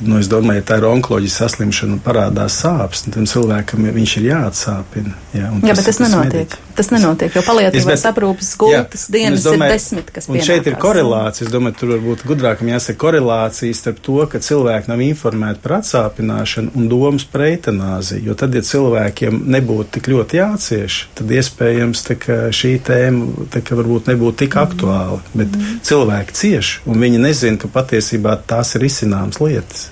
nu, 0.00 0.18
es 0.18 0.28
domāju, 0.30 0.62
ja 0.62 0.66
tā 0.66 0.78
ir 0.80 0.86
onkoloģiska 0.88 1.44
saslimšana 1.44 1.96
un 1.96 2.02
parādās 2.04 2.58
sāpes, 2.64 3.04
tad 3.06 3.30
cilvēkam 3.30 3.86
viņš 3.94 4.16
ir 4.20 4.28
jāatsāpina. 4.32 5.14
Jā, 5.36 5.50
jā 5.50 5.76
bet 5.76 5.82
tas, 5.82 5.90
tas 5.90 6.02
nenotiek. 6.02 6.54
Mediķi. 6.54 6.73
Tas 6.74 6.90
nenotiek, 6.90 7.30
jo 7.34 7.42
paliatīvās 7.46 8.02
aprūpes 8.10 8.48
gultas 8.58 9.06
dienas 9.12 9.44
domāju, 9.46 9.70
ir 9.70 9.76
desmit, 9.76 10.08
kas 10.10 10.26
pienākās. 10.26 10.42
Un 10.42 10.48
šeit 10.48 10.70
ir 10.70 10.78
korelācija. 10.82 11.46
Es 11.46 11.52
domāju, 11.52 11.76
tur 11.80 11.92
varbūt 11.94 12.24
gudrākam 12.26 12.70
jāsaka 12.72 13.00
korelācija 13.04 13.76
starp 13.78 14.00
to, 14.04 14.16
ka 14.30 14.40
cilvēki 14.42 14.90
nav 14.90 15.02
informēti 15.04 15.62
par 15.64 15.76
atsāpināšanu 15.78 16.74
un 16.74 16.88
domas 16.90 17.26
par 17.30 17.46
eitanāziju. 17.46 18.24
Jo 18.30 18.38
tad, 18.38 18.56
ja 18.58 18.64
cilvēkiem 18.66 19.44
nebūtu 19.54 19.98
tik 19.98 20.10
ļoti 20.10 20.40
jācieš, 20.40 20.98
tad 21.20 21.30
iespējams 21.38 22.04
ka 22.24 22.40
šī 22.54 22.74
tēma 22.84 23.48
ka 23.54 23.78
varbūt 23.78 24.10
nebūtu 24.12 24.44
tik 24.44 24.58
aktuāla. 24.60 25.20
Bet 25.34 25.54
mm. 25.54 25.78
cilvēki 25.86 26.36
cieš, 26.40 26.74
un 26.90 27.00
viņi 27.02 27.22
nezina, 27.22 27.60
ka 27.60 27.70
patiesībā 27.72 28.36
tās 28.48 28.74
ir 28.78 28.86
izcināmas 28.88 29.40
lietas. 29.42 29.88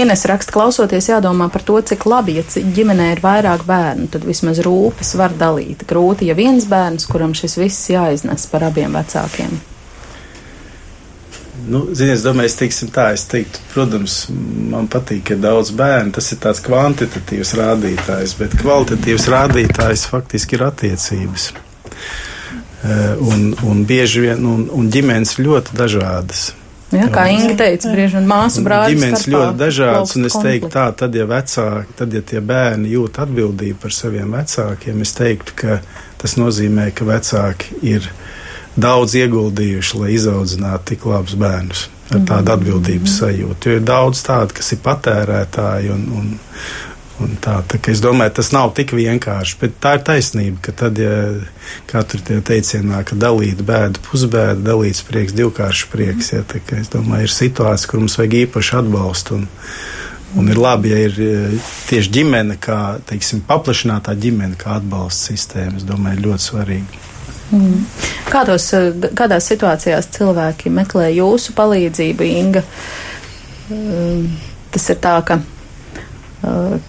Ines 0.00 0.24
raksta, 0.26 0.50
klausoties, 0.54 1.06
jādomā 1.12 1.46
par 1.54 1.62
to, 1.62 1.76
cik 1.78 2.06
labi, 2.10 2.40
ja 2.40 2.42
ģimenē 2.44 3.12
ir 3.12 3.20
vairāk 3.22 3.62
bērnu, 3.68 4.08
tad 4.10 4.26
vismaz 4.26 4.58
rūpes 4.64 5.14
var 5.20 5.36
dalīt. 5.38 5.84
Grūti, 5.86 6.26
ja 6.30 6.34
viens 6.34 6.66
bērns, 6.66 7.06
kuram 7.06 7.36
šis 7.36 7.54
viss 7.60 7.92
jāiznes 7.92 8.48
par 8.50 8.66
abiem 8.66 8.98
vecākiem. 8.98 9.54
Nu, 11.64 11.86
ziniet, 11.96 12.18
es 12.18 12.24
domāju, 12.26 12.50
es 12.50 12.58
teiksim 12.58 12.90
tā, 12.92 13.06
es 13.16 13.22
teiktu, 13.30 13.62
protams, 13.72 14.18
man 14.72 14.90
patīk, 14.92 15.22
ka 15.30 15.38
daudz 15.40 15.70
bērnu, 15.78 16.12
tas 16.18 16.26
ir 16.34 16.42
tāds 16.42 16.60
kvantitatīvs 16.66 17.54
rādītājs, 17.56 18.34
bet 18.40 18.58
kvalitatīvs 18.60 19.30
rādītājs 19.32 20.04
faktiski 20.10 20.58
ir 20.58 20.66
attiecības. 20.66 21.46
Eh, 22.84 23.14
un, 23.16 23.54
un 23.64 23.80
bieži 23.88 24.26
vien, 24.26 24.44
un, 24.44 24.66
un 24.68 24.90
ģimenes 24.92 25.38
ļoti 25.40 25.78
dažādas. 25.78 26.50
Ja, 26.94 27.08
kā 27.12 27.24
Inga 27.32 27.56
teica, 27.58 27.90
brīži 27.90 28.18
vien 28.18 28.28
māsu 28.30 28.62
brāļi. 28.64 28.94
Ģimenes 28.94 29.26
ļoti 29.32 29.58
dažādas, 29.60 30.14
un 30.18 30.28
es 30.28 30.36
teiktu 30.38 30.70
tā, 30.74 30.86
tad, 30.98 31.16
ja 31.18 31.26
vecāki, 31.30 31.96
tad, 31.98 32.14
ja 32.14 32.22
tie 32.22 32.42
bērni 32.44 32.92
jūt 32.94 33.18
atbildību 33.24 33.80
par 33.82 33.94
saviem 33.96 34.36
vecākiem, 34.36 35.02
es 35.02 35.14
teiktu, 35.18 35.56
ka 35.58 35.80
tas 36.22 36.36
nozīmē, 36.40 36.90
ka 36.94 37.08
vecāki 37.08 37.80
ir 37.94 38.06
daudz 38.80 39.16
ieguldījuši, 39.18 39.98
lai 40.00 40.14
izaudzinātu 40.14 40.90
tik 40.92 41.04
labus 41.10 41.36
bērnus 41.38 41.88
ar 42.10 42.20
tādu 42.20 42.42
mhm. 42.42 42.52
atbildības 42.58 43.18
sajūtu. 43.20 43.70
Jo 43.70 43.78
ir 43.80 43.86
daudz 43.86 44.22
tādu, 44.26 44.54
kas 44.58 44.74
ir 44.74 44.82
patērētāji 44.84 45.92
un, 45.94 46.02
un, 46.18 46.34
Un 47.22 47.36
tā, 47.38 47.60
tā 47.70 47.78
es 47.92 48.00
domāju, 48.02 48.32
tas 48.40 48.48
nav 48.50 48.72
tik 48.74 48.90
vienkārši, 48.96 49.58
bet 49.60 49.76
tā 49.82 49.92
ir 49.98 50.00
taisnība, 50.06 50.58
ka 50.64 50.72
tad, 50.74 50.98
ja 50.98 51.12
katru 51.90 52.18
tie 52.26 52.40
teicienā, 52.42 53.04
ka 53.06 53.14
dalīt 53.14 53.62
bēdu 53.66 54.02
pusbēdu, 54.02 54.64
dalīts 54.66 55.04
prieks, 55.06 55.36
divkāršs 55.38 55.84
prieks, 55.92 56.32
ja, 56.34 56.42
tā, 56.42 56.58
es 56.80 56.90
domāju, 56.90 57.28
ir 57.28 57.36
situācija, 57.36 57.90
kur 57.90 58.02
mums 58.02 58.18
vajag 58.18 58.34
īpaši 58.40 58.74
atbalstu. 58.80 59.38
Un, 59.38 59.46
un 60.42 60.50
ir 60.50 60.58
labi, 60.58 60.90
ja 60.90 61.04
ir 61.04 61.22
e, 61.22 61.30
tieši 61.86 62.12
ģimene, 62.18 62.58
kā, 62.58 62.80
teiksim, 63.06 63.44
paplašinātā 63.46 64.16
ģimene, 64.18 64.58
kā 64.58 64.80
atbalsta 64.80 65.30
sistēma, 65.30 65.78
es 65.78 65.86
domāju, 65.86 66.26
ļoti 66.26 66.48
svarīgi. 66.48 67.02
Mm. 67.54 67.80
Kādos, 68.26 68.72
e, 68.74 69.10
kādās 69.14 69.46
situācijās 69.54 70.10
cilvēki 70.18 70.74
meklē 70.82 71.12
jūsu 71.14 71.54
palīdzību, 71.54 72.30
Inga? 72.42 72.66
E, 73.70 74.14
tas 74.74 74.90
ir 74.90 74.98
tā, 74.98 75.20
ka 75.22 75.38
Eh, 75.38 75.53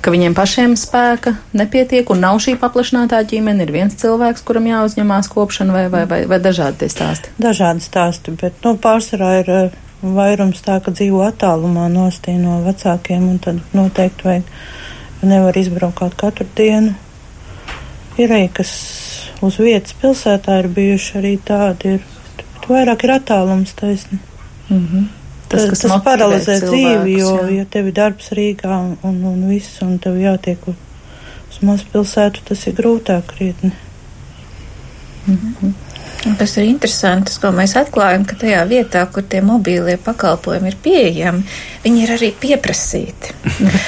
ka 0.01 0.11
viņiem 0.13 0.35
pašiem 0.35 0.73
spēka 0.79 1.35
nepietiek 1.57 2.09
un 2.13 2.21
nav 2.23 2.39
šī 2.43 2.55
paplašinātā 2.61 3.21
ģimene, 3.29 3.65
ir 3.65 3.73
viens 3.75 3.95
cilvēks, 3.99 4.43
kuram 4.47 4.67
jāuzņemās 4.69 5.29
kopšana 5.31 5.75
vai, 5.75 5.85
vai, 5.93 6.03
vai, 6.09 6.21
vai 6.29 6.39
dažādi 6.43 6.83
tie 6.83 6.89
stāsti? 6.91 7.33
Dažādi 7.41 7.85
stāsti, 7.85 8.35
bet 8.41 8.57
nu, 8.65 8.75
pārsvarā 8.81 9.31
ir 9.41 9.51
eh, 9.53 9.77
vairums 10.01 10.63
tā, 10.65 10.79
ka 10.83 10.93
dzīvo 10.95 11.23
attālumā 11.27 11.87
nostī 11.93 12.37
no 12.39 12.61
vecākiem 12.65 13.27
un 13.29 13.41
tad 13.43 13.61
noteikti 13.77 14.29
vajag, 14.29 14.53
nevar 15.25 15.57
izbraukt 15.57 16.17
katru 16.19 16.47
dienu. 16.57 16.95
Ir 18.15 18.31
arī, 18.31 18.47
kas 18.53 18.71
uz 19.43 19.59
vietas 19.59 19.95
pilsētā 19.99 20.61
ir 20.61 20.71
bijuši 20.71 21.19
arī 21.19 21.35
tādi, 21.43 21.97
ir, 21.97 22.07
bet 22.37 22.71
vairāk 22.71 23.03
ir 23.07 23.17
attālums 23.19 23.75
taisni. 23.77 24.21
Mm 24.69 24.87
-hmm 24.87 25.13
tas, 25.55 25.69
kas 25.71 25.85
tas 25.85 26.03
paralizē 26.05 26.59
dzīvi, 26.63 27.15
jo, 27.19 27.31
jā. 27.45 27.47
ja 27.59 27.65
tev 27.71 27.89
ir 27.91 27.97
darbs 27.97 28.31
Rīgā 28.35 28.71
un, 28.75 28.93
un, 29.07 29.17
un 29.31 29.47
viss, 29.49 29.81
un 29.85 29.97
tev 30.03 30.19
jātiek 30.21 30.69
uz 30.69 31.59
mazpilsētu, 31.65 32.45
tas 32.51 32.67
ir 32.69 32.77
grūtāk 32.77 33.33
krietni. 33.33 33.73
Mm 35.25 35.37
-hmm. 35.41 35.73
Tas 36.39 36.55
ir 36.57 36.65
interesanti, 36.65 37.33
ko 37.41 37.51
mēs 37.53 37.75
atklājam, 37.77 38.23
ka 38.25 38.35
tajā 38.41 38.63
vietā, 38.69 39.03
kur 39.13 39.23
tie 39.29 39.43
mobīlie 39.45 39.97
pakalpojumi 40.01 40.71
ir 40.71 40.77
pieejami, 40.81 41.43
viņi 41.83 42.01
ir 42.03 42.13
arī 42.15 42.31
pieprasīti. 42.41 43.35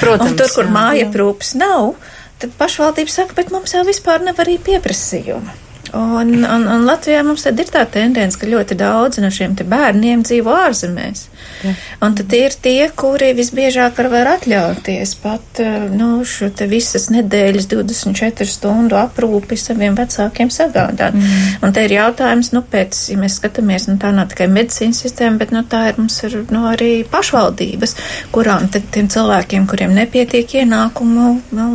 Protams, 0.00 0.30
un 0.30 0.36
tur, 0.36 0.52
kur 0.54 0.70
māja 0.70 1.08
prūps 1.10 1.56
nav, 1.58 1.94
tad 2.38 2.54
pašvaldība 2.58 3.10
saka, 3.10 3.34
bet 3.34 3.50
mums 3.50 3.74
jau 3.74 3.82
vispār 3.86 4.22
nav 4.22 4.38
arī 4.38 4.58
pieprasījuma. 4.62 5.56
Un, 5.98 6.34
un, 6.44 6.66
un 6.68 6.84
Latvijā 6.84 7.22
mums 7.24 7.46
tad 7.46 7.58
ir 7.58 7.70
tā 7.72 7.82
tendence, 7.90 8.38
ka 8.38 8.46
ļoti 8.46 8.76
daudz 8.78 9.18
no 9.24 9.30
šiem 9.32 9.56
bērniem 9.58 10.22
dzīvo 10.22 10.52
ārzemēs. 10.66 11.26
Ja. 11.64 11.72
Un 12.06 12.14
tad 12.18 12.32
ir 12.36 12.54
tie, 12.62 12.88
kuri 12.94 13.32
visbiežāk 13.38 13.98
var 14.12 14.30
atļauties 14.36 15.14
pat 15.22 15.60
eh, 15.62 15.88
nu, 15.90 16.22
šo 16.28 16.50
te 16.54 16.68
visas 16.70 17.08
nedēļas 17.14 17.68
24 17.72 18.46
stundu 18.48 18.98
aprūpi 19.00 19.58
saviem 19.58 19.96
vecākiem 19.98 20.52
sagādāt. 20.54 21.16
Mm. 21.18 21.58
Un 21.66 21.74
te 21.74 21.84
ir 21.86 21.96
jautājums, 21.96 22.52
nu, 22.54 22.62
pēc, 22.62 23.00
ja 23.12 23.18
mēs 23.20 23.38
skatāmies, 23.40 23.88
nu, 23.90 23.98
tā 24.00 24.12
nav 24.14 24.30
tikai 24.32 24.48
medicīnas 24.52 25.02
sistēma, 25.04 25.40
bet, 25.42 25.54
nu, 25.54 25.64
tā 25.66 25.84
ir 25.90 26.00
mums 26.00 26.20
ir, 26.28 26.38
nu, 26.54 26.64
arī 26.70 26.92
pašvaldības, 27.10 27.96
kurām 28.34 28.70
tad 28.72 28.86
tiem 28.94 29.10
cilvēkiem, 29.12 29.66
kuriem 29.70 29.96
nepietiek 29.98 30.58
ienākumu, 30.62 31.28
nu, 31.58 31.68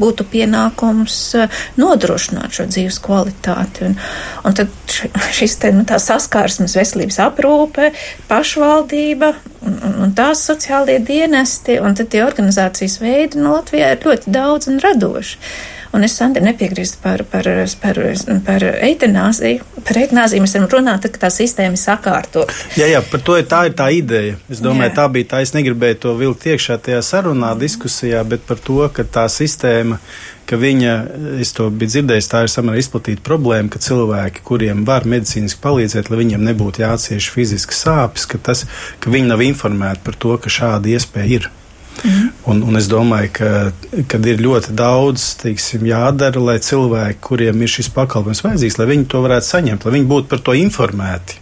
būtu 0.00 0.28
pienākums 0.32 1.20
eh, 1.38 1.62
nodrošināt 1.80 2.56
šo 2.56 2.70
dzīves 2.70 3.02
kvalitāti 3.04 3.20
kvalitāti. 3.20 3.84
Un, 3.88 3.96
un 4.44 4.56
tad 4.56 4.70
šis 5.36 5.56
te, 5.62 5.72
nu, 5.74 5.84
saskarsmes 5.86 6.76
veselības 6.78 7.20
aprūpe, 7.24 7.90
pašvaldība 8.30 9.32
un, 9.66 9.76
un, 9.76 9.98
un 10.06 10.14
tās 10.16 10.44
sociālie 10.50 10.98
dienesti, 11.04 11.78
un 11.82 11.96
tad 11.98 12.12
tie 12.12 12.24
organizācijas 12.26 13.00
veidi 13.02 13.40
no 13.40 13.48
nu, 13.48 13.58
Latvijā 13.58 13.92
ir 13.94 14.06
ļoti 14.06 14.34
daudz 14.34 14.70
un 14.70 14.80
radoši. 14.82 15.38
Un 15.96 16.06
es 16.06 16.14
Sandra 16.14 16.42
nepiekrīstu 16.44 17.00
par, 17.02 17.24
par, 17.26 17.46
par, 17.82 17.98
par 18.46 18.64
eitanāziju. 18.70 19.64
Par 19.86 19.98
eitanāziju 19.98 20.44
mēs 20.44 20.54
varam 20.54 20.68
runāt, 20.70 21.02
tad, 21.02 21.16
kad 21.16 21.24
tā 21.26 21.30
sistēma 21.34 21.74
ir 21.74 21.82
sakārtot. 21.82 22.52
Jā, 22.78 22.86
jā, 22.92 23.00
par 23.10 23.24
to 23.26 23.38
ir 23.40 23.48
tā, 23.50 23.64
ir 23.66 23.74
tā 23.78 23.88
ideja. 23.94 24.36
Es 24.52 24.62
domāju, 24.62 24.92
jā. 24.92 24.96
tā 25.00 25.06
bija 25.10 25.32
tā, 25.32 25.40
es 25.42 25.54
negribēju 25.56 26.02
to 26.04 26.14
vilkt 26.20 26.46
iekšā 26.52 26.78
tajā 26.86 27.00
sarunā, 27.06 27.56
diskusijā, 27.58 28.22
bet 28.28 28.46
par 28.46 28.62
to, 28.62 28.84
ka 28.94 29.06
tā 29.18 29.26
sistēma 29.32 29.98
ka 30.50 30.58
viņa, 30.58 30.94
es 31.42 31.52
to 31.54 31.68
biju 31.70 31.92
dzirdējis, 31.92 32.28
tā 32.30 32.40
ir 32.42 32.50
samērā 32.50 32.80
izplatīta 32.82 33.22
problēma, 33.22 33.70
ka 33.70 33.78
cilvēki, 33.84 34.42
kuriem 34.46 34.82
var 34.88 35.06
medicīniski 35.06 35.62
palīdzēt, 35.62 36.10
lai 36.10 36.18
viņiem 36.24 36.42
nebūtu 36.48 36.82
jācieš 36.82 37.30
fiziskas 37.30 37.84
sāpes, 37.84 38.26
ka, 38.26 38.40
tas, 38.50 38.64
ka 38.98 39.14
viņi 39.14 39.30
nav 39.30 39.44
informēti 39.46 40.02
par 40.06 40.18
to, 40.18 40.34
ka 40.42 40.50
šāda 40.50 40.90
iespēja 40.90 41.30
ir. 41.36 41.50
Mm. 42.04 42.30
Un, 42.50 42.62
un 42.70 42.80
es 42.80 42.88
domāju, 42.90 43.32
ka 43.36 43.50
kad 44.10 44.26
ir 44.26 44.40
ļoti 44.42 44.74
daudz 44.76 45.26
teiksim, 45.42 45.84
jādara, 45.90 46.40
lai 46.40 46.56
cilvēki, 46.64 47.20
kuriem 47.24 47.62
ir 47.62 47.72
šis 47.72 47.90
pakalpojums 47.94 48.42
vajadzīgs, 48.46 48.78
lai 48.80 48.88
viņi 48.94 49.06
to 49.12 49.22
varētu 49.24 49.48
saņemt, 49.50 49.86
lai 49.86 49.94
viņi 49.98 50.10
būtu 50.10 50.30
par 50.30 50.42
to 50.46 50.56
informēti. 50.56 51.40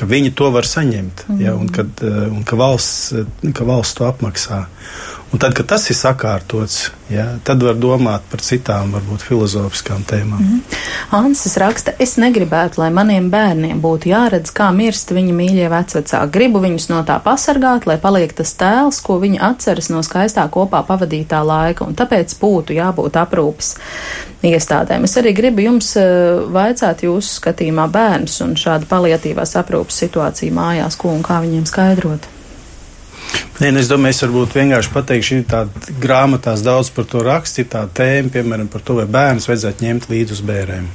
Ka 0.00 0.08
viņi 0.08 0.32
to 0.38 0.48
var 0.54 0.68
saņemt, 0.68 1.26
mm. 1.28 1.40
ja, 1.44 1.54
un, 1.58 1.68
kad, 1.74 2.00
un 2.06 2.44
ka, 2.48 2.56
valsts, 2.56 3.26
ka 3.56 3.68
valsts 3.68 3.98
to 3.98 4.08
apmaksā. 4.08 4.64
Un 5.30 5.38
tad, 5.38 5.52
kad 5.54 5.68
tas 5.70 5.84
ir 5.92 5.94
sakārtots, 5.94 6.88
ja, 7.06 7.24
tad 7.46 7.62
var 7.62 7.76
domāt 7.78 8.24
par 8.32 8.40
citām, 8.42 8.90
varbūt 8.96 9.22
filozofiskām 9.22 10.02
tēmām. 10.02 10.40
Mm. 10.42 10.78
Ansis 11.14 11.54
raksta, 11.62 11.94
es 12.02 12.16
negribētu, 12.18 12.80
lai 12.82 12.88
maniem 12.90 13.28
bērniem 13.30 13.78
būtu 13.82 14.10
jāredz, 14.10 14.50
kā 14.50 14.72
mirst 14.74 15.12
viņa 15.14 15.36
mīļie 15.36 15.68
vecvecāki. 15.70 16.32
Gribu 16.34 16.62
viņus 16.64 16.88
no 16.90 17.04
tā 17.06 17.20
pasargāt, 17.22 17.86
lai 17.86 18.00
paliek 18.02 18.34
tas 18.34 18.56
tēls, 18.58 18.98
ko 19.06 19.20
viņi 19.22 19.38
atceras 19.52 19.92
no 19.94 20.02
skaistā 20.06 20.48
kopā 20.50 20.82
pavadītā 20.90 21.44
laika, 21.46 21.86
un 21.86 21.94
tāpēc 21.94 22.34
būtu 22.42 22.74
jābūt 22.80 23.20
aprūpes 23.22 23.70
iestādēm. 24.50 25.06
Es 25.06 25.14
arī 25.22 25.36
gribu 25.36 25.62
jums 25.68 25.92
uh, 26.00 26.42
vaicāt 26.50 27.06
jūsu 27.06 27.38
skatījumā 27.38 27.86
bērnus 27.92 28.40
un 28.42 28.58
šādu 28.58 28.90
paliatīvās 28.90 29.54
aprūpes 29.62 30.02
situāciju 30.08 30.58
mājās, 30.58 30.98
ko 30.98 31.14
un 31.14 31.22
kā 31.22 31.38
viņiem 31.46 31.70
skaidrot. 31.70 32.32
Nē, 33.60 33.74
nu, 33.74 33.80
es 33.82 33.90
domāju, 33.90 34.14
es 34.16 34.22
varbūt 34.24 34.54
vienkārši 34.56 34.92
pateikšu, 34.94 35.36
ir 35.36 35.48
tāda 35.50 35.96
grāmatās 36.00 36.62
daudz 36.64 36.88
par 36.96 37.04
to 37.10 37.20
raksti, 37.26 37.66
tā 37.68 37.82
tēma, 37.92 38.32
piemēram, 38.32 38.70
par 38.72 38.80
to, 38.80 38.96
vai 38.96 39.04
bērnus 39.04 39.50
vajadzētu 39.50 39.84
ņemt 39.84 40.08
līdzi 40.08 40.36
uz 40.38 40.40
bērēm. 40.48 40.86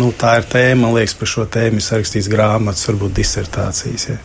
Nu, 0.00 0.08
tā 0.16 0.38
ir 0.40 0.48
tēma, 0.48 0.86
man 0.86 0.96
liekas, 0.96 1.12
par 1.20 1.28
šo 1.28 1.44
tēmu 1.52 1.82
ir 1.82 1.84
sarakstīts 1.84 2.30
grāmatas, 2.32 2.86
varbūt 2.88 3.12
disertācijas. 3.18 4.06
Ja. 4.08 4.16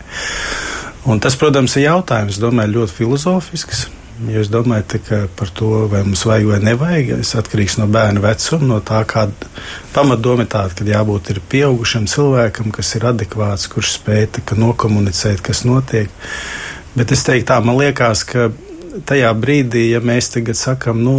Un 1.11 1.19
tas, 1.23 1.35
protams, 1.39 1.75
ir 1.75 1.89
jautājums, 1.89 2.39
domāju, 2.39 2.77
ļoti 2.77 2.95
filozofisks. 3.01 3.87
Jo 4.31 4.41
es 4.41 4.47
domāju, 4.49 5.01
ka 5.05 5.19
par 5.37 5.51
to, 5.53 5.83
vai 5.91 5.99
mums 6.07 6.23
vajag 6.25 6.47
vai 6.49 6.61
nevajag, 6.63 7.11
tas 7.19 7.35
atkarīgs 7.37 7.75
no 7.77 7.85
bērna 7.91 8.23
vecuma, 8.23 8.69
no 8.71 8.77
tā, 8.81 9.03
kāda 9.05 9.51
pamatdoma 9.93 10.47
ir 10.47 10.49
tāda, 10.55 10.73
ka 10.73 10.87
jābūt 10.87 11.35
pieaugušam 11.51 12.07
cilvēkam, 12.09 12.71
kas 12.73 12.95
ir 12.97 13.05
adekvāts, 13.11 13.67
kurš 13.69 13.91
spēj 13.99 14.55
nokomunicēt, 14.57 15.43
kas 15.45 15.61
notiek. 15.69 16.09
Bet 16.97 17.13
es 17.13 17.23
teiktu, 17.27 17.51
tā 17.51 17.59
man 17.65 17.77
liekas, 17.77 18.23
ka 18.27 18.49
tajā 19.05 19.29
brīdī, 19.37 19.89
ja 19.91 20.01
mēs 20.01 20.31
tagad 20.33 20.57
sakām, 20.57 21.01
nu, 21.05 21.15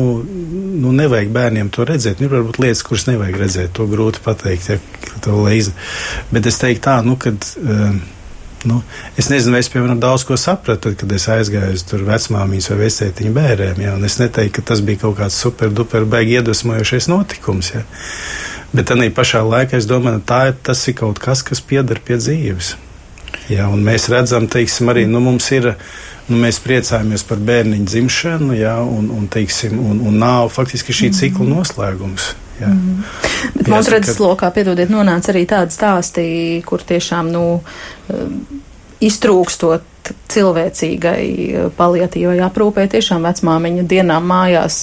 nu 0.82 0.92
nevajag 0.96 1.30
bērniem 1.34 1.70
to 1.74 1.86
redzēt, 1.86 2.18
nu, 2.18 2.26
ir 2.26 2.34
varbūt 2.34 2.60
lietas, 2.62 2.82
kuras 2.86 3.06
nevajag 3.10 3.38
redzēt, 3.44 3.72
to 3.76 3.86
grūti 3.90 4.22
pateikt, 4.24 4.70
ja 4.72 4.78
to 5.24 5.38
leizi. 5.44 5.74
Bet 6.34 6.48
es 6.50 6.58
teiktu 6.62 6.88
tā, 6.90 7.00
nu, 7.06 7.18
kad. 7.20 7.52
Uh, 7.62 7.98
Nu, 8.66 8.80
es 9.14 9.28
nezinu, 9.30 9.54
es 9.54 9.68
piemēram 9.70 10.00
daudz 10.02 10.24
ko 10.26 10.34
sapratu, 10.34 10.88
tad, 10.88 10.96
kad 10.98 11.12
es 11.14 11.28
aizgāju 11.30 11.76
uz 11.78 11.84
vecmāmiņas 12.08 12.66
vai 12.72 12.78
vecētiņu 12.80 13.30
bērniem. 13.36 13.82
Ja, 13.84 13.92
es 14.08 14.18
neteiktu, 14.18 14.56
ka 14.56 14.72
tas 14.72 14.82
bija 14.82 15.04
kaut 15.04 15.14
kāds 15.20 15.38
super, 15.38 15.70
duper, 15.70 16.02
baigi 16.10 16.40
iedvesmojošais 16.40 17.06
notikums. 17.06 17.70
Ja. 17.76 17.84
Bet 18.74 18.90
tā 18.90 18.98
pašā 19.14 19.44
laikā 19.46 19.78
es 19.78 19.86
domāju, 19.86 20.24
tā, 20.26 20.40
tas 20.50 20.82
ir 20.90 20.98
kaut 20.98 21.22
kas, 21.22 21.44
kas 21.46 21.62
pieder 21.62 22.02
pie 22.02 22.18
dzīves. 22.18 22.74
Jā, 23.48 23.68
un 23.72 23.82
mēs 23.86 24.08
redzam, 24.12 24.48
teiksim, 24.50 24.90
arī 24.92 25.06
nu, 25.08 25.22
mums 25.24 25.50
ir. 25.56 25.72
Nu, 26.28 26.36
mēs 26.36 26.58
priecājamies 26.60 27.22
par 27.24 27.38
bērniņu 27.40 27.86
dzimšanu, 27.88 28.50
jā, 28.58 28.74
un, 28.84 29.06
un, 29.16 29.22
teiksim, 29.32 29.78
un, 29.80 30.02
un 30.10 30.18
nav 30.20 30.50
faktiski 30.52 30.92
šī 30.92 31.08
cikla 31.16 31.46
mhm. 31.46 31.54
noslēgums. 31.56 32.26
Jā. 32.58 32.68
Mm. 32.68 32.98
Bet 33.54 33.70
mūsu 33.72 33.94
redzes 33.94 34.18
lokā, 34.20 34.50
piedodiet, 34.52 34.90
nonāca 34.92 35.30
arī 35.32 35.46
tādi 35.48 35.72
stāsti, 35.72 36.26
kur 36.68 36.82
tiešām, 36.84 37.30
nu, 37.32 37.44
iztrūkstot 39.08 39.86
cilvēcīgai 40.32 41.70
paliatīvai 41.78 42.40
aprūpē, 42.48 42.88
tiešām 42.92 43.26
vecmāmiņa 43.28 43.86
dienām 43.88 44.28
mājās 44.28 44.80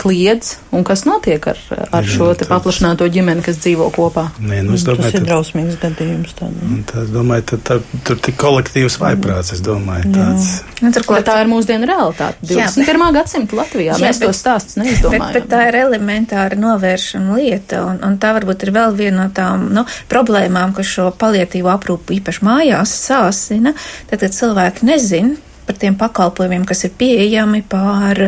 kliedz, 0.00 0.54
un 0.72 0.84
kas 0.84 1.04
notiek 1.04 1.44
ar, 1.50 1.58
ar 1.92 2.06
Jā, 2.06 2.12
šo 2.14 2.30
te 2.38 2.46
paplašināto 2.48 3.04
ģimeni, 3.12 3.42
kas 3.44 3.58
dzīvo 3.60 3.90
kopā? 3.92 4.30
Nē, 4.40 4.62
nu, 4.64 4.76
es 4.78 4.84
domāju, 4.86 5.10
tas 5.10 5.18
ir 5.18 5.26
drausmīgs 5.26 5.76
gadījums. 5.82 6.32
Tā, 6.38 6.48
tā, 6.88 7.02
es 7.04 7.10
domāju, 7.12 7.44
tad, 7.52 7.64
tā, 7.68 7.76
tur 8.08 8.20
tik 8.24 8.38
kolektīvs 8.40 8.96
vaiprāts, 9.02 9.52
es 9.56 9.60
domāju, 9.64 10.12
tāds. 10.14 10.48
Nu, 10.80 10.92
turklāt 10.96 11.26
tā 11.28 11.36
ir 11.42 11.50
mūsdienu 11.52 11.88
realitāte. 11.90 12.40
21. 12.48 13.04
gadsimta 13.18 13.58
Latvijā 13.60 13.92
Jā, 13.92 14.00
mēs 14.00 14.22
bet, 14.22 14.30
to 14.30 14.38
stāstus 14.38 14.80
neizdomājam. 14.80 15.26
Bet, 15.26 15.36
bet 15.36 15.50
tā 15.52 15.66
ir 15.68 15.78
elementāra 15.82 16.56
novēršana 16.60 17.36
lieta, 17.36 17.82
un, 17.90 18.00
un 18.06 18.16
tā 18.22 18.32
varbūt 18.38 18.64
ir 18.64 18.74
vēl 18.76 18.96
viena 18.96 19.26
no 19.26 19.28
tām 19.36 19.68
nu, 19.76 19.84
problēmām, 20.08 20.72
kas 20.76 20.94
šo 20.94 21.10
palietīvo 21.20 21.68
aprūpu 21.74 22.16
īpaši 22.16 22.46
mājās 22.48 22.96
sāsina, 23.04 23.74
tad, 24.08 24.24
kad 24.30 24.38
cilvēki 24.38 24.86
nezin, 24.86 25.32
par 25.66 25.78
tiem 25.78 25.96
pakalpojumiem, 25.98 26.64
kas 26.66 26.84
ir 26.86 26.94
pieejami, 26.98 27.62
par 27.70 28.18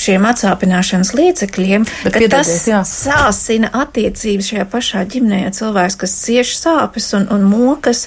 šiem 0.00 0.24
atsāpināšanas 0.28 1.14
līdzekļiem, 1.16 1.88
Bet 2.04 2.14
ka 2.14 2.28
tas 2.38 2.52
jā. 2.68 2.82
sāsina 2.88 3.70
attiecības 3.82 4.52
šajā 4.52 4.68
pašā 4.72 5.02
ģimenē, 5.12 5.42
ja 5.46 5.56
cilvēks, 5.56 5.98
kas 6.00 6.14
cieši 6.22 6.56
sāpes 6.56 7.10
un, 7.18 7.26
un 7.34 7.44
mokas. 7.48 8.06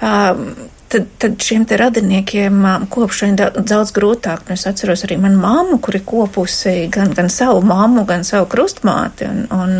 Um, 0.00 0.54
tad, 0.92 1.10
tad 1.20 1.36
šiem 1.42 1.66
te 1.68 1.76
radiniekiem 1.80 2.64
kopšana 2.92 3.34
ir 3.34 3.60
daudz 3.60 3.92
grūtāk. 3.96 4.46
Nu, 4.48 4.56
es 4.56 4.64
atceros 4.68 5.04
arī 5.04 5.18
manu 5.20 5.40
mammu, 5.42 5.80
kuri 5.84 6.00
kopusi 6.06 6.86
gan, 6.92 7.12
gan 7.16 7.32
savu 7.32 7.64
mammu, 7.66 8.06
gan 8.08 8.24
savu 8.24 8.48
krustmāti 8.52 9.28
un, 9.28 9.44
un, 9.52 9.76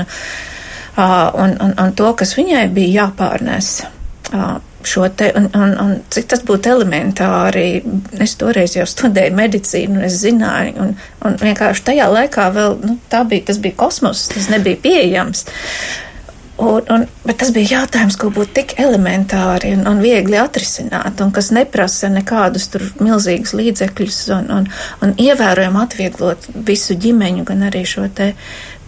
un, 1.01 1.59
un, 1.69 1.77
un 1.81 1.97
to, 1.97 2.13
kas 2.19 2.37
viņai 2.37 2.67
bija 2.77 3.05
jāpārnes 3.05 3.77
šo 4.89 5.09
te, 5.09 5.31
un, 5.39 5.49
un, 5.57 5.75
un 5.81 5.93
cik 6.15 6.31
tas 6.33 6.45
būtu 6.47 6.73
elementāri, 6.75 7.67
es 8.25 8.37
toreiz 8.41 8.77
jau 8.77 8.87
studēju 8.89 9.37
medicīnu, 9.39 10.03
es 10.07 10.21
zināju, 10.23 10.75
un, 10.85 10.95
un 11.27 11.37
vienkārši 11.43 11.87
tajā 11.91 12.09
laikā 12.13 12.49
vēl, 12.55 12.81
nu, 12.85 12.97
tā 13.13 13.25
bija, 13.29 13.49
tas 13.51 13.61
bija 13.63 13.79
kosmos, 13.85 14.29
tas 14.33 14.51
nebija 14.53 14.81
pieejams. 14.85 15.47
Un, 16.57 16.85
un, 16.91 17.03
bet 17.27 17.41
tas 17.41 17.49
bija 17.51 17.81
jautājums, 17.81 18.15
ko 18.15 18.29
būtu 18.31 18.53
tik 18.61 18.77
elementāri 18.79 19.73
un, 19.75 19.81
un 19.91 19.99
viegli 19.99 20.39
atrisināt, 20.39 21.19
un 21.25 21.33
kas 21.35 21.49
neprasa 21.51 22.07
nekādus 22.15 22.69
tur 22.71 22.85
milzīgus 23.03 23.57
līdzekļus 23.59 24.19
un, 24.37 24.53
un, 24.61 24.69
un 25.03 25.17
ievērojami 25.19 25.83
atvieglot 25.83 26.47
visu 26.69 26.95
ģimeņu, 26.95 27.43
gan 27.49 27.67
arī 27.67 27.83
šo 27.91 28.07
te 28.07 28.31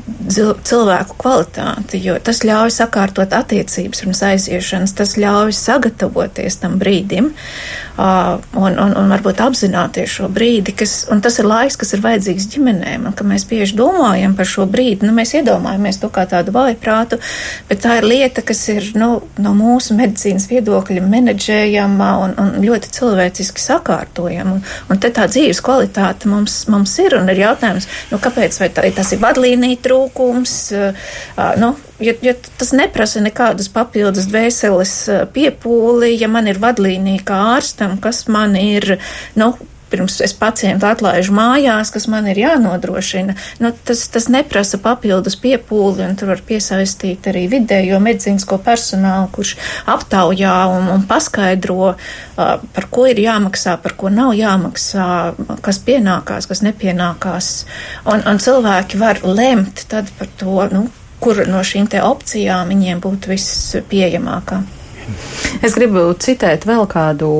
cilvēku 0.07 1.17
kvalitāti, 1.19 1.99
jo 2.03 2.15
tas 2.23 2.45
ļauj 2.47 2.71
sakārtot 2.77 3.33
attiecības 3.35 4.05
pirms 4.05 4.23
aiziešanas, 4.29 4.95
tas 4.95 5.17
ļauj 5.19 5.55
sagatavoties 5.59 6.61
tam 6.63 6.77
brīdim 6.79 7.33
uh, 7.33 8.39
un, 8.55 8.77
un, 8.79 8.95
un 9.01 9.11
varbūt 9.11 9.41
apzināties 9.43 10.13
šo 10.19 10.29
brīdi, 10.33 10.75
kas, 10.79 10.95
un 11.11 11.23
tas 11.25 11.41
ir 11.43 11.49
laiks, 11.51 11.79
kas 11.81 11.95
ir 11.97 12.05
vajadzīgs 12.05 12.47
ģimenēm, 12.55 13.09
un 13.11 13.17
ka 13.19 13.27
mēs 13.27 13.47
bieži 13.51 13.75
domājam 13.79 14.37
par 14.39 14.47
šo 14.47 14.69
brīdi, 14.71 15.09
nu 15.09 15.15
mēs 15.17 15.35
iedomājamies 15.41 15.99
to 16.03 16.11
kā 16.15 16.27
tādu 16.31 16.55
vājprātu, 16.55 17.19
bet 17.67 17.83
tā 17.83 17.99
ir 17.99 18.07
lieta, 18.07 18.47
kas 18.47 18.63
ir, 18.71 18.93
nu, 18.99 19.11
no 19.43 19.55
mūsu 19.59 19.97
medicīnas 19.99 20.47
viedokļa 20.53 21.03
menedžējama 21.03 22.13
un, 22.23 22.37
un 22.43 22.55
ļoti 22.63 22.95
cilvēciski 22.95 23.65
sakārtojama, 23.65 24.59
un, 24.59 24.65
un 24.93 25.03
te 25.03 25.11
tā 25.11 25.27
dzīves 25.31 25.63
kvalitāte 25.67 26.31
mums, 26.31 26.63
mums 26.71 26.95
ir, 27.03 27.19
un 27.19 27.35
ir 27.35 27.43
jautājums, 27.43 27.91
nu 28.13 28.23
kāpēc, 28.23 28.63
vai 28.63 28.71
tā, 28.71 28.87
tas 28.95 29.15
ir 29.17 29.23
vadlīnija 29.25 29.83
trūkums, 29.83 29.96
trūkums. 29.97 30.57
Nu, 31.61 31.71
ja, 32.03 32.15
ja 32.23 32.35
tas 32.59 32.73
neprasa 32.77 33.23
nekādas 33.25 33.71
papildus 33.73 34.29
dvēseles 34.31 34.95
piepūli, 35.35 36.15
ja 36.21 36.29
man 36.33 36.51
ir 36.51 36.61
vadlīnija 36.63 37.25
kā 37.27 37.41
ārstam, 37.57 37.97
kas 38.03 38.27
man 38.33 38.57
ir, 38.61 38.99
nu, 39.39 39.55
pirms 39.91 40.19
es 40.25 40.35
pacientu 40.37 40.89
atlaižu 40.89 41.35
mājās, 41.37 41.93
kas 41.95 42.09
man 42.11 42.27
ir 42.31 42.41
jānodrošina, 42.41 43.37
nu, 43.63 43.73
tas, 43.87 44.05
tas 44.13 44.29
neprasa 44.33 44.81
papildus 44.83 45.39
piepūli, 45.43 46.05
un 46.07 46.17
tur 46.19 46.33
var 46.33 46.43
piesaistīt 46.47 47.29
arī 47.31 47.47
vidējo 47.53 48.01
medicīnisko 48.03 48.59
personālu, 48.67 49.31
kurš 49.35 49.55
aptaujā 49.93 50.57
un, 50.75 50.91
un 50.95 51.07
paskaidro, 51.09 51.95
par 52.37 52.89
ko 52.91 53.07
ir 53.11 53.23
jāmaksā, 53.23 53.77
par 53.83 53.97
ko 53.99 54.13
nav 54.13 54.35
jāmaksā, 54.37 55.09
kas 55.65 55.81
pienākās, 55.87 56.51
kas 56.51 56.65
nepienākās, 56.67 57.51
un, 58.11 58.25
un 58.27 58.43
cilvēki 58.43 59.03
var 59.03 59.23
lemt 59.27 59.87
tad 59.91 60.11
par 60.19 60.33
to, 60.41 60.59
nu, 60.73 60.87
kur 61.23 61.47
no 61.49 61.63
šīm 61.65 61.89
te 61.91 62.03
opcijām 62.05 62.75
viņiem 62.75 63.01
būtu 63.05 63.33
viss 63.33 63.77
pieejamākā. 63.91 64.61
Es 65.65 65.77
gribu 65.79 66.09
citēt 66.21 66.67
vēl 66.69 66.87
kādu 66.91 67.31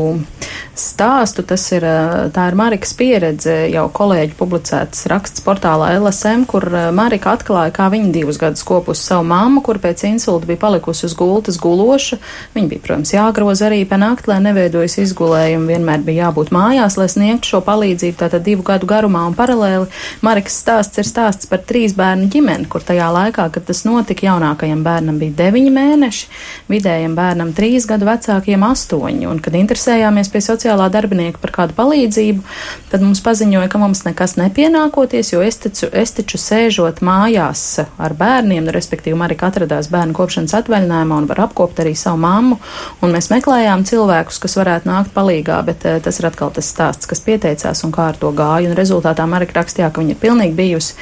stāstu. 0.77 1.43
Tas 1.47 1.65
ir, 1.73 1.85
ir 2.29 2.57
Marikas 2.59 2.93
pieredze, 2.97 3.55
jau 3.73 3.87
kolēģi 3.93 4.37
publicēts 4.39 5.07
raksts 5.11 5.43
portālā 5.45 5.95
LSM, 5.99 6.45
kur 6.49 6.67
Marika 6.97 7.35
atklāja, 7.37 7.73
kā 7.75 7.89
viņa 7.93 8.13
divus 8.15 8.39
gadus 8.41 8.65
kopus 8.67 9.03
savu 9.07 9.27
mammu, 9.31 9.63
kur 9.67 9.81
pēc 9.83 10.05
insulta 10.09 10.49
bija 10.49 10.61
palikusi 10.67 11.07
uz 11.09 11.17
gultas 11.17 11.59
guloša. 11.63 12.21
Viņa 12.57 12.71
bija, 12.73 12.85
protams, 12.85 13.15
jāgroza 13.17 13.69
arī 13.71 13.83
pa 13.89 13.99
nakti, 14.01 14.31
lai 14.33 14.41
neveidojas 14.45 14.99
izgulējumu. 15.05 15.71
Vienmēr 15.73 16.05
bija 16.07 16.27
jābūt 16.27 16.53
mājās, 16.55 16.99
lai 17.01 17.09
sniegtu 17.13 17.55
šo 17.55 17.63
palīdzību. 17.67 18.19
Tātad 18.21 18.45
divu 18.47 18.65
gadu 18.67 18.89
garumā 18.91 19.27
un 19.29 19.37
paralēli 19.37 19.89
Marikas 20.27 20.61
stāsts 20.63 21.01
ir 21.01 21.09
stāsts 21.09 21.49
par 21.51 21.65
trīs 21.67 21.97
bērnu 21.97 22.29
ģimeni, 22.33 22.69
kur 22.71 22.85
tajā 22.85 23.09
laikā, 23.13 23.49
kad 23.55 23.67
tas 23.69 23.85
notika, 23.89 24.29
jaunākajam 24.29 24.85
bērnam 24.87 25.21
bija 25.21 25.37
deviņi 25.45 25.73
mēneši, 25.73 26.29
vidējam 26.73 27.17
bērnam 27.17 27.53
trīs 27.57 27.87
gadu 27.89 28.07
vecākiem 28.09 28.63
astoņi. 28.67 29.27
Un, 29.31 29.41
kad 29.43 29.57
interesējāmies 29.59 30.31
pie 30.33 30.43
sociālā 30.45 30.89
darbinieka 30.93 31.41
par 31.43 31.53
kādu 31.55 31.77
palīdzību, 31.79 32.45
tad 32.93 33.05
mums 33.05 33.23
paziņoja, 33.25 33.71
ka 33.73 33.81
mums 33.81 34.05
nekas 34.07 34.37
nepienākoties, 34.41 35.33
jo 35.35 35.43
es 35.45 35.61
taču, 35.63 35.89
es 35.93 36.15
taču 36.17 36.41
sēžot 36.41 37.03
mājās 37.07 37.65
ar 37.83 38.17
bērniem, 38.17 38.65
nu, 38.67 38.75
respektīvi 38.75 39.19
Marika 39.19 39.51
atradās 39.51 39.91
bērnu 39.93 40.17
kopšanas 40.17 40.57
atvaļinājumā 40.61 41.21
un 41.23 41.29
var 41.31 41.45
apkopt 41.47 41.83
arī 41.85 41.97
savu 41.99 42.21
mammu, 42.23 42.61
un 43.03 43.15
mēs 43.15 43.31
meklējām 43.33 43.85
cilvēkus, 43.89 44.41
kas 44.43 44.59
varētu 44.61 44.91
nākt 44.91 45.15
palīgā, 45.17 45.61
bet 45.67 45.87
uh, 45.89 45.99
tas 46.05 46.21
ir 46.21 46.31
atkal 46.31 46.53
tas 46.55 46.71
stāsts, 46.73 47.09
kas 47.11 47.23
pieteicās 47.25 47.85
un 47.87 47.95
kā 47.95 48.11
ar 48.13 48.21
to 48.21 48.33
gāja, 48.37 48.71
un 48.71 48.79
rezultātā 48.79 49.27
Marika 49.31 49.61
rakstījā, 49.61 49.91
ka 49.91 50.03
viņa 50.03 50.17
ir 50.17 50.23
pilnīgi 50.23 50.59
bijusi 50.59 50.97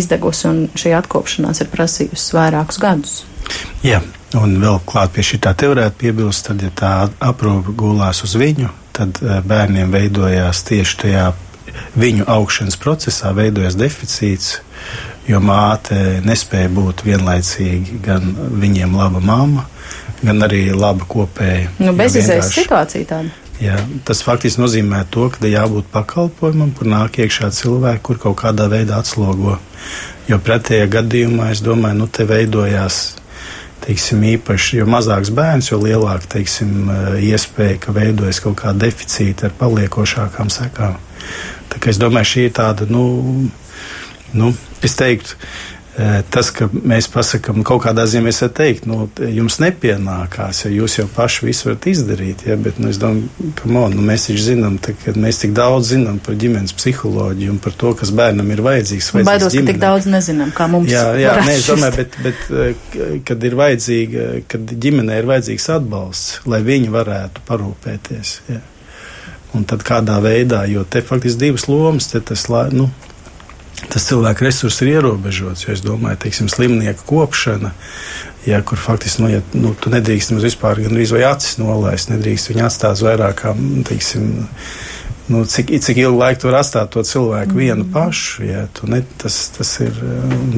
izdegusi, 0.00 0.46
un 0.50 0.62
šī 0.78 0.94
atkopšanās 0.98 1.64
ir 1.64 1.72
prasījusi 1.72 2.38
vairākus 2.38 2.80
gadus. 2.82 3.18
Jā, 3.84 4.02
un 4.36 4.58
vēl 4.60 4.80
klāt 4.88 5.14
pie 5.14 5.24
šī 5.24 5.40
tā 5.44 5.54
te 5.56 5.70
varētu 5.70 6.00
piebilst, 6.02 6.48
tad, 6.48 6.62
ja 6.62 6.72
tā 6.74 6.92
aprūpe 7.24 7.72
gulās 7.78 8.22
uz 8.26 8.36
viņu, 8.38 8.70
tad 8.96 9.20
eh, 9.22 9.40
bērniem 9.46 9.92
veidojās 9.94 10.64
tieši 10.68 10.98
tajā 11.04 11.26
viņu 11.98 12.26
augšanas 12.28 12.78
procesā, 12.80 13.32
veidojas 13.36 13.76
deficīts, 13.78 14.58
jo 15.28 15.40
māte 15.44 16.20
nespēja 16.24 16.70
būt 16.72 17.04
vienlaicīgi 17.06 18.00
gan 18.04 18.32
viņiem 18.60 18.96
laba 18.98 19.20
mamma, 19.20 19.66
gan 20.22 20.42
arī 20.44 20.68
laba 20.74 21.06
kopēja. 21.08 21.70
Nu, 21.78 21.92
bezizējas 21.96 22.52
situācija 22.56 23.08
tāda. 23.12 23.44
Jā, 23.58 23.74
tas 24.06 24.20
faktiski 24.22 24.62
nozīmē 24.62 25.02
to, 25.10 25.26
ka 25.34 25.48
jābūt 25.50 25.88
pakalpojumam, 25.90 26.70
kur 26.78 26.86
nāk 26.90 27.18
iekšā 27.24 27.50
cilvēki, 27.56 28.04
kur 28.06 28.20
kaut 28.22 28.36
kādā 28.44 28.68
veidā 28.70 29.00
atslogo. 29.02 29.56
Jo 30.30 30.38
pretējā 30.44 30.86
gadījumā, 30.92 31.50
es 31.54 31.62
domāju, 31.64 32.04
nu, 32.04 32.06
te 32.06 32.26
veidojās 32.28 33.17
teiksim, 33.84 34.22
īpaši, 34.34 34.80
jo 34.80 34.86
mazāks 34.90 35.30
bērns, 35.34 35.70
jo 35.70 35.80
lielāka 35.82 36.32
teiksim, 36.36 36.90
eh, 36.90 37.08
iespēja, 37.30 37.78
ka 37.84 37.94
veidojas 37.96 38.40
kaut 38.44 38.58
kāda 38.62 38.86
deficīta 38.86 39.48
ar 39.48 39.56
paliekošākām 39.60 40.52
sekām. 40.52 40.98
Tā 41.68 41.80
kā 41.80 41.90
es 41.92 42.00
domāju, 42.00 42.32
šī 42.32 42.44
ir 42.48 42.54
tāda, 42.56 42.88
nu, 42.90 43.50
nu 44.32 44.54
es 44.82 44.94
teiktu, 44.98 45.36
tas, 46.30 46.50
ka 46.54 46.68
mēs 46.70 47.08
pasakām, 47.10 47.64
kaut 47.66 47.82
kādā 47.82 48.04
ziņā 48.06 48.22
mēs 48.28 48.40
varam 48.44 48.54
teikt, 48.54 48.84
nu, 48.86 49.08
jums 49.34 49.58
nepienākās, 49.62 50.60
ja 50.64 50.70
jūs 50.70 50.94
jau 51.00 51.06
paši 51.10 51.48
visu 51.48 51.68
varat 51.68 51.88
izdarīt. 51.90 52.44
Ja, 52.46 52.54
bet 52.60 52.78
nu, 52.78 52.92
es 52.92 53.00
domāju, 53.02 53.50
ka 53.58 53.70
man, 53.72 53.96
nu, 53.98 54.04
mēs 54.06 54.28
taču 54.28 54.44
zinām, 54.46 54.76
tā, 54.82 54.94
ka 55.00 55.16
mēs 55.18 55.42
tik 55.42 55.56
daudz 55.56 55.90
zinām 55.96 56.20
par 56.22 56.38
ģimenes 56.38 56.76
psiholoģiju 56.78 57.56
un 57.56 57.58
par 57.64 57.74
to, 57.82 57.92
kas 57.98 58.12
bērnam 58.14 58.54
ir 58.54 58.62
vajadzīgs. 58.66 59.10
Baidos, 59.18 59.50
ģimenē. 59.54 59.66
ka 59.66 59.72
tik 59.72 59.82
daudz 59.82 60.08
nezinām, 60.12 60.54
kā 60.54 60.70
mums 60.70 60.92
jā, 60.92 61.04
jā, 61.18 61.34
nē, 61.42 61.58
es 61.58 61.66
domāju, 61.66 61.98
bet, 61.98 62.18
bet 62.22 62.46
eh, 62.54 63.20
kad 63.26 63.50
ir 63.50 63.58
vajadzīga, 63.58 64.30
kad 64.54 64.74
ģimenē 64.86 65.18
ir 65.18 65.30
vajadzīgs 65.32 65.70
atbalsts, 65.80 66.40
lai 66.46 66.62
viņi 66.66 66.94
varētu 66.94 67.46
parūpēties. 67.48 68.34
Ja. 68.52 68.62
Un 69.56 69.64
tad 69.66 69.82
kādā 69.86 70.18
veidā, 70.22 70.62
jo 70.68 70.84
te 70.84 71.00
faktiski 71.02 71.48
divas 71.48 71.66
lomas, 71.70 72.10
te 72.12 72.20
tas, 72.20 72.44
nu, 72.70 72.90
tas 73.86 74.08
cilvēku 74.08 74.46
resurss 74.46 74.82
ir 74.82 74.96
ierobežots. 74.96 75.68
Es 75.72 75.82
domāju, 75.84 76.20
ka 76.24 76.50
slimnieka 76.50 77.04
kopšana, 77.08 77.72
ja, 78.48 78.60
kur 78.66 78.80
faktiski 78.80 79.24
nu, 79.24 79.32
ja, 79.32 79.42
nu, 79.54 79.74
tu 79.78 79.92
nedrīkst 79.92 80.34
vispār 80.42 80.82
gan 80.84 80.98
arī 80.98 81.24
acis 81.28 81.58
nolaist, 81.60 82.12
nedrīkst 82.12 82.52
viņu 82.52 82.66
atstāt 82.66 83.02
vairāk 83.04 83.42
kā 83.42 83.54
teiksim, 83.88 84.30
nu, 85.28 85.44
cik, 85.44 85.70
cik 85.84 86.00
ilgu 86.00 86.18
laiku 86.18 86.46
tur 86.46 86.56
atstāt 86.58 86.90
to 86.94 87.02
cilvēku 87.06 87.52
mm. 87.52 87.60
vienu 87.60 87.86
pašu. 87.92 88.44
Ja, 88.48 88.64
tu, 88.72 88.88
ne, 88.90 89.02
tas, 89.20 89.36
tas 89.54 89.70
ir, 89.84 89.94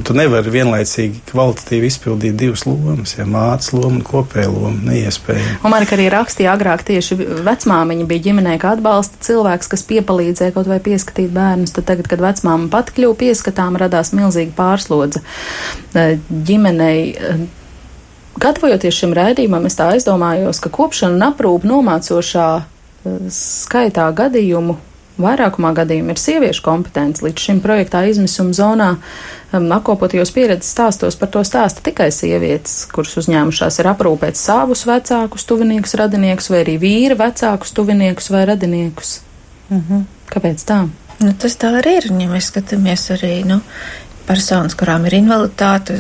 tu 0.06 0.14
nevari 0.16 0.52
vienlaicīgi 0.54 1.24
kvalitatīvi 1.30 1.90
izpildīt 1.90 2.38
divas 2.40 2.64
lomas, 2.68 3.16
ja 3.18 3.26
mātes 3.28 3.72
loma 3.74 3.98
un 3.98 4.04
kopēja 4.06 4.50
loma 4.52 4.90
neiespējami. 4.90 5.60
Un 5.64 5.74
man 5.74 5.86
arī 5.86 6.08
rakstīja 6.12 6.54
agrāk 6.54 6.84
tieši 6.88 7.18
vecmāmiņa 7.46 8.08
bija 8.10 8.26
ģimenē, 8.30 8.56
kā 8.62 8.74
atbalsta 8.76 9.22
cilvēks, 9.26 9.70
kas 9.74 9.86
piepalīdzēja 9.90 10.54
kaut 10.56 10.70
vai 10.70 10.80
pieskatīt 10.84 11.32
bērnus. 11.34 11.74
Tad 11.76 11.88
tagad, 11.90 12.10
kad 12.10 12.22
vecmāma 12.22 12.70
pat 12.72 12.92
kļuva 12.96 13.18
pieskatām, 13.24 13.78
radās 13.80 14.14
milzīga 14.16 14.54
pārslodze 14.58 15.22
eh, 15.94 16.18
ģimenei. 16.28 17.00
Eh, 17.14 17.48
gatavojoties 18.40 18.96
šim 19.02 19.14
raidījumam, 19.16 19.66
es 19.68 19.76
tā 19.78 19.90
aizdomājos, 19.94 20.62
ka 20.62 20.72
kopšana 20.72 21.18
un 21.18 21.26
aprūpe 21.32 21.68
nomācošā 21.68 22.50
skaitā 23.34 24.06
gadījumu 24.16 24.76
vairākumā 25.20 25.72
gadījumu 25.76 26.14
ir 26.14 26.20
sieviešu 26.20 26.64
kompetence. 26.64 27.24
Līdz 27.24 27.46
šim 27.46 27.60
projektā 27.64 28.02
izmisuma 28.08 28.54
zonā 28.56 28.88
um, 28.96 29.68
apkopotajos 29.76 30.32
pieredzes 30.36 30.72
stāstos 30.74 31.18
par 31.20 31.32
to 31.34 31.42
stāsta 31.46 31.84
tikai 31.86 32.10
sievietes, 32.14 32.82
kuras 32.92 33.16
uzņēmušās 33.20 33.80
ir 33.82 33.90
aprūpēt 33.92 34.40
savus 34.40 34.86
vecākus, 34.88 35.46
tuviniekus, 35.48 35.96
radiniekus, 36.00 36.50
vai 36.52 36.64
arī 36.64 36.78
vīra 36.82 37.18
vecākus, 37.20 37.74
tuviniekus 37.76 38.30
vai 38.32 38.46
radiniekus. 38.52 39.20
Mm 39.70 39.82
-hmm. 39.88 40.04
Kāpēc 40.30 40.64
tā? 40.66 40.88
Nu, 41.20 41.32
tas 41.32 41.56
tā 41.56 41.74
arī 41.80 41.96
ir, 41.98 42.06
ja 42.06 42.28
mēs 42.28 42.48
skatāmies 42.48 43.10
arī, 43.12 43.44
nu, 43.44 43.60
personas, 44.26 44.74
kurām 44.78 45.04
ir 45.08 45.16
invaliditāte, 45.18 45.98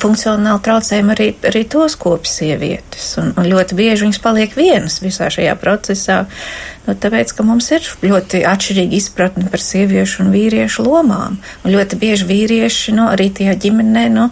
funkcionāli 0.00 0.62
traucējumi, 0.66 1.12
arī, 1.14 1.28
arī 1.50 1.62
tos 1.70 1.96
kopjas 2.00 2.38
sievietes. 2.40 3.08
Un, 3.20 3.32
un 3.38 3.48
ļoti 3.48 3.78
bieži 3.78 4.06
viņas 4.06 4.20
paliek 4.24 4.56
vienas 4.58 5.00
visā 5.02 5.30
šajā 5.32 5.56
procesā, 5.60 6.22
nu, 6.86 6.94
tāpēc, 6.94 7.34
ka 7.36 7.46
mums 7.46 7.70
ir 7.76 7.86
ļoti 8.04 8.42
atšķirīga 8.48 8.98
izpratne 8.98 9.46
par 9.52 9.64
sieviešu 9.64 10.24
un 10.24 10.32
vīriešu 10.34 10.86
lomām. 10.86 11.40
Un 11.64 11.74
ļoti 11.76 12.00
bieži 12.00 12.28
vīrieši, 12.30 12.96
nu, 12.98 13.08
arī 13.12 13.30
tajā 13.36 13.56
ģimenē, 13.66 14.06
nu, 14.14 14.28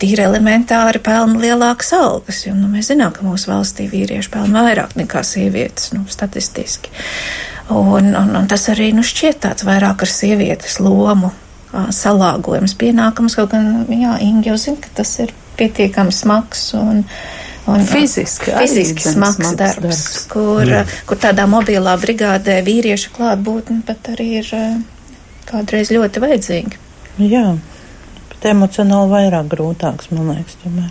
tīri 0.00 0.26
elementāri 0.26 1.00
pelna 1.04 1.40
lielākas 1.40 1.94
algas, 1.96 2.44
jo 2.46 2.54
nu, 2.56 2.68
mēs 2.72 2.92
zinām, 2.92 3.14
ka 3.16 3.24
mūsu 3.24 3.50
valstī 3.50 3.88
vīrieši 3.90 4.32
pelna 4.32 4.66
vairāk 4.68 4.96
nekā 5.00 5.24
sievietes, 5.24 5.94
nu, 5.96 6.04
statistiski. 6.10 6.92
Un, 7.70 8.10
un, 8.18 8.34
un 8.34 8.48
tas 8.50 8.66
arī 8.72 8.90
nu, 8.92 9.04
šķiet 9.06 9.44
tāds 9.44 9.64
vairāk 9.64 10.02
ar 10.04 10.10
sievietes 10.10 10.80
lomu 10.82 11.30
salāgojums 11.70 12.74
pienākums, 12.78 13.36
kaut 13.38 13.52
gan, 13.54 13.84
jā, 13.94 14.16
Ingi 14.24 14.50
jau 14.50 14.58
zina, 14.58 14.80
ka 14.82 14.90
tas 15.00 15.12
ir 15.22 15.32
pietiekami 15.58 16.12
smags 16.14 16.64
un, 16.78 17.02
un 17.70 17.84
fiziski, 17.86 18.50
fiziski 18.56 19.04
smags, 19.04 19.38
smags 19.38 19.58
darbs, 19.58 19.82
darbs. 19.84 20.06
Kur, 20.32 20.64
jā. 20.66 20.84
kur 21.06 21.20
tādā 21.20 21.46
mobilā 21.50 21.94
brigādē 22.02 22.60
vīrieša 22.66 23.12
klātbūtne 23.14 23.82
pat 23.86 24.12
arī 24.14 24.30
ir 24.40 24.54
kādreiz 25.50 25.92
ļoti 25.94 26.24
vajadzīga. 26.24 26.80
Jā, 27.20 27.46
bet 28.32 28.50
emocionāli 28.50 29.14
vairāk 29.14 29.52
grūtāks, 29.54 30.10
man 30.14 30.34
liekas, 30.34 30.58
tomēr. 30.64 30.90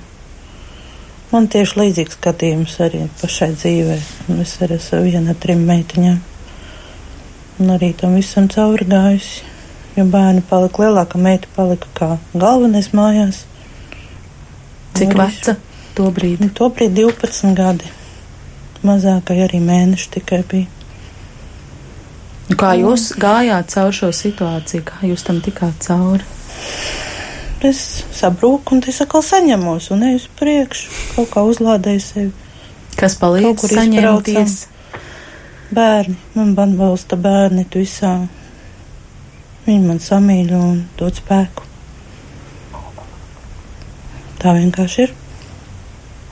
Man 1.29 1.45
tieši 1.51 1.77
līdzīgs 1.77 2.15
skatījums 2.17 2.79
arī 2.81 3.03
pašai 3.19 3.51
dzīvē. 3.53 3.99
Es 4.41 4.55
arī 4.65 4.79
esmu 4.79 5.03
viena 5.05 5.35
trim 5.37 5.61
meitiņām. 5.67 6.17
Un 7.59 7.73
arī 7.75 7.91
tam 7.99 8.15
visam 8.17 8.47
cauri 8.49 8.87
gājusi 8.89 9.43
jo 9.99 10.07
bērni 10.09 10.43
palika 10.49 10.83
lielāka, 10.85 11.19
meita 11.21 11.49
palika 11.55 11.89
kā 11.97 12.09
galvenais 12.33 12.91
mājās. 12.95 13.43
Cik 14.97 15.15
veca 15.19 15.55
to 15.97 16.09
brīdi? 16.15 16.47
Nu, 16.47 16.53
to 16.55 16.69
brīdi 16.73 17.03
12 17.03 17.55
gadi. 17.57 17.91
Mazākai 18.87 19.41
arī 19.43 19.59
mēneši 19.63 20.11
tikai 20.15 20.43
bija. 20.47 20.75
Kā 22.59 22.71
jūs 22.79 23.11
gājāt 23.19 23.69
cauri 23.75 23.97
šo 23.99 24.09
situāciju, 24.15 24.85
kā 24.87 25.03
jūs 25.05 25.25
tam 25.27 25.41
tikāt 25.45 25.83
cauri? 25.85 26.25
Es 27.69 28.05
sabrūku 28.15 28.77
un 28.77 28.81
es 28.87 29.01
atkal 29.03 29.21
saņemos 29.25 29.91
un 29.93 30.07
eju 30.07 30.21
uz 30.21 30.27
priekšu, 30.39 30.89
kaut 31.17 31.29
kā 31.33 31.43
uzlādēju 31.45 32.03
sevi. 32.03 32.31
Kas 32.99 33.17
palīdz 33.19 33.67
saņemties? 33.75 34.55
Bērni, 35.75 36.15
man 36.33 36.55
atbalsta 36.57 37.19
bērni 37.19 37.67
visā 37.75 38.15
Viņi 39.69 39.85
man 39.85 39.99
samīļo 40.01 40.59
un 40.65 40.77
dod 40.97 41.19
spēku. 41.19 41.67
Tā 44.41 44.55
vienkārši 44.55 45.03
ir. 45.03 45.13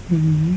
Mm. 0.10 0.56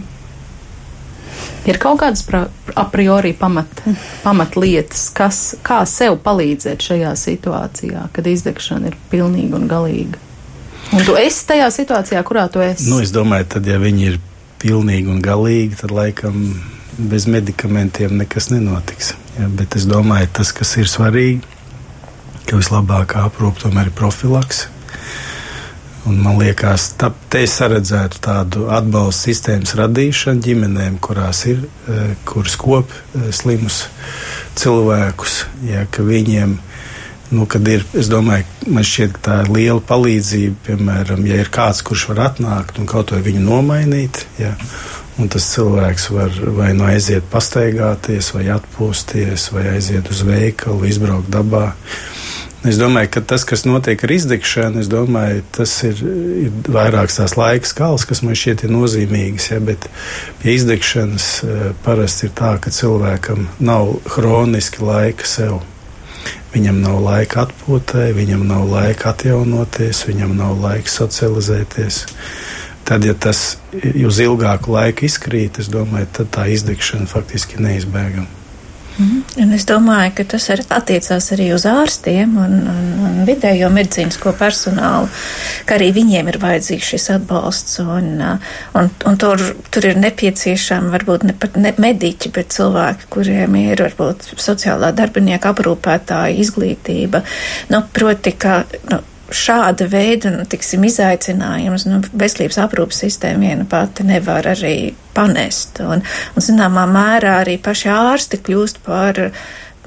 Ir 1.68 1.76
kaut 1.82 2.00
kādas 2.00 2.22
pra, 2.24 2.46
a 2.48 2.84
priori 2.88 3.34
pamat, 3.36 3.82
pamatlietas, 4.24 5.10
kas, 5.12 5.42
kā 5.66 5.82
sev 5.84 6.16
palīdzēt 6.24 6.88
šajā 6.88 7.12
situācijā, 7.20 8.06
kad 8.16 8.32
izdegšana 8.32 8.94
ir 8.94 8.98
pilnīga 9.12 9.60
un 9.60 9.68
galīga. 9.68 10.24
Un 10.96 11.04
tu 11.04 11.18
esi 11.20 11.44
tajā 11.52 11.68
situācijā, 11.74 12.24
kurā 12.24 12.48
tu 12.48 12.64
esi? 12.64 12.88
Nu, 12.88 13.02
es 13.04 13.12
domāju, 13.12 13.50
tad, 13.58 13.68
ja 13.68 13.76
viņi 13.82 14.08
ir 14.08 14.20
pilnīgi 14.62 15.12
un 15.12 15.20
galīgi, 15.20 15.82
tad 15.84 15.92
laikam 15.94 16.48
bez 16.96 17.28
medikamentiem 17.28 18.16
nekas 18.24 18.48
nenotiks. 18.54 19.12
Ja, 19.36 19.52
bet 19.52 19.76
es 19.76 19.84
domāju, 19.88 20.32
tas, 20.40 20.56
kas 20.56 20.78
ir 20.80 20.88
svarīgi, 20.88 21.59
ka 22.50 22.58
vislabākā 22.58 23.24
aprūpe 23.28 23.62
tomēr 23.62 23.90
ir 23.90 23.96
profilaks. 23.96 24.66
Un 26.08 26.16
man 26.24 26.38
liekas, 26.40 26.94
ka 26.98 27.10
te 27.30 27.42
es 27.44 27.58
redzētu 27.60 28.22
tādu 28.24 28.64
atbalstu 28.72 29.28
sistēmas 29.28 29.74
radīšanu 29.78 30.42
ģimenēm, 30.46 30.96
kurās 31.04 31.44
ir, 31.50 31.60
e, 31.86 32.14
kuras 32.26 32.56
kop 32.58 32.90
e, 32.90 33.28
slimus 33.36 33.82
cilvēkus. 34.58 35.42
Ja, 35.68 35.84
viņiem, 35.84 36.56
nu, 37.36 37.44
kad 37.52 37.68
ir, 37.68 37.84
es 37.92 38.08
domāju, 38.10 38.48
man 38.72 38.86
šķiet, 38.88 39.12
ka 39.18 39.26
tā 39.28 39.36
ir 39.44 39.52
liela 39.58 39.84
palīdzība, 39.92 40.56
piemēram, 40.70 41.28
ja 41.28 41.42
ir 41.44 41.52
kāds, 41.52 41.84
kurš 41.84 42.08
var 42.14 42.24
atnākt 42.30 42.80
un 42.80 42.88
kaut 42.88 43.12
ko 43.12 43.20
viņu 43.20 43.44
nomainīt. 43.44 44.24
Ja, 44.40 44.56
Un 45.20 45.28
tas 45.28 45.44
cilvēks 45.52 46.06
var 46.14 46.36
vai 46.56 46.70
nu 46.72 46.86
aiziet 46.88 47.26
pastaigāties, 47.28 48.30
vai 48.32 48.46
atpūsties, 48.54 49.50
vai 49.52 49.66
aiziet 49.74 50.08
uz 50.08 50.22
veikalu, 50.24 50.86
izbraukt 50.88 51.28
dabā. 51.34 51.74
Es 52.60 52.76
domāju, 52.76 53.08
ka 53.14 53.20
tas, 53.24 53.46
kas 53.48 53.62
notiek 53.64 54.02
ar 54.04 54.12
izdegšanu, 54.12 54.82
domāju, 54.92 55.40
tas 55.56 55.72
ir, 55.88 56.00
ir 56.44 56.56
vairāk 56.68 57.08
tās 57.08 57.32
laika 57.40 57.64
skals, 57.64 58.04
kas 58.04 58.20
man 58.20 58.36
šķiet 58.36 58.66
ir 58.66 58.74
nozīmīgas. 58.74 59.46
Ja, 59.54 59.60
bet 59.64 59.86
pie 60.42 60.58
izdegšanas 60.58 61.28
eh, 61.40 61.62
parasti 61.86 62.28
ir 62.28 62.34
tā, 62.36 62.50
ka 62.60 62.72
cilvēkam 62.74 63.46
nav 63.64 63.94
hroniski 64.12 64.84
laika 64.84 65.24
sev. 65.24 65.62
Viņam 66.52 66.82
nav 66.82 66.98
laika 67.00 67.46
atpūtai, 67.46 68.10
viņam 68.18 68.44
nav 68.50 68.66
laika 68.68 69.14
atjaunoties, 69.14 70.02
viņam 70.10 70.34
nav 70.36 70.60
laika 70.60 70.92
socializēties. 70.92 72.02
Tad, 72.84 73.06
ja 73.08 73.14
tas 73.16 73.54
uz 74.04 74.20
ilgāku 74.20 74.74
laiku 74.76 75.08
izkrīt, 75.08 75.62
es 75.62 75.72
domāju, 75.72 76.10
tad 76.18 76.28
tā 76.36 76.44
izdegšana 76.52 77.08
faktiski 77.08 77.62
neizbēgama. 77.62 78.39
Mm. 79.00 79.20
Un 79.40 79.52
es 79.56 79.64
domāju, 79.68 80.12
ka 80.18 80.24
tas 80.34 80.46
arī 80.52 80.64
attiecās 80.76 81.30
arī 81.32 81.46
uz 81.56 81.64
ārstiem 81.68 82.34
un, 82.42 82.56
un, 82.68 82.88
un 83.06 83.20
vidējo 83.28 83.70
medicīnisko 83.72 84.34
personālu, 84.36 85.08
ka 85.64 85.78
arī 85.78 85.88
viņiem 85.96 86.28
ir 86.28 86.38
vajadzīgs 86.42 86.90
šis 86.92 87.08
atbalsts. 87.16 87.78
Un, 87.80 88.10
un, 88.76 88.90
un 89.08 89.20
tur, 89.20 89.44
tur 89.72 89.88
ir 89.88 90.00
nepieciešami 90.02 90.92
varbūt 90.92 91.24
ne 91.30 91.36
pat 91.40 91.56
ne 91.56 91.72
mediķi, 91.80 92.32
bet 92.36 92.52
cilvēki, 92.56 93.08
kuriem 93.14 93.56
ir 93.62 93.84
varbūt 93.86 94.34
sociālā 94.36 94.92
darbinieka 94.96 95.54
aprūpētāja 95.54 96.36
izglītība. 96.44 97.24
Nu, 97.72 97.84
proti, 97.96 98.36
ka 98.36 98.62
nu, 98.90 99.00
šāda 99.34 99.86
veida 99.90 100.30
nu, 100.34 100.44
tiksim, 100.48 100.84
izaicinājums 100.88 101.86
nu, 101.88 102.00
veselības 102.12 102.58
aprūpas 102.64 103.02
sistēma 103.04 103.46
viena 103.46 103.66
pati 103.68 104.06
nevar 104.06 104.48
arī 104.52 104.92
panest. 105.16 105.80
Un, 105.84 106.04
un 106.34 106.44
zināmā 106.44 106.86
mērā 106.90 107.40
arī 107.44 107.58
paši 107.62 107.90
ārsti 107.94 108.40
kļūst 108.46 108.82
par 108.86 109.20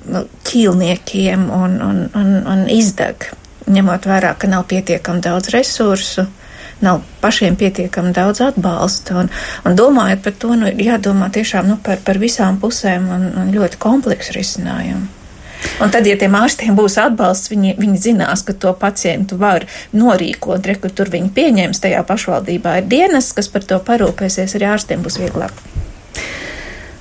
nu, 0.09 0.25
ķīlniekiem 0.49 1.49
un, 1.53 1.79
un, 1.87 2.05
un, 2.19 2.31
un 2.53 2.63
izdeg, 2.71 3.29
ņemot 3.71 4.07
vērā, 4.09 4.35
ka 4.39 4.51
nav 4.51 4.67
pietiekami 4.71 5.23
daudz 5.23 5.53
resursu. 5.55 6.27
Nav 6.83 6.99
pašiem 7.21 7.55
pietiekami 7.55 8.11
daudz 8.11 8.41
atbalsta, 8.43 9.15
un, 9.21 9.29
un 9.63 9.75
domājot 9.77 10.23
par 10.25 10.33
to, 10.41 10.55
nu, 10.59 10.67
jādomā 10.67 11.29
tiešām 11.31 11.69
nu, 11.69 11.77
par, 11.79 12.01
par 12.03 12.19
visām 12.19 12.57
pusēm 12.59 13.05
un, 13.13 13.27
un 13.39 13.53
ļoti 13.55 13.79
kompleksu 13.79 14.35
risinājumu. 14.35 15.22
Un 15.83 15.91
tad, 15.93 16.07
ja 16.07 16.15
tiem 16.19 16.35
ārstiem 16.37 16.75
būs 16.77 16.97
atbalsts, 17.01 17.51
viņi, 17.53 17.75
viņi 17.79 18.01
zinās, 18.07 18.43
ka 18.47 18.55
to 18.55 18.73
pacientu 18.77 19.37
var 19.41 19.65
norīkot, 19.95 20.67
re, 20.69 20.77
kur 20.79 20.93
tur 20.95 21.11
viņi 21.13 21.31
pieņems 21.35 21.83
tajā 21.83 22.03
pašvaldībā 22.07 22.79
ir 22.81 22.89
dienas, 22.91 23.31
kas 23.35 23.49
par 23.51 23.65
to 23.67 23.79
parūpēsies, 23.83 24.57
arī 24.57 24.69
ārstiem 24.73 25.05
būs 25.05 25.19
vieglāk. 25.21 25.55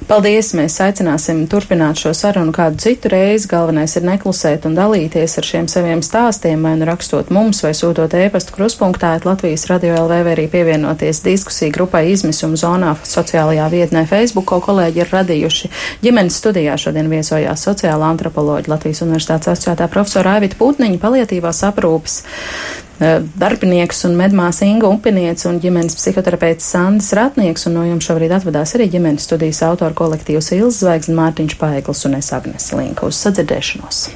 Paldies! 0.09 0.51
Mēs 0.57 0.79
aicināsim 0.83 1.45
turpināt 1.51 2.01
šo 2.01 2.11
sarunu 2.17 2.53
kādu 2.55 2.81
citu 2.83 3.11
reizi. 3.13 3.47
Galvenais 3.51 3.93
ir 3.99 4.05
neklusēt 4.07 4.67
un 4.69 4.75
dalīties 4.75 5.37
ar 5.39 5.47
šiem 5.47 5.69
saviem 5.71 6.03
stāstiem, 6.03 6.65
vai 6.65 6.73
nu 6.81 6.89
rakstot 6.89 7.31
mums, 7.35 7.63
vai 7.63 7.71
sūtot 7.77 8.15
e-pastu 8.19 8.57
kruspunktā, 8.57 9.13
Latvijas 9.27 9.69
radio 9.71 9.95
LV, 10.01 10.21
vai 10.27 10.35
arī 10.35 10.49
pievienoties 10.53 11.23
diskusiju 11.27 11.75
grupai 11.77 12.05
izmisuma 12.13 12.59
zonā 12.59 12.95
sociālajā 13.07 13.69
vietnē 13.73 14.07
Facebook, 14.11 14.49
ko 14.51 14.63
kolēģi 14.65 15.05
ir 15.05 15.13
radījuši. 15.13 15.73
Ģimenes 16.03 16.41
studijā 16.43 16.79
šodien 16.81 17.11
viesojās 17.13 17.67
sociāla 17.69 18.11
antropoloģija 18.15 18.75
Latvijas 18.75 19.05
Universitātes 19.07 19.53
asociētā 19.55 19.91
profesora 19.93 20.39
Aivita 20.39 20.59
Putniņa, 20.59 21.03
paliatīvās 21.03 21.63
aprūpas 21.69 22.23
Eh, 22.92 22.92
darbinieks 23.39 24.05
un 24.09 24.17
medmās 24.19 24.63
Inga 24.67 24.91
Upiniec 24.93 25.45
un 25.51 25.61
ģimenes 25.63 25.97
psihoterapeits 25.99 26.73
Sandis 26.75 27.13
Ratnieks, 27.19 27.67
un 27.69 27.79
no 27.79 27.87
jums 27.89 28.09
šobrīd 28.09 28.35
atvadās 28.39 28.77
arī 28.79 28.91
ģimenes 28.97 29.29
studijas 29.29 29.63
autora 29.67 29.97
kolektīvs 29.99 30.53
Zvaigznes 30.83 31.19
Mārtiņš 31.19 31.59
Paegls 31.61 32.05
un 32.09 32.21
es 32.21 32.33
Agnes 32.37 32.73
Linka 32.77 33.09
uz 33.09 33.19
sadzirdēšanos. 33.25 34.07